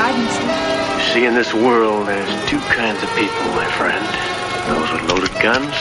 You 0.00 1.04
see, 1.12 1.26
in 1.26 1.34
this 1.34 1.52
world, 1.52 2.08
there's 2.08 2.32
two 2.48 2.58
kinds 2.72 3.02
of 3.02 3.10
people, 3.20 3.44
my 3.52 3.68
friend. 3.76 4.00
Those 4.64 4.88
with 4.96 5.04
loaded 5.12 5.34
guns 5.44 5.76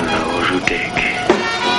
and 0.00 0.08
those 0.08 0.48
who 0.48 0.58
dig. 0.64 0.88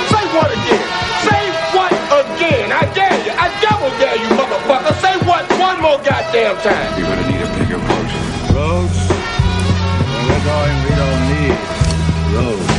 Say 0.06 0.22
what 0.30 0.54
again? 0.54 0.86
Say 1.26 1.42
what 1.74 1.90
again? 2.14 2.70
I 2.70 2.86
dare 2.94 3.18
you. 3.26 3.34
I 3.34 3.50
double 3.58 3.90
dare 3.98 4.14
you, 4.14 4.28
motherfucker. 4.38 4.94
Say 5.02 5.18
what 5.26 5.42
one 5.58 5.82
more 5.82 5.98
goddamn 5.98 6.54
time. 6.62 6.94
You're 6.94 7.10
gonna 7.10 7.26
need 7.26 7.42
a 7.42 7.50
bigger 7.58 7.82
boat. 7.82 8.10
Roads? 8.54 8.94
Well, 10.06 10.30
we're 10.30 10.44
going, 10.46 10.76
we 10.86 10.92
don't 10.94 11.22
need 11.26 11.58
roads. 12.38 12.76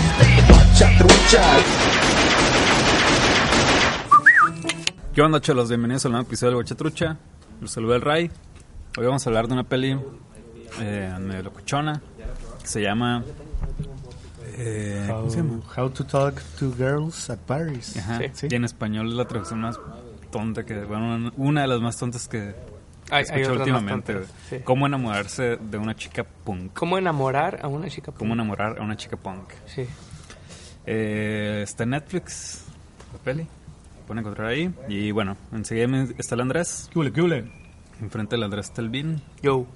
¿Qué 5.14 5.22
onda, 5.22 5.42
cholos? 5.42 5.68
Bienvenidos 5.68 6.06
al 6.06 6.12
nuevo 6.14 6.28
episodio 6.28 6.52
del 6.52 6.64
Guachatrucha. 6.64 7.18
Los 7.62 7.72
saluda 7.72 7.96
el 7.96 8.02
Ray. 8.02 8.32
Hoy 8.98 9.06
vamos 9.06 9.26
a 9.26 9.30
hablar 9.30 9.48
de 9.48 9.54
una 9.54 9.64
peli 9.64 9.98
eh, 10.80 11.16
medio 11.20 11.44
locuchona 11.44 12.02
que 12.62 12.68
se 12.68 12.82
llama. 12.82 13.24
eh, 14.58 15.06
¿Cómo 15.10 15.30
se 15.30 15.38
llama? 15.38 15.60
How 15.76 15.90
to 15.90 16.06
Talk 16.06 16.42
to 16.60 16.72
Girls 16.76 17.30
at 17.30 17.40
Paris. 17.40 17.98
Ajá. 17.98 18.20
Sí. 18.34 18.48
Y 18.50 18.56
en 18.56 18.64
español 18.66 19.08
es 19.10 19.14
la 19.14 19.26
traducción 19.26 19.62
más 19.62 19.80
tonta 20.32 20.66
que. 20.66 20.84
Bueno, 20.84 21.32
una 21.38 21.62
de 21.62 21.68
las 21.68 21.82
más 21.82 21.98
tontas 21.98 22.28
que 22.28 22.56
Hay, 23.10 23.24
escuché 23.24 23.46
hay 23.46 23.52
últimamente. 23.58 24.24
sí. 24.50 24.58
¿Cómo 24.64 24.86
enamorarse 24.86 25.58
de 25.58 25.78
una 25.78 25.96
chica 25.96 26.24
punk? 26.24 26.74
¿Cómo 26.74 26.98
enamorar 26.98 27.60
a 27.64 27.68
una 27.68 27.88
chica? 27.90 28.12
¿Cómo 28.12 28.34
enamorar 28.34 28.80
a 28.80 28.84
una 28.84 28.96
chica 28.96 29.18
punk? 29.18 29.50
Sí. 29.66 29.86
Eh, 30.86 31.62
está 31.64 31.84
en 31.84 31.90
Netflix, 31.92 32.64
la 33.14 33.20
peli. 33.20 33.48
Pueden 34.08 34.20
encontrar 34.22 34.48
ahí. 34.48 34.74
Y 34.88 35.12
bueno, 35.12 35.36
enseguida 35.52 36.08
está 36.18 36.36
el 36.36 36.42
Andrés. 36.42 36.90
¿Qué 36.92 36.98
hule, 36.98 37.12
qué 37.12 37.22
hule? 37.22 37.44
Enfrente 38.00 38.38
del 38.38 38.44
Andrés 38.44 38.68
está 38.68 38.82
el 38.82 38.90
Vin. 38.90 39.22
Yo. 39.42 39.68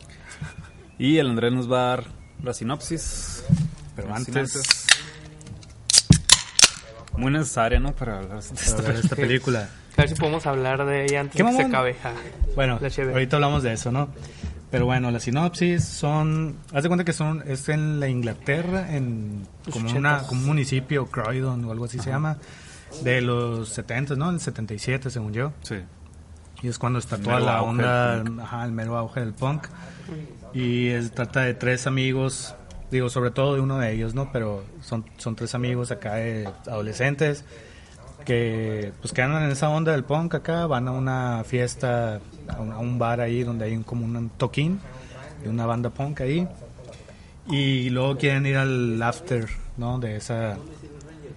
Y 0.97 1.17
el 1.17 1.29
Andrés 1.29 1.51
nos 1.51 1.69
va 1.69 1.77
a 1.77 1.87
dar 1.97 2.05
la 2.41 2.53
sinopsis. 2.53 3.43
Pero 3.93 4.15
antes-. 4.15 4.87
Muy 7.17 7.31
necesaria, 7.31 7.79
¿no? 7.79 7.93
Para 7.93 8.19
hablar 8.19 8.41
de 8.41 8.55
esta 8.55 8.77
Para 8.77 8.87
ver 8.87 9.03
esta 9.03 9.15
película. 9.17 9.69
A 9.97 10.01
ver 10.01 10.09
si 10.09 10.15
podemos 10.15 10.45
hablar 10.45 10.85
de 10.85 11.03
ella 11.03 11.19
antes 11.19 11.35
¿Qué 11.35 11.43
de 11.43 11.49
que 11.49 11.57
se 11.57 11.63
acabe. 11.63 11.93
Ja. 11.95 12.13
Bueno, 12.55 12.79
ahorita 13.11 13.35
hablamos 13.35 13.63
de 13.63 13.73
eso, 13.73 13.91
¿no? 13.91 14.07
Pero 14.71 14.85
bueno, 14.85 15.11
la 15.11 15.19
sinopsis 15.19 15.83
son... 15.83 16.55
Haz 16.73 16.83
de 16.83 16.89
cuenta 16.89 17.03
que 17.03 17.11
son 17.11 17.43
es 17.45 17.67
en 17.67 17.99
la 17.99 18.07
Inglaterra, 18.07 18.95
en 18.95 19.45
como, 19.69 19.91
una, 19.91 20.19
como 20.19 20.39
un 20.39 20.47
municipio, 20.47 21.07
Croydon 21.07 21.65
o 21.65 21.71
algo 21.71 21.85
así 21.85 21.99
se 21.99 22.09
llama, 22.09 22.37
de 23.03 23.21
los 23.21 23.69
70, 23.69 24.15
¿no? 24.15 24.29
El 24.29 24.39
77, 24.39 25.09
según 25.09 25.33
yo. 25.33 25.53
Sí. 25.63 25.75
Y 26.61 26.67
es 26.67 26.77
cuando 26.77 26.99
está 26.99 27.17
toda 27.17 27.39
la 27.39 27.61
onda, 27.63 28.23
ajá, 28.43 28.65
el 28.65 28.71
mero 28.71 28.97
auge 28.97 29.19
del 29.21 29.33
punk. 29.33 29.67
Y 30.53 30.87
es- 30.89 31.11
trata 31.11 31.41
de 31.41 31.53
tres 31.55 31.87
amigos, 31.87 32.53
digo, 32.91 33.09
sobre 33.09 33.31
todo 33.31 33.55
de 33.55 33.61
uno 33.61 33.79
de 33.79 33.91
ellos, 33.93 34.13
¿no? 34.13 34.31
Pero 34.31 34.63
son, 34.81 35.05
son 35.17 35.35
tres 35.35 35.55
amigos 35.55 35.89
acá 35.91 36.15
de 36.15 36.47
adolescentes 36.67 37.45
que 38.25 38.93
pues 39.01 39.13
que 39.13 39.23
andan 39.23 39.41
en 39.43 39.49
esa 39.49 39.67
onda 39.69 39.93
del 39.93 40.03
punk 40.03 40.35
acá, 40.35 40.67
van 40.67 40.87
a 40.87 40.91
una 40.91 41.43
fiesta, 41.43 42.19
a 42.47 42.61
un, 42.61 42.71
a 42.71 42.77
un 42.77 42.99
bar 42.99 43.19
ahí 43.19 43.43
donde 43.43 43.65
hay 43.65 43.75
un, 43.75 43.81
como 43.81 44.05
un 44.05 44.29
toquín 44.37 44.79
de 45.41 45.49
una 45.49 45.65
banda 45.65 45.89
punk 45.89 46.21
ahí. 46.21 46.47
Y 47.49 47.89
luego 47.89 48.17
quieren 48.17 48.45
ir 48.45 48.57
al 48.57 49.01
after, 49.01 49.47
¿no? 49.77 49.97
De 49.97 50.15
esa, 50.17 50.57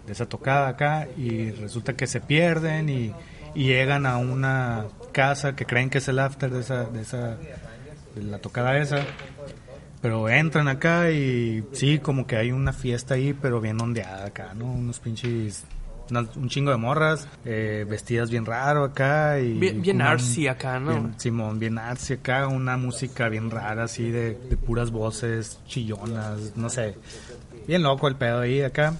de 0.07 0.13
esa 0.13 0.27
tocada 0.27 0.69
acá 0.69 1.09
y 1.17 1.51
resulta 1.53 1.95
que 1.95 2.07
se 2.07 2.21
pierden 2.21 2.89
y, 2.89 3.13
y 3.55 3.65
llegan 3.67 4.07
a 4.07 4.19
una 4.19 4.87
casa 5.13 5.55
que 5.57 5.65
creen 5.67 5.91
que 5.91 5.99
es 5.99 6.09
el 6.09 6.19
after 6.19 6.51
de 6.51 6.61
esa, 6.61 6.85
de 6.85 7.01
esa, 7.03 7.37
de 8.15 8.23
la 8.23 8.39
tocada 8.39 8.77
esa. 8.79 9.05
Pero 10.03 10.29
entran 10.29 10.69
acá 10.69 11.11
y 11.11 11.65
sí, 11.73 11.99
como 11.99 12.27
que 12.27 12.37
hay 12.37 12.53
una 12.53 12.73
fiesta 12.75 13.15
ahí, 13.15 13.33
pero 13.33 13.61
bien 13.61 13.81
ondeada 13.81 14.27
acá, 14.27 14.53
¿no? 14.55 14.67
Unos 14.67 14.99
pinches, 14.99 15.65
un 16.37 16.49
chingo 16.51 16.71
de 16.73 16.77
morras, 16.77 17.27
eh, 17.47 17.87
vestidas 17.89 18.29
bien 18.31 18.45
raro 18.45 18.85
acá 18.85 19.41
y... 19.41 19.55
Bien, 19.55 19.81
bien 19.81 19.97
una- 19.97 20.11
artsy 20.11 20.47
acá, 20.47 20.79
¿no? 20.79 20.91
Bien- 20.91 21.15
Simón, 21.19 21.59
bien 21.59 21.79
artsy 21.79 22.15
acá, 22.15 22.49
una 22.49 22.77
música 22.77 23.31
bien 23.31 23.51
rara, 23.51 23.85
así 23.85 24.11
de, 24.11 24.35
de 24.35 24.57
puras 24.59 24.91
voces 24.91 25.59
chillonas, 25.67 26.53
no 26.55 26.69
sé. 26.69 26.97
Bien 27.67 27.83
loco 27.83 28.07
el 28.07 28.17
pedo 28.17 28.41
ahí 28.41 28.61
acá. 28.61 28.93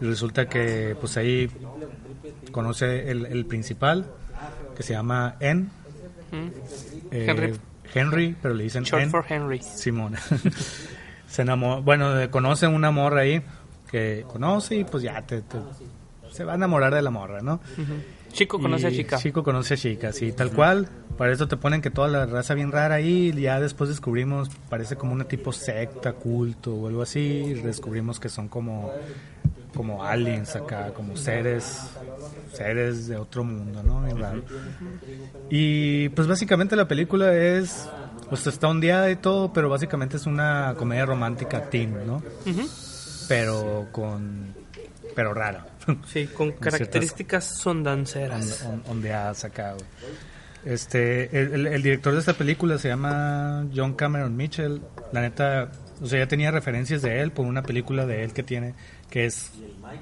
Y 0.00 0.04
resulta 0.04 0.48
que, 0.48 0.96
pues 1.00 1.16
ahí 1.16 1.50
conoce 2.52 3.10
el, 3.10 3.26
el 3.26 3.46
principal, 3.46 4.06
que 4.76 4.82
se 4.82 4.92
llama 4.92 5.36
En. 5.40 5.70
Eh, 7.10 7.26
Henry. 7.28 7.52
Henry, 7.92 8.36
pero 8.40 8.54
le 8.54 8.64
dicen 8.64 8.84
Short 8.84 9.02
En. 9.02 9.10
for 9.10 9.24
Henry. 9.28 9.60
Simón. 9.62 10.14
se 11.28 11.42
enamoró, 11.42 11.82
bueno, 11.82 12.18
eh, 12.20 12.30
conoce 12.30 12.66
una 12.66 12.90
morra 12.90 13.22
ahí, 13.22 13.42
que 13.90 14.24
conoce 14.28 14.76
y 14.76 14.84
pues 14.84 15.02
ya 15.02 15.20
te, 15.22 15.42
te- 15.42 15.58
se 16.30 16.44
va 16.44 16.52
a 16.52 16.54
enamorar 16.54 16.94
de 16.94 17.02
la 17.02 17.10
morra, 17.10 17.40
¿no? 17.42 17.60
Chico 18.32 18.60
conoce 18.60 18.86
a 18.86 18.90
chica. 18.92 19.16
Chico 19.18 19.42
conoce 19.42 19.74
a 19.74 19.76
chica, 19.76 20.12
sí, 20.12 20.30
tal 20.30 20.52
cual. 20.52 20.88
Para 21.18 21.32
eso 21.32 21.48
te 21.48 21.56
ponen 21.56 21.82
que 21.82 21.90
toda 21.90 22.06
la 22.06 22.24
raza 22.26 22.54
bien 22.54 22.70
rara 22.70 22.94
ahí. 22.94 23.32
y 23.36 23.40
Ya 23.40 23.58
después 23.60 23.90
descubrimos, 23.90 24.48
parece 24.68 24.94
como 24.94 25.12
una 25.12 25.24
tipo 25.24 25.52
secta, 25.52 26.12
culto 26.12 26.72
o 26.72 26.86
algo 26.86 27.02
así. 27.02 27.18
Y 27.20 27.54
descubrimos 27.54 28.20
que 28.20 28.28
son 28.28 28.46
como, 28.48 28.92
como 29.74 30.04
aliens 30.04 30.54
acá, 30.56 30.92
como 30.94 31.16
seres, 31.16 31.80
seres 32.52 33.06
de 33.06 33.16
otro 33.16 33.44
mundo, 33.44 33.82
¿no? 33.82 34.02
Bien 34.02 34.18
raro. 34.18 34.42
Y 35.48 36.08
pues 36.10 36.26
básicamente 36.28 36.76
la 36.76 36.86
película 36.88 37.34
es, 37.34 37.88
pues 38.28 38.46
está 38.46 38.68
ondeada 38.68 39.10
y 39.10 39.16
todo, 39.16 39.52
pero 39.52 39.68
básicamente 39.68 40.16
es 40.16 40.26
una 40.26 40.74
comedia 40.76 41.06
romántica 41.06 41.68
teen, 41.70 42.06
¿no? 42.06 42.22
Pero 43.28 43.88
con, 43.92 44.54
pero 45.14 45.34
rara. 45.34 45.66
Sí, 46.06 46.26
con 46.26 46.52
características 46.60 47.44
sondanceras. 47.44 48.62
on- 48.64 48.72
on- 48.72 48.82
ondeadas 48.88 49.44
acá, 49.44 49.72
güey. 49.72 49.84
Este, 50.64 51.24
el, 51.40 51.54
el- 51.54 51.66
el 51.68 51.82
director 51.82 52.12
de 52.12 52.18
esta 52.18 52.34
película 52.34 52.76
se 52.78 52.88
llama 52.88 53.66
John 53.74 53.94
Cameron 53.94 54.36
Mitchell. 54.36 54.82
La 55.12 55.22
neta, 55.22 55.70
o 56.02 56.06
sea, 56.06 56.18
ya 56.18 56.26
tenía 56.28 56.50
referencias 56.50 57.02
de 57.02 57.20
él 57.22 57.30
por 57.32 57.46
una 57.46 57.62
película 57.62 58.04
de 58.04 58.24
él 58.24 58.32
que 58.32 58.42
tiene, 58.42 58.74
que 59.10 59.26
es 59.26 59.50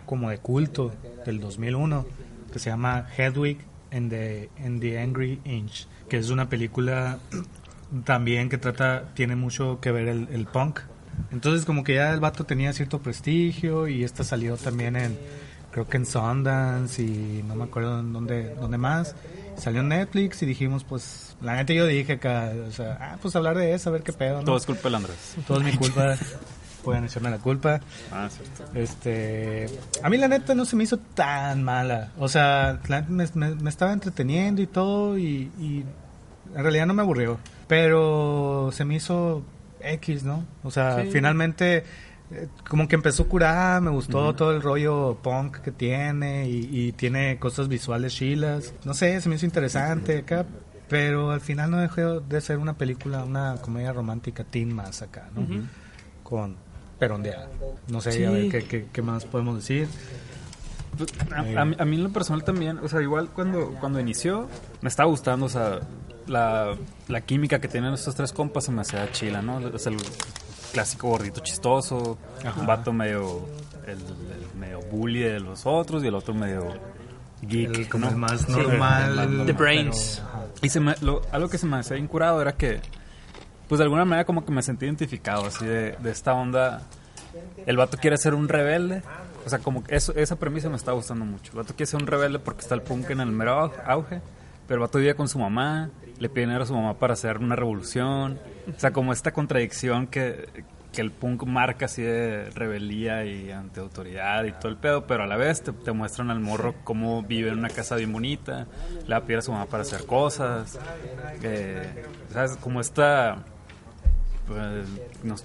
como 0.07 0.31
de 0.31 0.39
culto 0.39 0.93
del 1.25 1.41
2001, 1.41 2.07
que 2.53 2.59
se 2.59 2.71
llama 2.71 3.07
Hedwig 3.17 3.59
and 3.91 4.11
the, 4.11 4.51
and 4.65 4.81
the 4.81 4.99
Angry 5.01 5.41
Inch, 5.45 5.87
que 6.09 6.19
es 6.19 6.31
una 6.31 6.49
película 6.49 7.19
también 8.05 8.49
que 8.49 8.59
trata, 8.59 9.09
tiene 9.15 9.35
mucho 9.35 9.81
que 9.81 9.91
ver 9.91 10.09
el, 10.09 10.29
el 10.31 10.47
punk. 10.47 10.81
Entonces 11.33 11.65
como 11.65 11.83
que 11.83 11.95
ya 11.95 12.13
el 12.13 12.21
vato 12.21 12.45
tenía 12.45 12.73
cierto 12.73 13.01
prestigio 13.01 13.89
y 13.89 14.05
esta 14.05 14.23
salió 14.23 14.57
también 14.57 14.95
en, 14.95 15.19
creo 15.73 15.89
que 15.89 15.97
en 15.97 16.07
Sundance 16.07 17.03
y 17.03 17.43
no 17.47 17.55
me 17.55 17.65
acuerdo 17.65 18.01
en 18.01 18.13
dónde, 18.13 18.55
dónde 18.55 18.79
más. 18.79 19.15
Salió 19.57 19.81
en 19.81 19.89
Netflix 19.89 20.43
y 20.43 20.47
dijimos 20.47 20.84
pues, 20.84 21.37
la 21.41 21.57
neta 21.57 21.72
yo 21.72 21.87
dije 21.87 22.15
acá, 22.15 22.53
o 22.69 22.71
sea, 22.71 22.99
ah, 23.01 23.19
pues 23.21 23.34
hablar 23.34 23.57
de 23.57 23.75
eso, 23.75 23.91
a 23.91 23.93
ver 23.93 24.03
qué 24.03 24.13
pedo, 24.13 24.39
¿no? 24.39 24.45
Todo 24.45 24.57
es 24.57 24.66
culpa 24.66 24.83
del 24.84 24.95
Andrés. 24.95 25.34
Todo 25.47 25.59
es 25.59 25.65
mi 25.65 25.72
culpa, 25.77 26.16
pueden 26.84 27.04
echarme 27.04 27.30
la 27.30 27.39
culpa. 27.39 27.80
Ah, 28.13 28.28
cierto. 28.30 28.65
Este, 28.78 29.66
a 30.03 30.09
mí 30.10 30.16
la 30.16 30.28
neta 30.28 30.54
no 30.54 30.65
se 30.65 30.77
me 30.77 30.84
hizo 30.84 30.98
tan 30.98 31.63
mala. 31.63 32.13
O 32.19 32.28
sea, 32.28 32.80
la 32.89 33.03
me, 33.03 33.27
me- 33.34 33.54
me 33.54 33.71
estaba 33.71 33.92
entreteniendo 33.92 34.63
y 34.63 34.66
todo 34.66 35.19
y, 35.19 35.51
y 35.59 35.84
en 36.54 36.63
realidad 36.63 36.86
no 36.86 36.95
me 36.95 37.03
aburrió. 37.03 37.39
Pero 37.66 38.71
se 38.72 38.84
me 38.84 38.97
hizo 38.97 39.42
X, 39.80 40.22
¿no? 40.25 40.45
O 40.63 40.71
sea, 40.71 41.03
Sí. 41.03 41.10
finalmente 41.13 41.84
eh, 42.30 42.48
como 42.69 42.89
que 42.89 42.95
empezó 42.97 43.27
curada, 43.28 43.80
me 43.80 43.91
gustó 43.91 44.34
todo 44.34 44.53
el 44.54 44.60
rollo 44.63 45.19
punk 45.22 45.59
que 45.59 45.71
tiene 45.72 46.48
y, 46.48 46.69
y 46.71 46.92
tiene 46.92 47.39
cosas 47.39 47.69
visuales 47.69 48.15
chilas. 48.15 48.75
No 48.84 48.92
sé, 48.95 49.21
se 49.21 49.28
me 49.28 49.36
hizo 49.36 49.47
interesante 49.47 50.19
acá. 50.19 50.45
Pero 50.89 51.33
al 51.33 51.42
final 51.42 51.71
no 51.71 51.77
dejó 51.77 52.21
de 52.21 52.41
ser 52.41 52.57
una 52.57 52.72
película, 52.78 53.22
una 53.22 53.57
comedia 53.60 53.92
romántica 53.92 54.42
teen 54.45 54.72
más 54.75 55.03
acá, 55.03 55.28
¿no? 55.34 55.47
Con 56.22 56.57
perondeada. 56.98 57.48
No 57.89 58.00
sé, 58.00 58.27
a 58.27 58.30
ver 58.30 58.42
Sí. 58.45 58.48
qué, 58.50 58.65
qué- 58.65 58.86
qué 58.92 59.03
más 59.03 59.24
podemos 59.24 59.56
decir. 59.56 59.89
A, 61.33 61.60
a 61.60 61.65
mí, 61.65 61.77
a 61.78 61.84
mí 61.84 61.97
en 61.97 62.03
lo 62.03 62.10
personal 62.10 62.42
también, 62.42 62.78
o 62.78 62.89
sea, 62.89 63.00
igual 63.00 63.28
cuando, 63.30 63.71
cuando 63.78 64.00
inició, 64.00 64.48
me 64.80 64.89
estaba 64.89 65.09
gustando, 65.09 65.47
o 65.47 65.48
sea, 65.48 65.78
la, 66.27 66.74
la 67.06 67.21
química 67.21 67.60
que 67.60 67.68
tienen 67.68 67.92
estos 67.95 68.15
tres 68.16 68.33
compas 68.33 68.65
se 68.65 68.72
me 68.72 68.80
hacía 68.80 69.10
chila, 69.12 69.41
¿no? 69.41 69.60
Es 69.68 69.86
el 69.86 69.97
clásico 70.72 71.09
gordito 71.09 71.41
chistoso, 71.41 72.18
un 72.59 72.66
vato 72.66 72.92
medio, 72.92 73.47
el, 73.86 73.98
el 73.98 74.59
medio 74.59 74.80
bully 74.91 75.21
de 75.21 75.41
los 75.41 75.66
otros 75.66 76.03
y 76.03 76.09
el 76.09 76.15
otro 76.16 76.34
medio 76.34 76.66
geek, 77.42 77.77
El 77.77 77.89
como 77.89 78.06
¿no? 78.06 78.10
el 78.10 78.16
más 78.16 78.41
Sí, 78.42 78.51
normal. 78.53 79.10
el 79.10 79.16
más 79.16 79.27
normal. 79.28 79.47
The 79.47 79.53
Brains. 79.53 80.22
Y 80.62 80.68
se 80.68 80.80
me, 80.80 80.94
lo- 81.01 81.22
algo 81.30 81.48
que 81.48 81.59
se 81.59 81.66
me 81.66 81.77
hacía 81.77 81.97
incurado 81.97 82.42
era 82.42 82.56
que, 82.56 82.80
pues 83.68 83.78
de 83.78 83.84
alguna 83.84 84.04
manera 84.04 84.24
como 84.24 84.44
que 84.44 84.53
me 84.53 84.62
sentí 84.62 84.86
identificado, 84.86 85.47
así 85.47 85.65
de, 85.66 85.92
de 85.92 86.10
esta 86.10 86.34
onda. 86.34 86.82
El 87.66 87.76
vato 87.76 87.97
quiere 87.98 88.16
ser 88.16 88.34
un 88.34 88.48
rebelde. 88.48 89.03
O 89.47 89.50
sea, 89.50 89.59
como 89.60 89.84
que 89.84 89.94
eso, 89.97 90.12
esa 90.16 90.36
premisa 90.36 90.68
me 90.68 90.76
está 90.76 90.92
gustando 90.92 91.24
mucho. 91.24 91.53
El 91.53 91.59
vato 91.59 91.74
quiere 91.74 91.86
ser 91.86 92.00
un 92.00 92.06
rebelde 92.06 92.38
porque 92.38 92.62
está 92.62 92.74
el 92.74 92.82
punk 92.82 93.10
en 93.10 93.20
el 93.20 93.30
mero 93.30 93.66
au- 93.70 93.82
auge. 93.86 94.20
Pero 94.66 94.76
el 94.76 94.80
vato 94.80 94.98
vive 94.98 95.15
con 95.15 95.28
su 95.28 95.38
mamá, 95.38 95.88
le 96.18 96.28
pide 96.28 96.47
dinero 96.47 96.65
a 96.65 96.66
su 96.66 96.74
mamá 96.74 96.94
para 96.98 97.15
hacer 97.15 97.38
una 97.38 97.56
revolución. 97.56 98.38
O 98.76 98.78
sea, 98.78 98.91
como 98.92 99.12
esta 99.15 99.32
contradicción 99.32 100.06
que, 100.06 100.47
que 100.92 101.00
el 101.00 101.10
punk 101.10 101.44
marca 101.44 101.86
así 101.86 102.03
de 102.03 102.50
rebeldía 102.50 103.24
y 103.24 103.50
ante 103.50 103.80
autoridad 103.80 104.44
y 104.44 104.53
todo 104.53 104.68
el 104.68 104.76
pedo, 104.76 105.06
pero 105.06 105.22
a 105.22 105.26
la 105.26 105.36
vez 105.36 105.62
te, 105.62 105.72
te 105.72 105.92
muestran 105.92 106.30
al 106.30 106.41
morro 106.41 106.74
cómo 106.84 107.22
vive 107.22 107.48
en 107.50 107.59
una 107.59 107.70
casa 107.70 107.97
bien 107.97 108.12
bonita, 108.12 108.66
le 109.06 109.18
va 109.18 109.38
a 109.38 109.42
su 109.42 109.53
mamá 109.53 109.65
para 109.66 109.82
hacer 109.82 110.04
cosas, 110.04 110.78
eh, 111.42 112.04
¿sabes? 112.32 112.56
Como 112.56 112.80
esta 112.82 113.38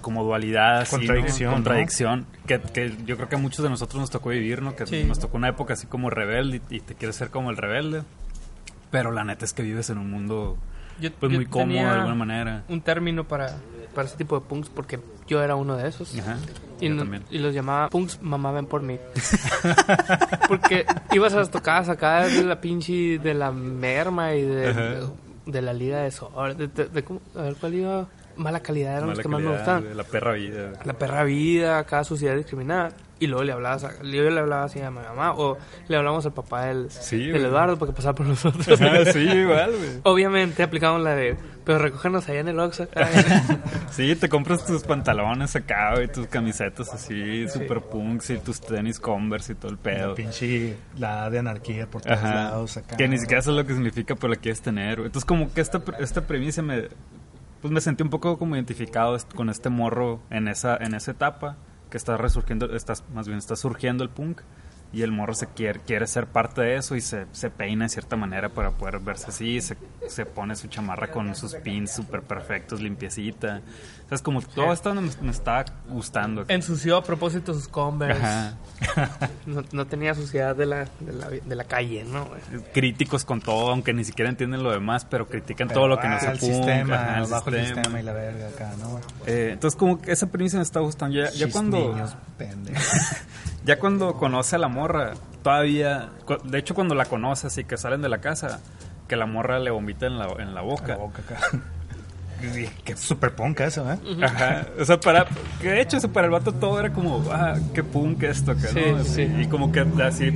como 0.00 0.24
dualidad 0.24 0.78
así, 0.80 0.94
¿no? 0.96 0.98
Contradicción, 1.00 1.50
¿no? 1.50 1.54
contradicción 1.56 2.26
que, 2.46 2.60
que 2.60 2.94
yo 3.06 3.16
creo 3.16 3.28
que 3.28 3.36
a 3.36 3.38
muchos 3.38 3.62
de 3.62 3.70
nosotros 3.70 4.00
nos 4.00 4.10
tocó 4.10 4.30
vivir, 4.30 4.62
¿no? 4.62 4.74
Que 4.76 4.86
Sí. 4.86 5.04
nos 5.04 5.18
tocó 5.18 5.36
una 5.36 5.48
época 5.48 5.74
así 5.74 5.86
como 5.86 6.10
rebelde 6.10 6.60
y, 6.70 6.76
y 6.76 6.80
te 6.80 6.94
quieres 6.94 7.16
ser 7.16 7.30
como 7.30 7.50
el 7.50 7.56
rebelde, 7.56 8.02
pero 8.90 9.10
la 9.12 9.24
neta 9.24 9.44
es 9.44 9.52
que 9.52 9.62
vives 9.62 9.90
en 9.90 9.98
un 9.98 10.10
mundo 10.10 10.56
Yo, 11.00 11.10
pues 11.12 11.30
yo 11.32 11.38
muy 11.38 11.46
cómodo 11.46 11.68
tenía 11.68 11.84
de 11.92 11.94
alguna 11.98 12.14
manera. 12.14 12.64
Un 12.68 12.80
término 12.80 13.24
para, 13.24 13.56
para 13.94 14.06
ese 14.08 14.16
tipo 14.16 14.38
de 14.38 14.46
punks 14.46 14.68
porque 14.68 15.00
yo 15.26 15.42
era 15.42 15.56
uno 15.56 15.76
de 15.76 15.88
esos. 15.88 16.16
Ajá. 16.18 16.36
Y, 16.80 16.88
no- 16.88 17.04
los 17.30 17.54
llamaba 17.54 17.88
punks, 17.88 18.20
mamá 18.20 18.50
ven 18.52 18.66
por 18.66 18.82
mí. 18.82 18.98
Porque 20.48 20.84
ibas 21.12 21.32
a 21.32 21.36
las 21.38 21.50
tocadas 21.50 21.88
acá 21.88 22.26
de 22.26 22.42
la 22.44 22.60
pinche 22.60 23.18
de 23.18 23.32
la 23.34 23.50
merma 23.52 24.34
y 24.34 24.42
de, 24.42 24.68
Ajá. 24.68 24.94
de 25.46 25.62
la 25.62 25.72
liga 25.72 26.02
de 26.02 26.10
sol. 26.10 26.56
De, 26.56 26.66
de- 26.68 26.86
de 26.86 27.04
cómo- 27.04 27.20
a 27.36 27.42
ver, 27.42 27.54
¿cuál 27.56 27.74
iba? 27.74 28.06
Mala 28.36 28.60
calidad 28.60 28.96
eran 28.98 29.10
los 29.10 29.18
que 29.18 29.28
más 29.28 29.40
me 29.40 29.50
gustaban. 29.52 29.96
La 29.96 30.04
perra 30.04 30.32
vida. 30.32 30.72
La 30.84 30.92
perra 30.94 31.24
vida, 31.24 31.78
acá 31.78 32.04
sociedad 32.04 32.36
discriminada. 32.36 32.90
Y 33.20 33.28
luego 33.28 33.44
le 33.44 33.52
hablabas, 33.52 33.84
a- 33.84 34.02
yo 34.02 34.28
le 34.28 34.40
hablaba 34.40 34.64
así 34.64 34.80
a 34.80 34.90
mi 34.90 34.98
mamá 34.98 35.32
o 35.34 35.56
le 35.86 35.96
hablamos 35.96 36.26
al 36.26 36.32
papá 36.34 36.66
del, 36.66 36.90
Sí, 36.90 37.28
del. 37.28 37.44
Eduardo 37.44 37.78
para 37.78 37.92
que 37.92 37.96
pasara 37.96 38.14
por 38.14 38.26
nosotros. 38.26 38.66
Sí, 39.12 39.20
igual, 39.20 39.70
güey. 39.70 39.90
Obviamente 40.02 40.64
aplicamos 40.64 41.00
la 41.00 41.14
de, 41.14 41.36
pero 41.64 41.78
recógenos 41.78 42.28
allá 42.28 42.40
en 42.40 42.48
el 42.48 42.58
Oxxo. 42.58 42.88
Sí, 43.92 44.16
te 44.16 44.28
compras 44.28 44.66
tus 44.66 44.82
pantalones 44.82 45.54
acá, 45.54 45.92
güey, 45.94 46.08
tus 46.10 46.26
camisetas 46.26 46.92
así, 46.92 47.48
super 47.48 47.80
punks 47.82 48.30
y 48.30 48.38
tus 48.38 48.60
tenis 48.60 48.98
Converse 48.98 49.52
y 49.52 49.54
todo 49.54 49.70
el 49.70 49.76
La 49.76 49.82
pedo. 49.82 50.14
pinche 50.16 50.74
la 50.98 51.30
de 51.30 51.38
anarquía 51.38 51.86
por 51.86 52.02
todos 52.02 52.18
Ajá. 52.18 52.34
lados 52.34 52.76
acá. 52.76 52.96
Que 52.96 53.06
ni 53.06 53.18
siquiera 53.18 53.40
sabes 53.42 53.58
lo 53.60 53.66
que 53.66 53.74
significa, 53.74 54.16
pero 54.16 54.32
la 54.34 54.40
quieres 54.40 54.60
tener. 54.60 54.96
güey. 54.96 55.06
Entonces, 55.06 55.24
como 55.24 55.52
que 55.54 55.60
esta, 55.60 55.80
esta 56.00 56.22
premisa 56.22 56.62
me. 56.62 56.88
Pues 57.64 57.72
me 57.72 57.80
sentí 57.80 58.02
un 58.02 58.10
poco 58.10 58.36
como 58.38 58.56
identificado 58.56 59.16
con 59.34 59.48
este 59.48 59.70
morro 59.70 60.20
en 60.28 60.48
esa, 60.48 60.76
en 60.76 60.94
esa 60.94 61.12
etapa. 61.12 61.56
Que 61.88 61.96
está 61.96 62.18
resurgiendo, 62.18 62.70
está, 62.76 62.92
más 63.14 63.26
bien 63.26 63.38
está 63.38 63.56
surgiendo 63.56 64.04
el 64.04 64.10
punk. 64.10 64.42
Y 64.94 65.02
el 65.02 65.10
morro 65.10 65.34
se 65.34 65.48
quiere, 65.48 65.80
quiere 65.80 66.06
ser 66.06 66.26
parte 66.26 66.60
de 66.60 66.76
eso 66.76 66.94
y 66.94 67.00
se, 67.00 67.26
se 67.32 67.50
peina 67.50 67.86
de 67.86 67.88
cierta 67.88 68.16
manera 68.16 68.48
para 68.48 68.70
poder 68.70 69.00
verse 69.00 69.26
así. 69.28 69.60
Se, 69.60 69.76
se 70.08 70.24
pone 70.24 70.54
su 70.54 70.68
chamarra 70.68 71.10
con 71.10 71.34
sus 71.34 71.54
pins 71.56 71.90
súper 71.90 72.22
perfectos, 72.22 72.80
limpiecita. 72.80 73.60
O 74.04 74.08
sea, 74.08 74.16
es 74.16 74.22
como 74.22 74.40
todo 74.42 74.72
esto 74.72 74.94
me, 74.94 75.10
me 75.20 75.30
está 75.30 75.64
gustando. 75.88 76.44
Ensució 76.46 76.96
a 76.98 77.02
propósito 77.02 77.54
sus 77.54 77.66
Converse. 77.68 78.22
Ajá. 78.22 78.54
No, 79.46 79.62
no 79.72 79.86
tenía 79.86 80.14
suciedad 80.14 80.56
de 80.56 80.66
la, 80.66 80.88
de 81.00 81.12
la, 81.12 81.28
de 81.28 81.54
la 81.54 81.64
calle, 81.64 82.04
¿no? 82.04 82.26
güey? 82.26 82.40
Críticos 82.72 83.24
con 83.24 83.40
todo, 83.40 83.70
aunque 83.70 83.92
ni 83.92 84.04
siquiera 84.04 84.30
entienden 84.30 84.62
lo 84.62 84.70
demás, 84.70 85.04
pero 85.04 85.26
critican 85.26 85.68
Pero, 85.68 85.80
todo 85.80 85.88
lo 85.88 86.00
que 86.00 86.08
no 86.08 86.14
ah, 86.14 86.20
se 86.20 86.30
el 86.30 86.38
punk, 86.38 86.52
sistema, 86.52 86.94
ajá, 86.94 87.18
el 87.18 87.30
bajo 87.30 87.50
el 87.50 87.66
sistema. 87.66 88.00
y 88.00 88.02
la 88.02 88.12
verga 88.12 88.48
acá, 88.48 88.72
¿no? 88.78 89.00
Eh, 89.26 89.50
entonces 89.52 89.78
como 89.78 90.00
que 90.00 90.12
esa 90.12 90.28
premisa 90.28 90.56
me 90.56 90.62
está 90.62 90.80
gustando. 90.80 91.14
Ya, 91.14 91.50
cuando 91.50 91.78
niños 91.78 92.16
pendejos. 92.38 92.84
ya 93.64 93.78
cuando 93.78 94.14
conoce 94.14 94.56
a 94.56 94.58
la 94.58 94.68
morra, 94.68 95.14
todavía, 95.42 96.10
de 96.44 96.58
hecho 96.58 96.74
cuando 96.74 96.94
la 96.94 97.04
conoce 97.06 97.46
así 97.46 97.64
que 97.64 97.76
salen 97.76 98.02
de 98.02 98.08
la 98.08 98.18
casa, 98.18 98.60
que 99.08 99.16
la 99.16 99.26
morra 99.26 99.58
le 99.58 99.70
vomita 99.70 100.06
en 100.06 100.18
la, 100.18 100.26
en 100.38 100.54
la 100.54 100.60
boca. 100.62 100.88
La 100.88 100.96
boca 100.96 101.22
acá. 101.22 101.38
Qué 102.84 102.96
super 102.96 103.34
punk 103.34 103.60
eso, 103.60 103.90
¿eh? 103.90 103.98
Ajá, 104.22 104.66
o 104.78 104.84
sea, 104.84 105.00
para, 105.00 105.24
que 105.62 105.70
de 105.70 105.80
hecho 105.80 105.96
eso 105.96 106.12
para 106.12 106.26
el 106.26 106.30
vato 106.32 106.52
todo 106.52 106.78
era 106.78 106.92
como, 106.92 107.24
ah, 107.32 107.54
qué 107.72 107.82
punk 107.82 108.22
esto, 108.24 108.50
acá, 108.50 108.68
Sí, 108.68 108.80
¿no? 108.90 109.02
sí. 109.04 109.22
Y 109.38 109.46
como 109.46 109.72
que 109.72 109.80
así, 110.02 110.30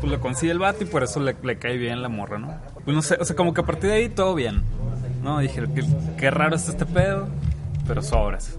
pues 0.00 0.10
lo 0.10 0.18
consigue 0.20 0.52
el 0.52 0.58
vato 0.58 0.84
y 0.84 0.86
por 0.86 1.02
eso 1.02 1.20
le, 1.20 1.36
le 1.42 1.58
cae 1.58 1.76
bien 1.76 2.00
la 2.00 2.08
morra, 2.08 2.38
¿no? 2.38 2.54
Pues 2.84 2.94
no 2.94 3.02
sé, 3.02 3.18
o 3.20 3.24
sea, 3.24 3.36
como 3.36 3.52
que 3.52 3.60
a 3.60 3.64
partir 3.64 3.90
de 3.90 3.96
ahí 3.96 4.08
todo 4.08 4.34
bien, 4.34 4.62
¿no? 5.22 5.40
Dije, 5.40 5.62
qué, 5.74 5.84
qué 6.16 6.30
raro 6.30 6.56
está 6.56 6.70
este 6.70 6.86
pedo, 6.86 7.28
pero 7.86 8.00
sobras. 8.00 8.56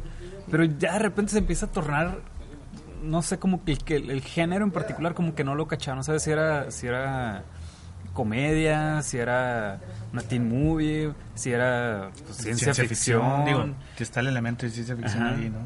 Pero 0.52 0.64
ya 0.66 0.94
de 0.94 1.00
repente 1.00 1.32
se 1.32 1.40
empieza 1.40 1.66
a 1.66 1.70
tornar, 1.72 2.20
no 3.04 3.22
sé, 3.22 3.40
como 3.40 3.64
que 3.64 3.96
el, 3.96 4.10
el 4.10 4.22
género 4.22 4.66
en 4.66 4.72
particular 4.72 5.14
como 5.14 5.36
que 5.36 5.44
no 5.44 5.56
lo 5.56 5.68
cacharon, 5.68 6.04
¿sabes? 6.04 6.24
Si 6.24 6.32
era, 6.32 6.72
si 6.72 6.88
era 6.88 7.44
comedia, 8.14 9.02
si 9.04 9.18
era 9.18 9.80
una 10.12 10.24
teen 10.24 10.50
movie, 10.50 11.14
si 11.36 11.52
era 11.52 12.10
pues, 12.26 12.38
ciencia, 12.38 12.74
ficción. 12.74 13.46
Digo, 13.46 13.66
que 13.96 14.04
está 14.04 14.22
el 14.22 14.28
elemento 14.28 14.66
de 14.66 14.72
ciencia 14.72 14.96
ficción 14.96 15.24
Ajá. 15.24 15.36
ahí, 15.36 15.50
¿no? 15.50 15.60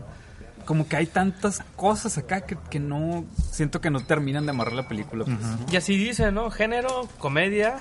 Como 0.66 0.88
que 0.88 0.96
hay 0.96 1.08
tantas 1.08 1.62
cosas 1.76 2.18
acá 2.18 2.42
que, 2.42 2.58
que 2.70 2.80
no 2.80 3.26
siento 3.52 3.82
que 3.82 3.90
no 3.90 4.00
terminan 4.02 4.46
de 4.46 4.52
amarrar 4.52 4.74
la 4.74 4.88
película. 4.88 5.26
pues. 5.26 5.38
Y 5.72 5.76
así 5.78 5.98
dice, 5.98 6.32
¿no? 6.32 6.50
Género, 6.52 7.08
comedia, 7.18 7.80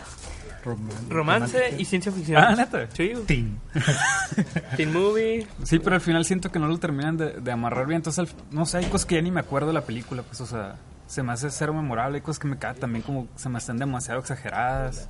romance 1.08 1.74
y 1.78 1.84
ciencia 1.84 2.12
ficción. 2.12 2.42
Ah, 2.42 2.54
¿neta? 2.56 2.86
Sí. 2.92 3.12
Teen. 3.26 3.60
teen 4.76 4.92
movie. 4.92 5.46
Sí, 5.64 5.78
pero 5.78 5.94
al 5.96 6.00
final 6.02 6.24
siento 6.24 6.50
que 6.50 6.58
no 6.58 6.66
lo 6.68 6.78
terminan 6.78 7.16
de, 7.16 7.32
de 7.40 7.52
amarrar 7.52 7.86
bien. 7.86 7.96
Entonces, 7.96 8.18
al- 8.30 8.36
no 8.50 8.66
sé, 8.66 8.78
hay 8.78 8.86
cosas 8.86 9.06
que 9.06 9.14
ya 9.16 9.22
ni 9.22 9.30
me 9.30 9.40
acuerdo 9.40 9.68
de 9.68 9.74
la 9.74 9.82
película. 9.82 10.22
Pues, 10.22 10.40
o 10.40 10.46
sea, 10.46 10.76
se 11.06 11.22
me 11.22 11.32
hace 11.32 11.50
cero 11.50 11.72
memorable. 11.74 12.16
Hay 12.16 12.22
cosas 12.22 12.38
que 12.38 12.48
me 12.48 12.58
caen 12.58 12.76
también 12.76 13.02
como 13.02 13.28
se 13.36 13.48
me 13.48 13.58
hacen 13.58 13.78
demasiado 13.78 14.20
exageradas. 14.20 15.08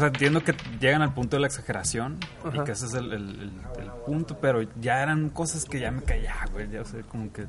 Sea, 0.00 0.08
entiendo 0.08 0.42
que 0.42 0.54
llegan 0.80 1.02
al 1.02 1.14
punto 1.14 1.36
de 1.36 1.40
la 1.40 1.46
exageración 1.46 2.18
y 2.52 2.64
que 2.64 2.72
ese 2.72 2.86
es 2.86 2.94
el, 2.94 3.12
el- 3.12 3.40
el- 3.40 3.82
el 3.82 3.90
punto, 4.06 4.38
pero 4.40 4.62
ya 4.80 5.02
eran 5.02 5.30
cosas 5.30 5.64
que 5.64 5.78
ya 5.80 5.90
me 5.90 6.02
caía, 6.02 6.34
güey. 6.52 6.68
Ya, 6.70 6.82
o 6.82 6.84
sea, 6.84 7.02
como 7.02 7.32
que 7.32 7.46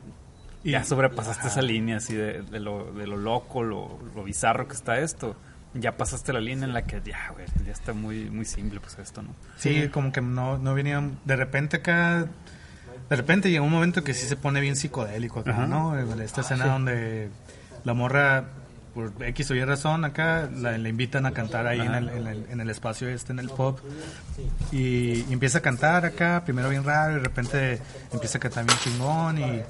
ya 0.63 0.83
sobrepasaste 0.83 1.47
esa 1.47 1.61
línea 1.61 1.97
así 1.97 2.13
de, 2.13 2.41
de 2.43 2.59
lo, 2.59 2.91
de 2.93 3.07
lo 3.07 3.17
loco, 3.17 3.63
lo, 3.63 3.97
lo 4.15 4.23
bizarro 4.23 4.67
que 4.67 4.73
está 4.75 4.99
esto. 4.99 5.35
Ya 5.73 5.95
pasaste 5.95 6.33
la 6.33 6.41
línea 6.41 6.65
en 6.65 6.73
la 6.73 6.83
que 6.83 7.01
ya, 7.03 7.29
güey, 7.33 7.45
ya 7.65 7.71
está 7.71 7.93
muy, 7.93 8.29
muy 8.29 8.43
simple, 8.45 8.79
pues 8.81 8.99
esto, 8.99 9.21
¿no? 9.21 9.29
Sí, 9.55 9.87
como 9.87 10.11
que 10.11 10.19
no, 10.21 10.57
no 10.57 10.73
venían. 10.73 11.17
De 11.25 11.35
repente 11.37 11.77
acá. 11.77 12.27
De 13.09 13.15
repente 13.15 13.49
llega 13.49 13.61
un 13.63 13.71
momento 13.71 14.03
que 14.03 14.13
sí 14.13 14.25
se 14.27 14.35
pone 14.35 14.59
bien 14.61 14.75
psicodélico 14.75 15.39
acá, 15.41 15.51
Ajá. 15.51 15.67
¿no? 15.67 15.97
Esta 16.21 16.41
escena 16.41 16.65
donde 16.67 17.29
la 17.83 17.93
morra, 17.93 18.45
por 18.93 19.13
X 19.19 19.51
o 19.51 19.55
Y 19.55 19.63
razón, 19.63 20.05
acá 20.05 20.49
la, 20.53 20.77
invitan 20.77 21.25
a 21.25 21.31
cantar 21.31 21.67
ahí 21.67 21.79
en 21.79 21.93
el, 21.93 22.09
en, 22.09 22.27
el, 22.27 22.45
en 22.49 22.61
el 22.61 22.69
espacio 22.69 23.09
este, 23.09 23.31
en 23.31 23.39
el 23.39 23.49
pop. 23.49 23.79
Y, 24.71 25.23
y 25.23 25.33
empieza 25.33 25.59
a 25.59 25.61
cantar 25.61 26.05
acá, 26.05 26.43
primero 26.43 26.69
bien 26.69 26.83
raro, 26.83 27.13
y 27.13 27.15
de 27.15 27.21
repente 27.21 27.81
empieza 28.11 28.37
a 28.37 28.41
cantar 28.41 28.65
bien 28.65 28.77
chingón. 28.79 29.37
Y, 29.37 29.61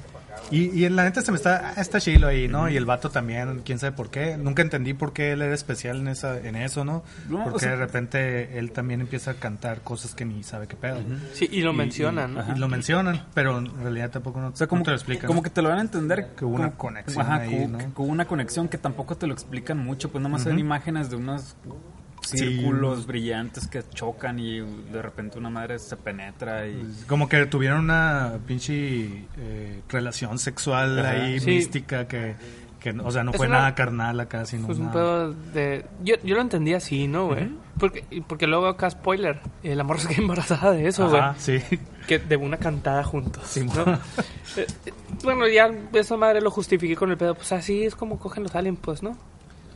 y, 0.51 0.83
y 0.85 0.89
la 0.89 1.03
neta 1.05 1.21
se 1.21 1.31
me 1.31 1.37
está. 1.37 1.73
ah, 1.75 1.81
Está 1.81 1.99
chilo 1.99 2.27
ahí, 2.27 2.47
¿no? 2.47 2.69
Y 2.69 2.77
el 2.77 2.85
vato 2.85 3.09
también, 3.09 3.61
quién 3.65 3.79
sabe 3.79 3.93
por 3.95 4.09
qué. 4.11 4.37
Nunca 4.37 4.61
entendí 4.61 4.93
por 4.93 5.13
qué 5.13 5.31
él 5.31 5.41
era 5.41 5.53
especial 5.55 5.97
en, 6.01 6.07
esa, 6.09 6.37
en 6.37 6.55
eso, 6.55 6.83
¿no? 6.85 7.03
No, 7.29 7.41
o 7.41 7.43
Porque 7.45 7.59
sea- 7.61 7.71
de 7.71 7.77
repente 7.77 8.59
él 8.59 8.71
también 8.71 9.01
empieza 9.01 9.31
a 9.31 9.33
cantar 9.35 9.81
cosas 9.81 10.13
que 10.13 10.25
ni 10.25 10.43
sabe 10.43 10.67
qué 10.67 10.75
pedo. 10.75 10.99
Sí, 11.33 11.47
y 11.51 11.61
lo 11.61 11.71
Y- 11.71 11.75
mencionan, 11.77 12.31
y- 12.31 12.35
¿no? 12.35 12.55
Y, 12.55 12.59
lo 12.59 12.67
mencionan, 12.67 13.25
pero 13.33 13.57
en 13.59 13.73
realidad 13.81 14.11
tampoco 14.11 14.41
no, 14.41 14.47
O 14.49 14.55
sea, 14.55 14.67
como, 14.67 14.79
no 14.79 14.85
te 14.85 14.91
lo 14.91 14.97
explican. 14.97 15.27
como 15.27 15.41
que 15.41 15.49
te 15.49 15.61
lo 15.61 15.69
van 15.69 15.79
a 15.79 15.81
entender. 15.81 16.29
Que 16.35 16.45
hubo 16.45 16.55
una 16.55 16.65
como- 16.71 16.77
conexión 16.77 17.25
Ajá, 17.25 17.35
ahí, 17.35 17.49
que, 17.49 17.67
¿no? 17.67 17.77
que 17.77 17.85
hubo 17.95 18.03
una 18.11 18.25
conexión 18.25 18.67
que 18.67 18.77
tampoco 18.77 19.15
te 19.17 19.27
lo 19.27 19.33
explican 19.33 19.77
mucho. 19.77 20.11
Pues 20.11 20.21
nada 20.21 20.33
más 20.33 20.43
son 20.43 20.59
imágenes 20.59 21.09
de 21.09 21.15
círculos 22.21 23.05
brillantes 23.07 23.67
que 23.67 23.83
chocan 23.93 24.39
y 24.39 24.59
de 24.59 25.01
repente 25.01 25.37
una 25.37 25.49
madre 25.49 25.79
se 25.79 25.95
penetra 25.97 26.67
y... 26.67 27.03
Como 27.07 27.27
que 27.27 27.45
tuvieron 27.47 27.79
una 27.81 28.33
pinche 28.45 29.25
eh, 29.37 29.81
relación 29.89 30.37
sexual 30.39 30.99
Ajá. 30.99 31.11
ahí 31.11 31.39
Sí. 31.39 31.47
mística 31.47 32.07
que, 32.07 32.35
Que, 32.79 32.89
o 32.91 33.11
sea, 33.11 33.23
no 33.23 33.29
Es 33.29 33.37
fue 33.37 33.45
una- 33.45 33.59
nada 33.59 33.75
carnal 33.75 34.19
acá, 34.19 34.43
sino 34.45 34.65
Pues 34.65 34.79
un 34.79 34.85
una- 34.85 34.93
pedo 34.93 35.33
de... 35.33 35.85
Yo, 36.03 36.15
yo 36.23 36.33
lo 36.33 36.41
entendí 36.41 36.73
así, 36.73 37.07
¿no, 37.07 37.27
güey? 37.27 37.51
porque, 37.77 38.03
porque 38.27 38.47
luego 38.47 38.65
acá, 38.67 38.89
spoiler, 38.89 39.39
eh, 39.61 39.75
la 39.75 39.83
morra 39.83 39.99
se 39.99 40.07
queda 40.07 40.21
embarazada 40.23 40.71
de 40.71 40.87
eso, 40.87 41.07
güey. 41.07 41.21
Sí. 41.37 41.59
Que 42.07 42.17
de 42.17 42.37
una 42.37 42.57
cantada 42.57 43.03
juntos. 43.03 43.55
¿no? 43.75 43.83
Eh, 44.57 44.65
eh, 44.87 44.93
bueno, 45.23 45.47
ya 45.47 45.69
esa 45.93 46.17
madre 46.17 46.41
lo 46.41 46.49
justifiqué 46.49 46.95
con 46.95 47.11
el 47.11 47.17
pedo. 47.17 47.35
Pues 47.35 47.51
así 47.51 47.83
es 47.83 47.93
como 47.95 48.17
cogen 48.17 48.41
los 48.43 48.55
aliens, 48.55 48.79
pues, 48.81 49.03
¿no? 49.03 49.15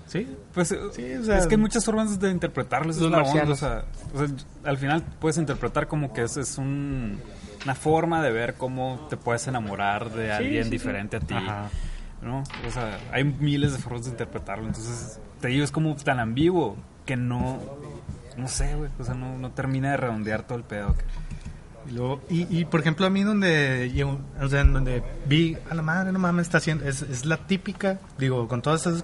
Sí, 0.08 0.28
Pues 0.54 0.72
eh, 0.72 0.78
Sí, 0.94 1.14
o 1.16 1.24
sea- 1.24 1.38
es 1.40 1.48
que 1.48 1.56
hay 1.56 1.62
muchas 1.62 1.84
formas 1.84 2.20
de 2.20 2.30
interpretarlo. 2.30 2.92
es 2.92 2.98
la 3.02 3.24
onda, 3.24 3.44
o 3.52 3.56
sea, 3.56 3.86
o 4.14 4.18
sea, 4.20 4.28
al 4.64 4.78
final 4.78 5.04
puedes 5.20 5.38
interpretar 5.38 5.88
como 5.88 6.14
que 6.14 6.24
es, 6.24 6.38
es 6.38 6.58
un- 6.58 7.20
una 7.64 7.76
forma 7.76 8.22
de 8.22 8.32
ver 8.32 8.54
cómo 8.56 9.08
te 9.10 9.18
puedes 9.18 9.48
enamorar 9.48 10.12
de 10.12 10.32
alguien 10.32 10.64
sí, 10.66 10.70
sí. 10.70 10.76
diferente 10.78 11.18
a 11.18 11.20
ti. 11.20 11.34
Ajá. 11.34 11.70
¿no? 12.22 12.40
O 12.68 12.72
sea, 12.72 12.98
hay 13.12 13.24
miles 13.24 13.74
de 13.74 13.78
formas 13.80 14.06
de 14.06 14.12
interpretarlo. 14.12 14.66
Entonces, 14.66 15.20
te 15.42 15.48
digo, 15.50 15.64
es 15.64 15.72
como 15.72 15.96
tan 15.96 16.20
ambiguo 16.20 16.76
que 17.06 17.16
no. 17.16 17.60
No 18.38 18.48
sé, 18.48 18.74
güey. 18.76 18.90
O 19.00 19.04
sea, 19.04 19.14
no, 19.14 19.38
no 19.38 19.52
termina 19.52 19.92
de 19.92 19.98
redondear 19.98 20.42
todo 20.44 20.58
el 20.58 20.64
pedo. 20.64 20.96
Y, 21.88 21.92
luego- 21.94 22.22
y, 22.30 22.48
y, 22.60 22.66
por 22.66 22.80
ejemplo, 22.80 23.06
a 23.06 23.12
mí 23.12 23.22
donde 23.24 23.92
yo, 23.94 24.18
o 24.42 24.48
sea, 24.48 24.62
en 24.62 24.74
donde 24.74 25.04
vi, 25.28 25.56
a 25.70 25.76
la 25.76 25.84
madre, 25.84 26.12
no 26.12 26.18
mames, 26.20 26.48
está 26.48 26.58
haciendo, 26.58 26.86
es, 26.86 27.04
es 27.04 27.26
la 27.26 27.38
típica, 27.38 28.00
digo, 28.18 28.48
con 28.48 28.62
todas 28.64 28.88
esas 28.88 29.04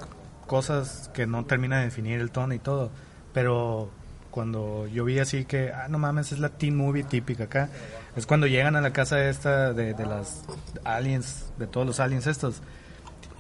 cosas 0.52 1.10
que 1.14 1.26
no 1.28 1.46
termina 1.46 1.78
de 1.78 1.86
definir 1.86 2.20
el 2.20 2.30
tono 2.30 2.54
y 2.54 2.60
todo, 2.60 2.92
pero 3.34 3.90
cuando 4.32 4.86
yo 4.88 5.06
vi 5.06 5.18
así 5.18 5.46
que, 5.46 5.72
ah, 5.72 5.88
no 5.88 5.98
mames, 5.98 6.34
es 6.34 6.40
la 6.40 6.50
teen 6.50 6.76
movie 6.76 7.06
típica 7.06 7.46
acá, 7.46 7.70
es 8.18 8.26
cuando 8.26 8.48
llegan 8.48 8.76
a 8.76 8.82
la 8.82 8.92
casa 8.92 9.30
esta 9.30 9.72
de, 9.72 9.94
de 9.94 10.06
las 10.06 10.44
aliens, 10.84 11.54
de 11.58 11.68
todos 11.68 11.88
los 11.88 12.02
aliens 12.02 12.28
estos, 12.28 12.62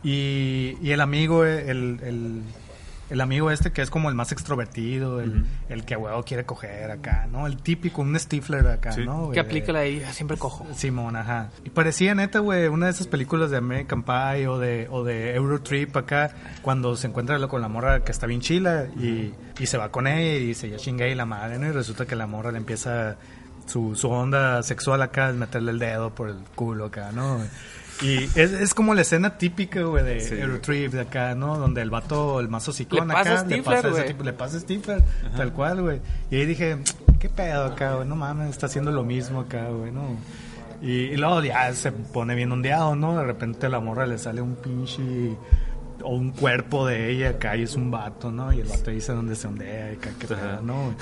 y, 0.03 0.77
y 0.81 0.91
el 0.91 1.01
amigo, 1.01 1.43
el, 1.43 1.99
el, 2.01 2.43
el 3.11 3.21
amigo 3.21 3.51
este 3.51 3.71
que 3.71 3.81
es 3.83 3.89
como 3.91 4.09
el 4.09 4.15
más 4.15 4.31
extrovertido, 4.31 5.21
el, 5.21 5.45
el 5.69 5.85
que 5.85 5.93
a 5.93 5.97
huevo 5.97 6.23
quiere 6.23 6.45
coger 6.45 6.89
acá, 6.89 7.27
¿no? 7.31 7.45
El 7.45 7.57
típico, 7.57 8.01
un 8.01 8.17
Stifler 8.19 8.65
acá, 8.67 8.93
Sí. 8.93 9.05
¿no? 9.05 9.21
Que 9.23 9.25
güey? 9.27 9.39
aplica 9.39 9.71
la 9.73 9.81
de 9.81 10.05
"Ah, 10.05 10.13
siempre 10.13 10.37
cojo. 10.37 10.65
Simón, 10.75 11.15
ajá. 11.15 11.49
Y 11.63 11.69
parecía 11.69 12.15
neta, 12.15 12.39
güey, 12.39 12.67
una 12.67 12.87
de 12.87 12.93
esas 12.93 13.07
películas 13.07 13.51
de 13.51 13.57
American 13.57 14.03
Pie 14.03 14.47
o 14.47 14.57
de, 14.57 14.87
o 14.89 15.03
de 15.03 15.35
Eurotrip 15.35 15.95
acá, 15.97 16.31
cuando 16.61 16.95
se 16.95 17.07
encuentra 17.07 17.37
lo- 17.37 17.49
con 17.49 17.61
la 17.61 17.67
morra 17.67 18.03
que 18.03 18.11
está 18.11 18.27
bien 18.27 18.41
chila 18.41 18.85
y, 18.97 19.33
y 19.59 19.65
se 19.67 19.77
va 19.77 19.91
con 19.91 20.07
ella 20.07 20.33
y 20.39 20.45
dice, 20.47 20.69
ya 20.69 20.77
chingué 20.77 21.11
y 21.11 21.15
la 21.15 21.25
madre, 21.25 21.59
¿no? 21.59 21.67
Y 21.67 21.71
resulta 21.71 22.05
que 22.05 22.15
la 22.15 22.27
morra 22.27 22.51
le 22.51 22.57
empieza 22.59 23.17
su, 23.65 23.95
su 23.95 24.09
onda 24.09 24.63
sexual 24.63 25.01
acá, 25.01 25.29
es 25.29 25.35
meterle 25.35 25.71
el 25.71 25.79
dedo 25.79 26.15
por 26.15 26.29
el 26.29 26.37
culo 26.55 26.85
acá, 26.85 27.11
¿no? 27.13 27.39
Y 28.01 28.23
es, 28.23 28.37
es 28.53 28.73
como 28.73 28.93
la 28.95 29.01
escena 29.01 29.37
típica, 29.37 29.81
güey, 29.83 30.03
de 30.03 30.19
Sí. 30.21 30.33
Eurotrip 30.35 30.91
de 30.91 31.01
acá, 31.01 31.35
¿no? 31.35 31.57
Donde 31.57 31.81
el 31.81 31.89
vato, 31.91 32.39
el 32.39 32.49
mazo 32.49 32.73
ciclón 32.73 33.07
Le 33.07 33.13
pasa 33.13 33.33
acá, 33.41 33.45
le 33.47 33.61
pasa 33.61 33.87
ese 33.89 34.03
tipo- 34.03 34.23
le 34.23 34.33
pasa 34.33 34.59
Stifler, 34.59 35.03
tal 35.37 35.53
cual, 35.53 35.81
güey. 35.81 36.01
Y 36.31 36.35
ahí 36.37 36.45
dije, 36.45 36.77
¿qué 37.19 37.29
pedo 37.29 37.65
acá, 37.65 37.93
güey? 37.95 38.07
No 38.07 38.15
mames, 38.15 38.49
está 38.49 38.65
haciendo 38.65 38.91
lo 38.91 39.03
mismo 39.03 39.41
acá, 39.41 39.67
güey, 39.69 39.91
¿no? 39.91 40.17
Y, 40.81 40.91
y 40.91 41.17
luego 41.17 41.43
ya 41.43 41.71
se 41.73 41.91
pone 41.91 42.33
bien 42.33 42.51
ondeado, 42.51 42.95
¿no? 42.95 43.15
De 43.17 43.23
repente 43.23 43.67
a 43.67 43.69
la 43.69 43.79
morra 43.79 44.05
le 44.07 44.17
sale 44.17 44.41
un 44.41 44.55
pinche... 44.55 45.35
O 46.03 46.15
un 46.15 46.31
cuerpo 46.31 46.87
de 46.87 47.11
ella 47.11 47.29
acá 47.29 47.55
y 47.55 47.61
es 47.61 47.75
un 47.75 47.91
vato, 47.91 48.31
¿no? 48.31 48.51
Y 48.51 48.59
el 48.61 48.67
vato 48.67 48.89
dice 48.89 49.11
dónde 49.13 49.35
se 49.35 49.45
ondea 49.45 49.91
y 49.91 49.95
acá, 49.97 50.09
qué 50.19 50.25
pedo, 50.25 50.59
¿no? 50.63 50.95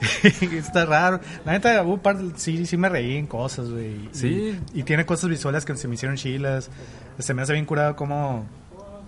Está 0.52 0.84
raro. 0.86 1.20
La 1.44 1.52
neta, 1.52 1.82
hubo 1.82 1.98
par- 1.98 2.18
sí, 2.36 2.64
sí 2.66 2.76
me 2.76 2.88
reí 2.88 3.16
en 3.16 3.26
cosas, 3.26 3.70
güey. 3.70 4.08
Sí. 4.12 4.58
Y, 4.74 4.80
y 4.80 4.82
tiene 4.82 5.04
cosas 5.06 5.28
visuales 5.30 5.64
que 5.64 5.76
se 5.76 5.88
me 5.88 5.94
hicieron 5.94 6.16
chilas. 6.16 6.70
Se 7.18 7.34
me 7.34 7.42
hace 7.42 7.52
bien 7.52 7.66
curado 7.66 7.96
como 7.96 8.46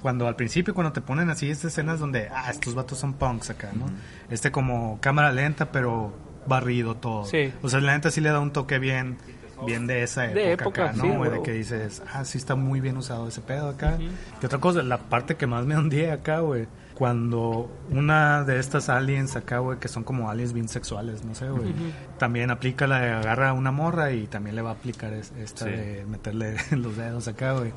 cuando 0.02 0.26
al 0.26 0.34
principio 0.34 0.74
cuando 0.74 0.92
te 0.92 1.00
ponen 1.00 1.30
así 1.30 1.48
estas 1.48 1.66
escenas 1.72 2.00
donde 2.00 2.28
ah 2.34 2.50
estos 2.50 2.74
vatos 2.74 2.98
son 2.98 3.12
punks 3.12 3.50
acá 3.50 3.70
no 3.72 3.86
este 4.30 4.50
como 4.50 4.98
cámara 5.00 5.30
lenta 5.30 5.70
pero 5.70 6.12
barrido 6.44 6.96
todo 6.96 7.24
Sí. 7.24 7.52
o 7.62 7.68
sea 7.68 7.78
la 7.80 7.92
neta 7.94 8.10
sí 8.10 8.20
le 8.20 8.30
da 8.30 8.40
un 8.40 8.52
toque 8.52 8.80
bien 8.80 9.16
bien 9.64 9.86
de 9.86 10.02
esa 10.02 10.24
época, 10.24 10.40
De 10.40 10.52
época, 10.54 10.84
acá, 10.86 10.92
no 10.96 11.24
sí, 11.24 11.30
de 11.30 11.42
que 11.44 11.52
dices 11.52 12.02
ah 12.12 12.24
sí 12.24 12.36
está 12.36 12.56
muy 12.56 12.80
bien 12.80 12.96
usado 12.96 13.28
ese 13.28 13.42
pedo 13.42 13.68
acá 13.68 13.96
que 14.40 14.46
otra 14.46 14.58
cosa 14.58 14.82
la 14.82 14.98
parte 14.98 15.36
que 15.36 15.46
más 15.46 15.66
me 15.66 15.78
hundí 15.78 16.04
acá 16.06 16.40
güey 16.40 16.66
cuando 16.94 17.70
una 17.90 18.44
de 18.44 18.58
estas 18.58 18.88
aliens 18.88 19.36
acá, 19.36 19.58
güey, 19.58 19.78
que 19.78 19.88
son 19.88 20.04
como 20.04 20.30
aliens 20.30 20.52
bien 20.52 20.68
sexuales, 20.68 21.24
no 21.24 21.34
sé, 21.34 21.48
güey, 21.50 21.72
también 22.18 22.50
aplica 22.50 22.86
la 22.86 23.00
de 23.00 23.10
agarra 23.10 23.50
a 23.50 23.52
una 23.52 23.70
morra 23.72 24.12
y 24.12 24.26
también 24.26 24.56
le 24.56 24.62
va 24.62 24.70
a 24.70 24.74
aplicar 24.74 25.12
es- 25.12 25.32
esta 25.38 25.64
Sí. 25.66 25.70
de 25.70 26.04
meterle 26.06 26.56
los 26.76 26.96
dedos 26.96 27.28
acá, 27.28 27.52
güey. 27.52 27.72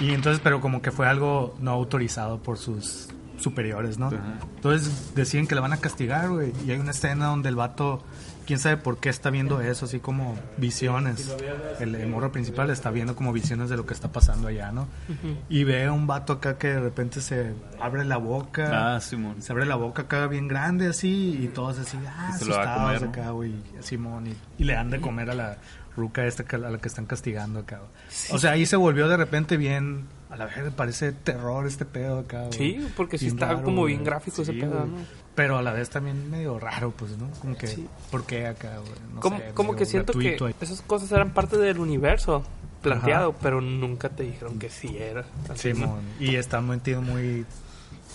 Y 0.00 0.10
entonces, 0.12 0.40
pero 0.44 0.60
como 0.60 0.82
que 0.82 0.90
fue 0.90 1.06
algo 1.06 1.54
no 1.60 1.70
autorizado 1.70 2.42
por 2.42 2.58
sus 2.58 3.08
superiores, 3.38 3.98
¿no? 3.98 4.10
Entonces 4.56 5.14
deciden 5.14 5.46
que 5.46 5.54
la 5.54 5.60
van 5.62 5.72
a 5.72 5.78
castigar, 5.78 6.28
güey. 6.30 6.52
Y 6.66 6.70
hay 6.72 6.78
una 6.78 6.90
escena 6.92 7.26
donde 7.26 7.48
el 7.48 7.56
vato, 7.56 8.02
quién 8.42 8.58
sabe 8.58 8.76
por 8.76 8.98
qué 8.98 9.08
está 9.08 9.30
viendo 9.30 9.60
eso, 9.60 9.86
así 9.86 9.98
como 10.00 10.38
visiones. 10.56 11.34
El, 11.80 11.94
el 11.94 12.08
morro 12.08 12.32
principal 12.32 12.70
está 12.70 12.90
viendo 12.90 13.14
como 13.16 13.32
visiones 13.32 13.68
de 13.70 13.76
lo 13.76 13.86
que 13.86 13.94
está 13.94 14.12
pasando 14.12 14.48
allá, 14.48 14.72
¿no? 14.72 14.88
Y 15.48 15.64
ve 15.64 15.84
a 15.86 15.92
un 15.92 16.06
vato 16.06 16.34
acá 16.34 16.58
que 16.58 16.68
de 16.68 16.80
repente 16.80 17.20
se 17.20 17.52
abre 17.80 18.04
la 18.04 18.16
boca. 18.16 18.94
Ah, 18.96 19.00
Simón. 19.00 19.42
Se 19.42 19.52
abre 19.52 19.66
la 19.66 19.76
boca 19.76 20.02
acá 20.02 20.26
bien 20.26 20.48
grande 20.48 20.86
así 20.88 21.38
y 21.42 21.48
todos 21.48 21.78
así, 21.78 21.98
ah, 22.06 22.30
Y 22.34 22.38
se 22.38 22.44
lo 22.44 22.54
va 22.54 22.62
a 22.62 22.62
asustados 22.62 22.82
comer, 22.82 23.02
¿no? 23.02 23.08
acá, 23.10 23.30
güey, 23.30 23.54
Simón. 23.80 24.26
Y, 24.26 24.34
y 24.62 24.64
le 24.64 24.74
dan 24.74 24.90
de 24.90 25.00
comer 25.00 25.30
a 25.30 25.34
la 25.34 25.58
ruca 25.96 26.24
esta 26.24 26.44
a 26.56 26.58
la 26.58 26.78
que 26.78 26.88
están 26.88 27.06
castigando 27.06 27.60
acá. 27.60 27.78
güey. 27.78 27.90
O 28.32 28.38
sea, 28.38 28.52
ahí 28.52 28.64
se 28.66 28.76
volvió 28.76 29.08
de 29.08 29.16
repente 29.18 29.56
bien, 29.58 30.06
a 30.30 30.36
la 30.36 30.46
vez 30.46 30.56
parece 30.74 31.12
terror 31.12 31.66
este 31.66 31.84
pedo 31.84 32.20
acá. 32.20 32.40
güey. 32.46 32.52
Sí, 32.52 32.88
porque 32.96 33.18
sí 33.18 33.26
Bien 33.26 33.36
está 33.36 33.48
raro, 33.52 33.62
como 33.64 33.84
bien 33.84 34.02
gráfico 34.02 34.40
ese 34.42 34.52
Sí, 34.52 34.60
pedo, 34.60 34.78
güey. 34.78 34.88
¿no? 34.90 34.96
Pero 35.34 35.56
a 35.58 35.62
la 35.62 35.72
vez 35.72 35.88
también 35.88 36.30
medio 36.30 36.58
raro, 36.58 36.90
pues, 36.90 37.16
¿no? 37.16 37.30
Como 37.40 37.56
que, 37.56 37.66
Sí. 37.66 37.88
¿por 38.10 38.24
qué 38.26 38.46
acá? 38.46 38.78
No 39.14 39.20
como 39.20 39.38
sé, 39.38 39.50
como 39.54 39.74
que 39.76 39.86
siento 39.86 40.12
que 40.12 40.36
ahí. 40.40 40.54
esas 40.60 40.82
cosas 40.82 41.10
eran 41.12 41.30
parte 41.30 41.56
del 41.56 41.78
universo 41.78 42.42
planteado, 42.82 43.34
pero 43.40 43.60
nunca 43.60 44.10
te 44.10 44.24
dijeron 44.24 44.58
que 44.58 44.68
sí 44.68 44.96
era. 44.98 45.24
así, 45.50 45.70
¿no? 45.70 45.74
Simón. 45.86 46.00
Y 46.20 46.36
está 46.36 46.60
metido 46.60 47.00
muy... 47.00 47.46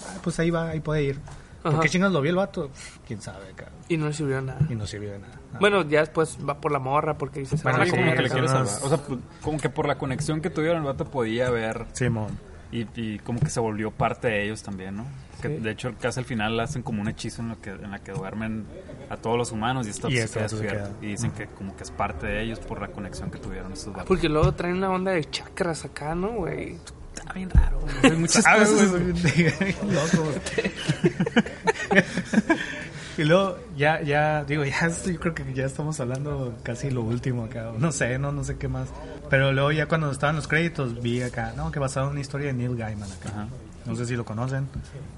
ah, 0.08 0.20
pues 0.22 0.40
ahí 0.40 0.52
va, 0.52 0.70
ahí 0.70 0.80
puede 0.80 1.04
ir. 1.04 1.20
¿Por 1.64 1.80
qué 1.82 1.90
chingas 1.90 2.12
lo 2.12 2.22
vio 2.22 2.30
el 2.30 2.38
vato? 2.38 2.70
Quién 3.06 3.22
sabe, 3.22 3.50
acá. 3.52 3.70
Y 3.90 3.98
no 3.98 4.08
le 4.08 4.14
sirvió 4.14 4.36
de 4.38 4.42
nada. 4.44 4.60
Y 4.70 4.76
no 4.76 4.86
sirvió 4.86 5.12
de 5.12 5.20
nada. 5.20 5.34
Ah. 5.54 5.58
Bueno, 5.60 5.84
ya 5.90 6.02
después 6.02 6.38
va 6.48 6.62
por 6.62 6.72
la 6.72 6.80
morra 6.80 7.18
porque 7.18 7.40
dice, 7.42 7.58
se 7.58 7.64
Bueno, 7.64 7.80
van 7.80 7.88
a 7.88 7.92
Sí, 7.92 7.98
como 7.98 8.14
que 8.14 8.22
le. 8.22 8.30
O 8.46 8.90
sea, 8.90 9.00
como 9.42 9.58
que 9.58 9.70
por 9.70 9.88
la 9.88 9.98
conexión 9.98 10.40
que 10.40 10.50
tuvieron, 10.50 10.78
el 10.78 10.84
vato 10.84 11.06
podía 11.06 11.50
ver 11.50 11.86
Simón. 11.94 12.38
Y, 12.72 12.86
y 12.96 13.20
como 13.20 13.40
que 13.40 13.50
se 13.50 13.60
volvió 13.60 13.92
parte 13.92 14.28
de 14.28 14.46
ellos 14.46 14.64
también, 14.64 14.98
¿no? 14.98 15.06
Que 15.42 15.48
Sí. 15.50 15.58
De 15.58 15.72
hecho, 15.72 15.94
casi 16.02 16.20
al 16.20 16.26
final 16.26 16.60
hacen 16.60 16.82
como 16.82 17.02
un 17.02 17.08
hechizo 17.10 17.44
en, 17.44 17.50
lo 17.50 17.62
que, 17.62 17.70
en 17.70 17.92
la 17.92 18.00
que 18.00 18.12
duermen 18.12 18.66
a 19.10 19.18
todos 19.18 19.38
los 19.38 19.52
humanos 19.52 19.86
y 19.86 19.92
esto 19.92 20.10
Y 20.10 20.18
se 20.18 20.28
queda 20.34 20.50
se 20.50 20.56
despierto. 20.56 20.90
queda. 20.90 20.98
Y 21.02 21.06
dicen 21.12 21.32
que 21.32 21.46
como 21.46 21.76
que 21.76 21.84
es 21.84 21.92
parte 21.92 22.26
de 22.26 22.42
ellos 22.42 22.60
por 22.60 22.82
la 22.82 22.88
conexión 22.88 23.30
que 23.30 23.38
tuvieron 23.38 23.72
estos 23.72 23.94
vatos. 23.94 24.08
Porque 24.08 24.30
luego 24.30 24.52
traen 24.54 24.78
una 24.78 24.90
onda 24.90 25.12
de 25.12 25.24
chakras 25.26 25.86
acá, 25.86 26.16
¿no, 26.16 26.30
güey? 26.30 26.76
Está 27.16 27.34
bien 27.34 27.50
raro. 27.52 27.80
Hay 28.04 28.12
muchas 28.14 28.44
¿Sabes, 28.44 28.70
cosas. 28.70 28.92
Loco. 28.94 30.34
y 33.18 33.24
luego, 33.24 33.58
ya, 33.76 34.02
ya, 34.02 34.44
digo, 34.44 34.64
ya, 34.66 34.90
yo 35.06 35.20
creo 35.20 35.34
que 35.34 35.54
ya 35.54 35.66
estamos 35.66 36.00
hablando 36.00 36.56
casi 36.64 36.92
lo 36.92 37.02
último 37.02 37.46
acá. 37.46 37.72
No 37.78 37.92
sé, 37.92 38.20
no, 38.20 38.32
no 38.32 38.44
sé 38.44 38.58
qué 38.58 38.68
más. 38.68 38.90
Pero 39.30 39.52
luego 39.52 39.72
ya 39.72 39.88
cuando 39.88 40.10
estaban 40.12 40.36
los 40.36 40.48
créditos 40.48 41.02
vi 41.02 41.22
acá, 41.22 41.54
no, 41.58 41.72
que 41.72 41.80
basado 41.80 42.06
en 42.08 42.12
una 42.14 42.22
historia 42.22 42.48
de 42.48 42.54
Neil 42.54 42.76
Gaiman 42.78 43.12
acá. 43.12 43.30
Ajá. 43.30 43.48
No 43.86 43.96
sé 43.96 44.06
si 44.06 44.16
lo 44.16 44.26
conocen, 44.26 44.68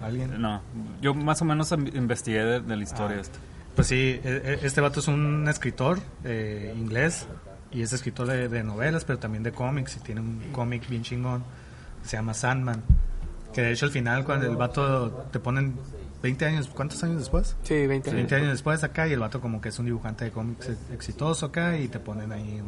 alguien. 0.02 0.40
No, 0.42 0.62
yo 1.02 1.14
más 1.16 1.42
o 1.42 1.46
menos 1.46 1.72
investigué 1.72 2.44
de, 2.44 2.60
de 2.62 2.76
la 2.78 2.84
historia 2.84 3.18
Ah. 3.18 3.22
esta. 3.22 3.40
Pues 3.76 3.88
sí, 3.88 4.20
e- 4.24 4.42
e- 4.62 4.66
este 4.66 4.82
vato 4.82 5.00
es 5.00 5.08
un 5.08 5.48
escritor 5.48 6.00
eh, 6.24 6.74
inglés 6.78 7.28
y 7.72 7.82
es 7.82 7.94
escritor 7.94 8.28
de, 8.28 8.48
de 8.50 8.64
novelas, 8.64 9.06
pero 9.06 9.18
también 9.20 9.42
de 9.44 9.52
cómics 9.52 9.98
y 9.98 10.00
tiene 10.02 10.22
un 10.22 10.42
cómic 10.52 10.88
bien 10.90 11.02
chingón, 11.04 11.44
se 12.04 12.18
llama 12.18 12.34
Sandman, 12.34 12.84
que 13.54 13.62
de 13.62 13.72
hecho 13.72 13.86
al 13.86 13.92
final 13.92 14.24
cuando 14.26 14.48
el 14.48 14.56
vato 14.56 15.28
te 15.32 15.40
ponen 15.40 15.76
20 16.22 16.46
años, 16.46 16.68
¿cuántos 16.74 17.02
años 17.04 17.20
después? 17.20 17.56
Sí, 17.64 17.88
20 17.88 18.10
años. 18.10 18.16
20 18.16 18.36
años 18.36 18.50
después 18.50 18.84
acá 18.84 19.08
y 19.08 19.14
el 19.14 19.20
vato 19.20 19.40
como 19.42 19.62
que 19.62 19.70
es 19.70 19.80
un 19.80 19.86
dibujante 19.86 20.26
de 20.26 20.32
cómics 20.32 20.68
ex- 20.70 20.92
exitoso 20.94 21.46
acá 21.48 21.78
y 21.78 21.88
te 21.88 22.00
ponen 22.00 22.32
ahí 22.32 22.62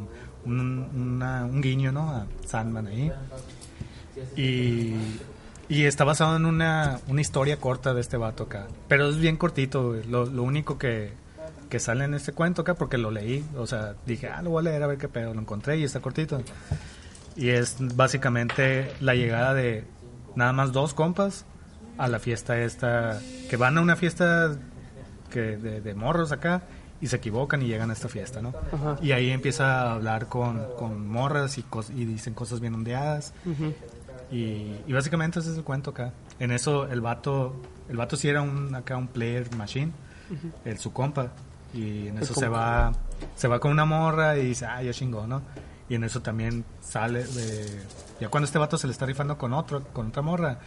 un, 0.45 0.51
un- 0.59 0.89
una- 1.17 1.45
un 1.45 1.61
guiño, 1.61 1.91
¿no? 1.91 2.09
A 2.11 2.25
Sandman 2.45 2.87
ahí. 2.87 3.11
Y, 4.35 4.93
y 5.69 5.85
está 5.85 6.03
basado 6.03 6.35
en 6.37 6.45
una, 6.45 6.99
una 7.07 7.21
historia 7.21 7.57
corta 7.57 7.93
de 7.93 8.01
este 8.01 8.17
vato 8.17 8.43
acá. 8.43 8.67
Pero 8.87 9.09
es 9.09 9.17
bien 9.17 9.37
cortito. 9.37 9.93
Lo, 10.09 10.25
lo 10.25 10.43
único 10.43 10.77
que, 10.77 11.11
que 11.69 11.79
sale 11.79 12.05
en 12.05 12.13
este 12.13 12.33
cuento 12.33 12.61
acá, 12.61 12.75
porque 12.75 12.97
lo 12.97 13.11
leí, 13.11 13.43
o 13.57 13.67
sea, 13.67 13.95
dije, 14.05 14.27
ah, 14.27 14.41
lo 14.41 14.51
voy 14.51 14.61
a 14.61 14.69
leer 14.69 14.83
a 14.83 14.87
ver 14.87 14.97
qué 14.97 15.07
pedo. 15.07 15.33
Lo 15.33 15.41
encontré 15.41 15.77
y 15.77 15.83
está 15.83 15.99
cortito. 16.01 16.41
Y 17.35 17.49
es 17.49 17.77
básicamente 17.95 18.91
la 18.99 19.15
llegada 19.15 19.53
de 19.53 19.85
nada 20.35 20.53
más 20.53 20.71
dos 20.73 20.93
compas 20.93 21.45
a 22.03 22.07
la 22.07 22.19
fiesta 22.19 22.57
esta, 22.59 23.19
que 23.49 23.57
van 23.57 23.77
a 23.77 23.81
una 23.81 23.95
fiesta 23.95 24.55
que 25.29 25.57
de, 25.57 25.81
de 25.81 25.93
morros 25.93 26.31
acá 26.31 26.63
y 26.99 27.07
se 27.07 27.15
equivocan 27.15 27.61
y 27.61 27.67
llegan 27.67 27.89
a 27.89 27.93
esta 27.93 28.09
fiesta, 28.09 28.41
¿no? 28.41 28.53
Ajá. 28.71 28.97
Y 29.01 29.11
ahí 29.11 29.29
empieza 29.29 29.81
a 29.81 29.93
hablar 29.93 30.27
con, 30.27 30.65
con 30.77 31.07
morras 31.07 31.57
y, 31.57 31.63
cos- 31.63 31.89
y 31.95 32.05
dicen 32.05 32.33
cosas 32.33 32.59
bien 32.59 32.73
ondeadas. 32.75 33.33
Y, 34.31 34.75
y 34.87 34.93
básicamente 34.93 35.39
ese 35.39 35.51
es 35.51 35.57
el 35.57 35.63
cuento 35.63 35.91
acá. 35.91 36.13
En 36.39 36.51
eso 36.51 36.87
el 36.87 37.01
vato, 37.01 37.55
el 37.89 37.97
vato 37.97 38.15
sí 38.15 38.29
era 38.29 38.41
un, 38.41 38.73
acá 38.75 38.97
un 38.97 39.07
player 39.07 39.53
machine, 39.55 39.91
el 40.65 40.77
su 40.79 40.93
compa. 40.93 41.29
Y 41.73 42.07
en 42.07 42.17
eso 42.17 42.33
se 42.33 42.47
va, 42.47 42.91
se 43.35 43.47
va 43.47 43.59
con 43.59 43.71
una 43.71 43.85
morra 43.85 44.37
y 44.37 44.45
dice, 44.47 44.65
ah, 44.65 44.81
ya 44.83 44.91
chingó, 44.91 45.25
¿no? 45.27 45.41
Y 45.89 45.95
en 45.95 46.03
eso 46.03 46.21
también 46.21 46.63
sale 46.81 47.23
de... 47.23 47.81
Ya 48.19 48.29
cuando 48.29 48.45
este 48.45 48.59
vato 48.59 48.77
se 48.77 48.87
le 48.87 48.93
está 48.93 49.05
rifando 49.05 49.37
con 49.37 49.53
otro, 49.53 49.83
con 49.93 50.07
otra 50.07 50.21
morra, 50.21 50.59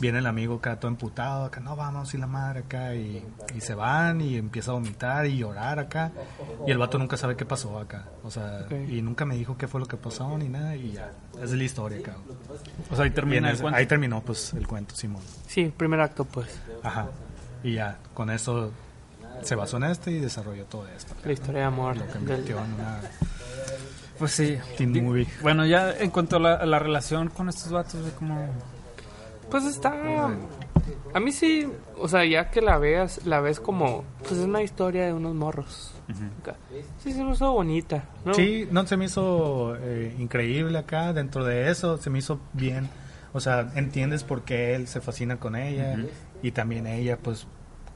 viene 0.00 0.18
el 0.18 0.26
amigo 0.26 0.56
acá 0.56 0.78
todo 0.78 0.90
emputado, 0.90 1.44
acá 1.46 1.60
no 1.60 1.74
vamos 1.76 2.12
y 2.14 2.18
la 2.18 2.26
madre 2.26 2.60
acá 2.60 2.94
y, 2.94 3.24
y 3.54 3.60
se 3.60 3.74
van 3.74 4.20
y 4.20 4.36
empieza 4.36 4.70
a 4.70 4.74
vomitar 4.74 5.24
y 5.26 5.38
llorar 5.38 5.78
acá 5.78 6.12
y 6.66 6.70
el 6.70 6.76
vato 6.78 6.98
nunca 6.98 7.16
sabe 7.16 7.34
qué 7.36 7.44
pasó 7.46 7.78
acá, 7.78 8.04
o 8.22 8.30
sea, 8.30 8.66
y 8.88 9.00
nunca 9.02 9.24
me 9.24 9.36
dijo 9.36 9.56
qué 9.56 9.66
fue 9.68 9.80
lo 9.80 9.86
que 9.86 9.96
pasó 9.96 10.36
ni 10.36 10.48
nada 10.48 10.76
y 10.76 10.92
ya, 10.92 11.10
esa 11.36 11.44
es 11.44 11.52
la 11.52 11.64
historia 11.64 11.98
acá. 12.00 12.16
O 12.90 12.94
sea, 12.96 13.04
ahí 13.06 13.10
termina 13.10 13.48
el 13.48 13.54
eso- 13.54 13.62
cuento. 13.62 13.78
ahí 13.78 13.86
terminó 13.86 14.20
pues 14.20 14.52
el 14.54 14.66
cuento, 14.66 14.94
Simón. 14.94 15.22
Sí, 15.46 15.72
primer 15.76 16.00
acto, 16.00 16.24
pues. 16.24 16.48
Ajá. 16.82 17.06
Y 17.62 17.74
ya, 17.74 17.96
con 18.14 18.30
eso 18.30 18.70
se 19.42 19.54
basó 19.54 19.78
en 19.78 19.84
este 19.84 20.10
y 20.12 20.20
desarrolló 20.20 20.64
todo 20.66 20.86
esto. 20.88 21.14
La 21.24 21.32
historia 21.32 21.60
de 21.62 21.66
amor. 21.66 21.96
Lo 21.96 22.06
que 22.06 22.18
del- 22.18 22.38
metió 22.40 22.58
en 22.62 22.72
una 22.74 23.00
Pues 24.18 24.32
sí. 24.32 24.58
teen 24.78 25.04
movie. 25.04 25.26
Bueno, 25.42 25.64
ya 25.66 25.90
en 25.92 26.10
cuanto 26.10 26.36
a 26.36 26.38
la, 26.40 26.54
a 26.54 26.66
la 26.66 26.78
relación 26.78 27.28
con 27.28 27.48
estos 27.48 27.70
vatos, 27.72 28.04
de 28.04 28.10
como... 28.12 28.46
Pues 29.50 29.64
está. 29.64 30.30
A 31.14 31.20
mí 31.20 31.32
sí, 31.32 31.66
o 31.98 32.08
sea, 32.08 32.24
ya 32.24 32.50
que 32.50 32.60
la 32.60 32.78
veas, 32.78 33.26
la 33.26 33.40
ves 33.40 33.60
como. 33.60 34.04
Pues 34.20 34.32
es 34.32 34.44
una 34.46 34.62
historia 34.62 35.06
de 35.06 35.12
unos 35.12 35.34
morros. 35.34 35.92
Sí, 36.98 37.12
se 37.12 37.24
me 37.24 37.32
hizo 37.32 37.52
bonita, 37.52 38.04
¿no? 38.24 38.34
Sí, 38.34 38.68
no 38.70 38.86
se 38.86 38.96
me 38.96 39.06
hizo 39.06 39.76
eh, 39.76 40.14
increíble 40.18 40.78
acá. 40.78 41.12
Dentro 41.12 41.44
de 41.44 41.70
eso 41.70 41.98
se 41.98 42.10
me 42.10 42.18
hizo 42.18 42.38
bien. 42.52 42.88
O 43.32 43.40
sea, 43.40 43.72
entiendes 43.74 44.24
por 44.24 44.42
qué 44.42 44.74
él 44.74 44.86
se 44.86 45.00
fascina 45.00 45.38
con 45.38 45.56
ella 45.56 45.98
y 46.42 46.52
también 46.52 46.86
ella, 46.86 47.18
pues, 47.18 47.46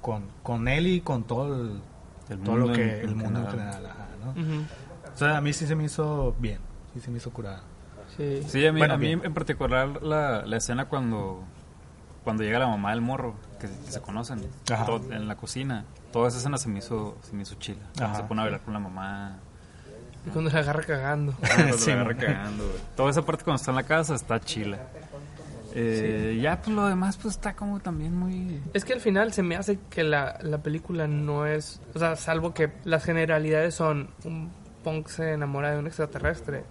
con, 0.00 0.24
con 0.42 0.68
él 0.68 0.86
y 0.86 1.00
con 1.00 1.24
todo 1.24 1.62
el, 1.62 1.80
El 2.28 2.38
todo 2.40 2.56
mundo 2.56 2.68
lo 2.68 2.72
que 2.74 3.00
en 3.00 3.08
el 3.08 3.14
mundo 3.14 3.40
en 3.40 3.46
general. 3.46 3.82
¿no? 4.24 4.30
Ujú. 4.32 4.64
O 5.14 5.16
sea, 5.16 5.36
a 5.36 5.40
mí 5.40 5.52
sí 5.52 5.66
se 5.66 5.74
me 5.76 5.84
hizo 5.84 6.34
bien. 6.38 6.58
Sí 6.94 7.00
se 7.00 7.10
me 7.10 7.18
hizo 7.18 7.30
curada. 7.30 7.62
Sí. 8.16 8.42
Sí, 8.48 8.66
a 8.66 8.72
mí, 8.72 8.78
Bueno, 8.80 8.94
a 8.94 8.98
mí 8.98 9.12
en 9.12 9.34
particular 9.34 10.02
la, 10.02 10.44
la 10.44 10.56
escena 10.56 10.86
cuando, 10.86 11.42
cuando 12.24 12.42
llega 12.42 12.58
la 12.58 12.66
mamá 12.68 12.90
del 12.90 13.00
morro, 13.00 13.34
que, 13.60 13.66
que 13.68 13.90
se 13.92 14.00
conocen, 14.00 14.42
todo- 14.64 15.12
en 15.12 15.26
la 15.28 15.36
cocina. 15.36 15.84
Toda 16.12 16.28
esa 16.28 16.38
escena 16.38 16.58
se 16.58 16.68
me 16.68 16.80
hizo, 16.80 17.16
se 17.22 17.32
me 17.34 17.42
hizo 17.42 17.54
chila. 17.56 17.78
Cuando 17.96 18.04
Ajá. 18.14 18.16
se 18.16 18.22
pone 18.24 18.40
a 18.40 18.44
bailar 18.44 18.60
con 18.62 18.74
la 18.74 18.80
mamá. 18.80 19.38
Y 20.26 20.30
cuando 20.30 20.50
se 20.50 20.58
agarra 20.58 20.82
cagando. 20.82 21.34
cuando 21.38 21.78
Sí, 21.78 21.90
la 21.90 21.96
agarra 22.00 22.16
cagando. 22.16 22.64
Toda 22.96 23.10
esa 23.10 23.22
parte 23.22 23.44
cuando 23.44 23.56
está 23.60 23.70
en 23.70 23.76
la 23.76 23.84
casa 23.84 24.14
está 24.14 24.40
chila. 24.40 24.78
Eh, 25.74 26.38
Ya, 26.42 26.60
pues 26.60 26.74
lo 26.74 26.86
demás 26.86 27.16
pues 27.16 27.34
está 27.36 27.54
como 27.54 27.78
también 27.80 28.16
muy... 28.16 28.60
Es 28.74 28.84
que 28.84 28.92
al 28.92 29.00
final 29.00 29.32
se 29.32 29.42
me 29.44 29.54
hace 29.56 29.78
que 29.88 30.02
la, 30.02 30.36
la 30.42 30.58
película 30.58 31.06
no 31.06 31.46
es. 31.46 31.80
O 31.94 31.98
sea, 31.98 32.16
salvo 32.16 32.52
que 32.54 32.72
las 32.84 33.04
generalidades 33.04 33.74
son. 33.76 34.10
Un 34.24 34.50
punk 34.82 35.08
se 35.08 35.32
enamora 35.32 35.70
de 35.70 35.78
un 35.78 35.86
extraterrestre. 35.86 36.64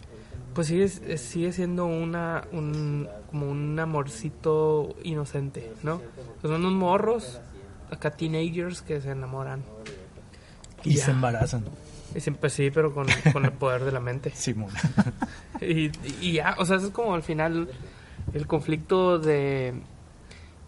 Pues 0.60 0.68
sigue, 0.68 1.18
sigue 1.18 1.54
siendo 1.54 1.86
una. 1.86 2.44
Un, 2.52 3.08
como 3.32 3.50
un 3.50 3.80
amorcito 3.80 4.94
inocente, 5.04 5.72
¿no? 5.84 6.02
Son 6.42 6.52
unos 6.52 6.74
morros, 6.74 7.40
acá 7.90 8.12
teenagers 8.12 8.82
que 8.82 9.00
se 9.00 9.12
enamoran. 9.12 9.64
Y 10.84 10.98
se 10.98 11.12
embarazan. 11.12 11.64
Y 12.14 12.20
siempre 12.20 12.50
sí, 12.50 12.72
pero 12.72 12.94
con, 12.94 13.08
con 13.32 13.46
el 13.46 13.54
poder 13.54 13.86
de 13.86 13.94
la 13.94 14.02
mente. 14.02 14.32
Simón. 14.36 14.72
Y, 15.62 15.92
y 16.20 16.34
ya, 16.34 16.58
o 16.58 16.66
sea, 16.66 16.76
eso 16.76 16.88
es 16.88 16.92
como 16.92 17.16
al 17.16 17.24
final 17.24 17.70
el 18.34 18.46
conflicto 18.46 19.18
de... 19.18 19.76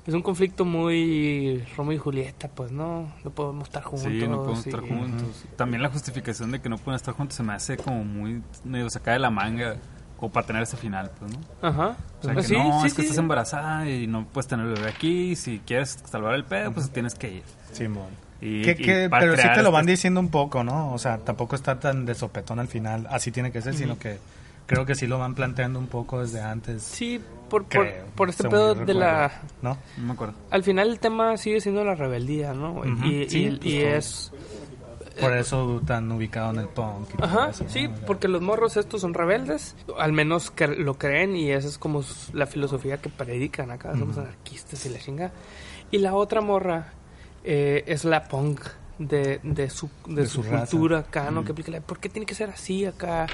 Es 0.08 0.14
un 0.16 0.22
conflicto 0.24 0.66
muy 0.66 1.64
Romeo 1.78 1.94
y 1.94 1.98
Julieta, 2.00 2.48
pues, 2.48 2.72
¿no? 2.72 3.12
No 3.24 3.30
podemos 3.32 3.66
estar 3.68 3.84
juntos. 3.84 4.08
Sí, 4.12 4.28
no 4.28 4.38
podemos 4.38 4.66
estar 4.66 4.82
juntos. 4.82 5.44
También 5.56 5.84
la 5.84 5.90
justificación 5.90 6.52
de 6.52 6.60
que 6.60 6.70
no 6.70 6.78
pueden 6.78 6.96
estar 6.96 7.14
juntos 7.14 7.36
se 7.38 7.44
me 7.44 7.54
hace 7.54 7.78
como 7.78 8.04
muy 8.04 8.42
medio 8.64 8.90
sacada 8.90 9.14
de 9.14 9.20
la 9.20 9.30
manga, 9.30 9.76
como 10.18 10.32
para 10.32 10.48
tener 10.48 10.64
ese 10.64 10.76
final, 10.78 11.12
pues, 11.20 11.32
¿no? 11.32 11.40
Ajá. 11.68 11.96
O 12.20 12.24
sea, 12.24 12.34
Pues 12.34 12.48
que 12.48 12.54
sí, 12.56 12.60
no, 12.60 12.82
sí, 12.82 12.88
es 12.88 12.94
que 12.94 13.02
sí. 13.02 13.08
estás 13.10 13.18
embarazada 13.20 13.88
y 13.90 14.08
no 14.08 14.26
puedes 14.26 14.48
tener 14.48 14.66
bebé 14.68 14.90
aquí. 14.90 15.36
Si 15.36 15.60
quieres 15.60 16.00
salvar 16.10 16.34
el 16.34 16.46
pedo, 16.46 16.72
pues 16.72 16.90
tienes 16.90 17.14
que 17.14 17.32
ir. 17.36 17.44
Simón. 17.72 18.08
Y, 18.42 18.64
Que- 18.64 19.08
pero 19.08 19.38
sí 19.38 19.48
te 19.54 19.62
lo 19.62 19.72
van 19.72 19.82
este- 19.82 19.92
diciendo 19.92 20.20
un 20.20 20.30
poco, 20.30 20.64
¿no? 20.64 20.92
O 20.94 20.98
sea, 20.98 21.20
tampoco 21.20 21.56
está 21.56 21.80
tan 21.80 22.08
de 22.08 22.16
sopetón 22.16 22.58
al 22.60 22.68
final, 22.68 23.08
así 23.12 23.32
tiene 23.32 23.52
que 23.52 23.62
ser, 23.62 23.76
sino 23.76 24.00
que 24.00 24.18
creo 24.72 24.86
que 24.86 24.96
sí 24.96 25.06
lo 25.08 25.20
van 25.20 25.36
planteando 25.36 25.80
un 25.80 25.88
poco 25.88 26.22
desde 26.22 26.42
antes. 26.42 26.82
Sí, 26.84 27.20
por, 27.50 27.66
por, 27.66 27.86
creo, 27.88 28.06
por 28.16 28.30
este 28.30 28.48
pedo 28.48 28.74
de 28.74 28.94
la... 28.94 29.42
¿No? 29.62 29.78
No 29.98 30.04
me 30.06 30.14
acuerdo. 30.14 30.34
Al 30.50 30.64
final 30.64 30.90
el 30.90 31.00
tema 31.00 31.36
sigue 31.38 31.60
siendo 31.62 31.84
la 31.84 31.96
rebeldía, 31.96 32.54
¿no? 32.54 32.84
Y, 33.06 33.28
Sí, 33.30 33.38
y- 33.40 33.52
pues, 33.58 33.66
y 33.66 33.82
es... 33.82 34.32
Por 35.20 35.34
eso 35.36 35.82
tan 35.86 36.10
ubicado 36.12 36.52
en 36.52 36.60
el 36.60 36.68
punk. 36.70 37.10
y 37.20 37.24
Ajá, 37.24 37.50
eso, 37.50 37.66
¿no? 37.66 37.70
sí, 37.70 37.90
porque 38.08 38.28
los 38.30 38.42
morros 38.42 38.78
estos 38.78 39.02
son 39.02 39.14
rebeldes, 39.14 39.76
al 40.00 40.14
menos 40.14 40.50
que 40.52 40.68
lo 40.68 40.98
creen 40.98 41.36
y 41.36 41.52
esa 41.52 41.68
es 41.68 41.78
como 41.78 42.02
la 42.34 42.48
filosofía 42.48 42.98
que 42.98 43.10
predican 43.10 43.72
acá, 43.72 43.96
somos 43.98 44.18
anarquistas 44.18 44.84
y 44.86 44.90
la 44.90 45.00
chinga. 45.00 45.32
Y 45.92 45.98
la 45.98 46.14
otra 46.16 46.40
morra 46.42 46.94
eh, 47.44 47.84
es 47.88 48.06
la 48.06 48.24
punk 48.30 48.62
de, 48.98 49.42
de 49.44 49.70
su, 49.70 49.90
de 50.08 50.22
De 50.22 50.28
su, 50.28 50.44
cultura 50.44 51.00
acá, 51.00 51.30
¿no? 51.30 51.44
Que 51.44 51.52
aplica 51.52 51.72
la, 51.72 51.82
¿por 51.82 52.00
qué 52.00 52.08
tiene 52.08 52.26
que 52.26 52.34
ser 52.36 52.50
así 52.50 52.86
acá? 52.86 53.28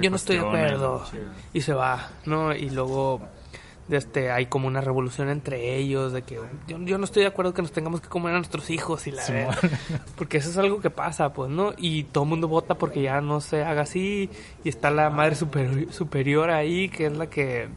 Yo 0.00 0.10
no 0.10 0.16
estoy 0.16 0.36
de 0.36 0.42
acuerdo. 0.42 1.04
sí. 1.10 1.18
Y 1.52 1.60
se 1.60 1.72
va, 1.72 2.08
¿no? 2.26 2.54
Y 2.54 2.70
luego 2.70 3.20
este, 3.90 4.30
hay 4.30 4.46
como 4.46 4.68
una 4.68 4.80
revolución 4.80 5.28
entre 5.28 5.76
ellos, 5.76 6.12
de 6.12 6.22
que 6.22 6.36
yo, 6.68 6.78
yo 6.78 6.98
no 6.98 7.04
estoy 7.04 7.22
de 7.22 7.28
acuerdo 7.28 7.52
que 7.54 7.62
nos 7.62 7.72
tengamos 7.72 8.00
que 8.00 8.08
comer 8.08 8.34
a 8.34 8.36
nuestros 8.36 8.70
hijos 8.70 9.06
y 9.06 9.10
la 9.12 9.22
Sí, 9.22 9.32
verdad. 9.32 9.58
Porque 10.16 10.38
eso 10.38 10.50
es 10.50 10.56
algo 10.58 10.80
que 10.80 10.90
pasa, 10.90 11.32
pues, 11.32 11.50
¿no? 11.50 11.74
Y 11.76 12.04
todo 12.04 12.24
el 12.24 12.30
mundo 12.30 12.48
vota 12.48 12.74
porque 12.74 13.02
ya 13.02 13.20
no 13.20 13.40
se 13.40 13.64
haga 13.64 13.82
así. 13.82 14.30
Y 14.64 14.68
está 14.68 14.90
la 14.90 15.10
madre 15.10 15.34
superior, 15.34 15.92
superior 15.92 16.50
ahí, 16.50 16.88
que 16.88 17.06
es 17.06 17.16
la 17.16 17.28
que, 17.28 17.68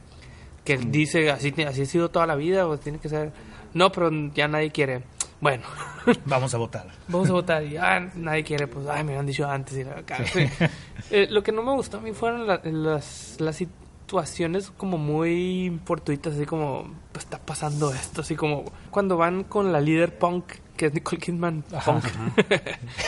que 0.63 0.77
dice, 0.77 1.31
así, 1.31 1.53
así 1.67 1.81
ha 1.81 1.85
sido 1.85 2.09
toda 2.09 2.27
la 2.27 2.35
vida, 2.35 2.65
pues 2.67 2.79
tiene 2.81 2.99
que 2.99 3.09
ser... 3.09 3.31
No, 3.73 3.91
pero 3.91 4.11
ya 4.35 4.47
nadie 4.47 4.69
quiere. 4.69 5.01
Bueno, 5.43 5.63
Vamos 6.25 6.53
a 6.53 6.57
votar. 6.57 6.87
vamos 7.09 7.29
a 7.29 7.33
votar. 7.33 7.63
Y 7.65 7.75
ah, 7.75 7.99
nadie 8.15 8.43
quiere, 8.45 8.65
pues, 8.67 8.87
ay, 8.87 9.03
me 9.03 9.13
lo 9.13 9.19
han 9.19 9.25
dicho 9.25 9.45
antes. 9.45 9.77
Y 9.77 9.83
la- 9.83 9.99
acá, 9.99 10.25
sí. 10.25 10.47
Eh, 11.11 11.27
lo 11.29 11.43
que 11.43 11.51
no 11.51 11.61
me 11.63 11.73
gustó 11.73 11.97
a 11.97 12.01
mí 12.01 12.13
fueron 12.13 12.47
la- 12.47 12.61
las, 12.63 13.35
las 13.39 13.57
situaciones 13.57 14.71
como 14.71 14.97
muy 14.97 15.79
fortuitas, 15.85 16.35
así 16.35 16.45
como, 16.45 16.89
pues 17.11 17.25
está 17.25 17.39
pasando 17.39 17.93
esto, 17.93 18.21
así 18.21 18.35
como 18.37 18.63
cuando 18.89 19.17
van 19.17 19.43
con 19.43 19.73
la 19.73 19.81
líder 19.81 20.17
punk, 20.17 20.45
que 20.77 20.85
es 20.87 20.93
Nicole 20.93 21.21
Kidman. 21.21 21.63
Punk. 21.85 22.05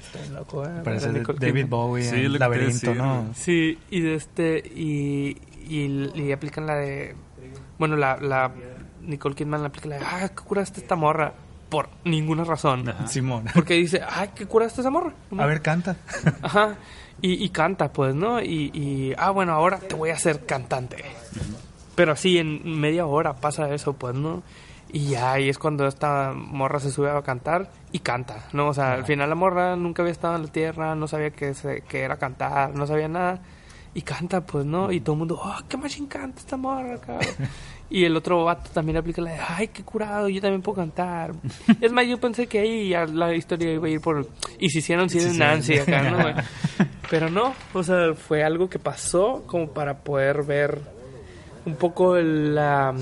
Estoy 0.00 0.28
loco, 0.34 0.64
eh, 0.64 0.82
Parece 0.84 1.06
David 1.12 1.26
Kidman. 1.38 1.70
Bowie 1.70 2.02
Sí, 2.04 2.28
Laberinto, 2.28 2.94
¿no? 2.94 3.30
Sí, 3.34 3.78
y 3.90 4.00
de 4.00 4.14
este, 4.14 4.58
y, 4.58 5.38
y, 5.68 6.10
y 6.14 6.32
aplican 6.32 6.66
la 6.66 6.76
de, 6.76 7.16
bueno, 7.78 7.96
la, 7.96 8.18
la 8.18 8.52
Nicole 9.02 9.34
Kidman 9.34 9.62
le 9.62 9.68
aplica 9.68 9.88
la 9.88 9.98
de, 9.98 10.04
ah, 10.04 10.28
¿qué 10.28 10.44
curaste 10.44 10.80
esta 10.80 10.96
morra? 10.96 11.32
Por 11.68 11.88
ninguna 12.04 12.44
razón. 12.44 12.92
Simón. 13.08 13.46
Porque 13.54 13.74
dice, 13.74 14.00
ay, 14.08 14.30
¿qué 14.34 14.46
curaste 14.46 14.80
esa 14.80 14.90
morra? 14.90 15.12
A 15.36 15.46
ver, 15.46 15.62
canta. 15.62 15.96
Ajá. 16.42 16.76
Y, 17.20 17.44
y 17.44 17.48
canta, 17.48 17.92
pues, 17.92 18.14
¿no? 18.14 18.40
Y, 18.40 18.70
y, 18.72 19.14
ah, 19.16 19.30
bueno, 19.30 19.52
ahora 19.52 19.78
te 19.78 19.94
voy 19.94 20.10
a 20.10 20.14
hacer 20.14 20.44
cantante. 20.46 21.04
Pero 21.94 22.12
así, 22.12 22.38
en 22.38 22.78
media 22.78 23.06
hora 23.06 23.34
pasa 23.34 23.72
eso, 23.74 23.94
pues, 23.94 24.14
¿no? 24.14 24.42
Y 24.92 25.10
ya 25.10 25.32
ahí 25.32 25.48
es 25.48 25.58
cuando 25.58 25.86
esta 25.86 26.32
morra 26.34 26.78
se 26.78 26.90
sube 26.90 27.10
a 27.10 27.20
cantar 27.22 27.70
y 27.90 27.98
canta, 28.00 28.44
¿no? 28.52 28.68
O 28.68 28.74
sea, 28.74 28.92
al 28.92 29.04
final 29.04 29.28
la 29.28 29.34
morra 29.34 29.74
nunca 29.76 30.02
había 30.02 30.12
estado 30.12 30.36
en 30.36 30.42
la 30.42 30.48
tierra, 30.48 30.94
no 30.94 31.08
sabía 31.08 31.30
que, 31.30 31.54
se, 31.54 31.80
que 31.82 32.02
era 32.02 32.18
cantar, 32.18 32.74
no 32.74 32.86
sabía 32.86 33.08
nada. 33.08 33.40
Y 33.94 34.02
canta, 34.02 34.42
pues, 34.44 34.66
¿no? 34.66 34.92
Y 34.92 35.00
todo 35.00 35.14
el 35.14 35.20
mundo, 35.20 35.40
oh, 35.42 35.56
qué 35.68 35.78
machín 35.78 36.06
canta 36.06 36.38
esta 36.38 36.58
morra, 36.58 36.98
cabrón. 36.98 37.26
Y 37.88 38.04
el 38.04 38.16
otro 38.16 38.44
vato 38.44 38.70
también 38.72 38.96
aplica 38.96 39.22
la 39.22 39.32
de, 39.32 39.40
ay, 39.40 39.68
qué 39.68 39.84
curado, 39.84 40.28
yo 40.28 40.40
también 40.40 40.62
puedo 40.62 40.76
cantar. 40.76 41.32
es 41.80 41.92
más, 41.92 42.06
yo 42.06 42.18
pensé 42.18 42.46
que 42.46 42.58
ahí 42.58 42.88
ya 42.90 43.04
la 43.06 43.34
historia 43.34 43.72
iba 43.72 43.86
a 43.86 43.90
ir 43.90 44.00
por... 44.00 44.26
Y 44.58 44.68
si 44.70 44.78
hicieron 44.78 45.08
Sid 45.08 45.26
and 45.26 45.38
Nancy 45.38 45.78
acá, 45.78 46.10
¿no? 46.10 46.20
güey? 46.20 46.34
Pero 47.10 47.30
no, 47.30 47.54
o 47.72 47.82
sea, 47.82 48.14
fue 48.14 48.42
algo 48.42 48.68
que 48.68 48.80
pasó 48.80 49.44
como 49.46 49.68
para 49.68 49.98
poder 49.98 50.42
ver 50.42 50.80
un 51.64 51.76
poco 51.76 52.16
la, 52.16 52.92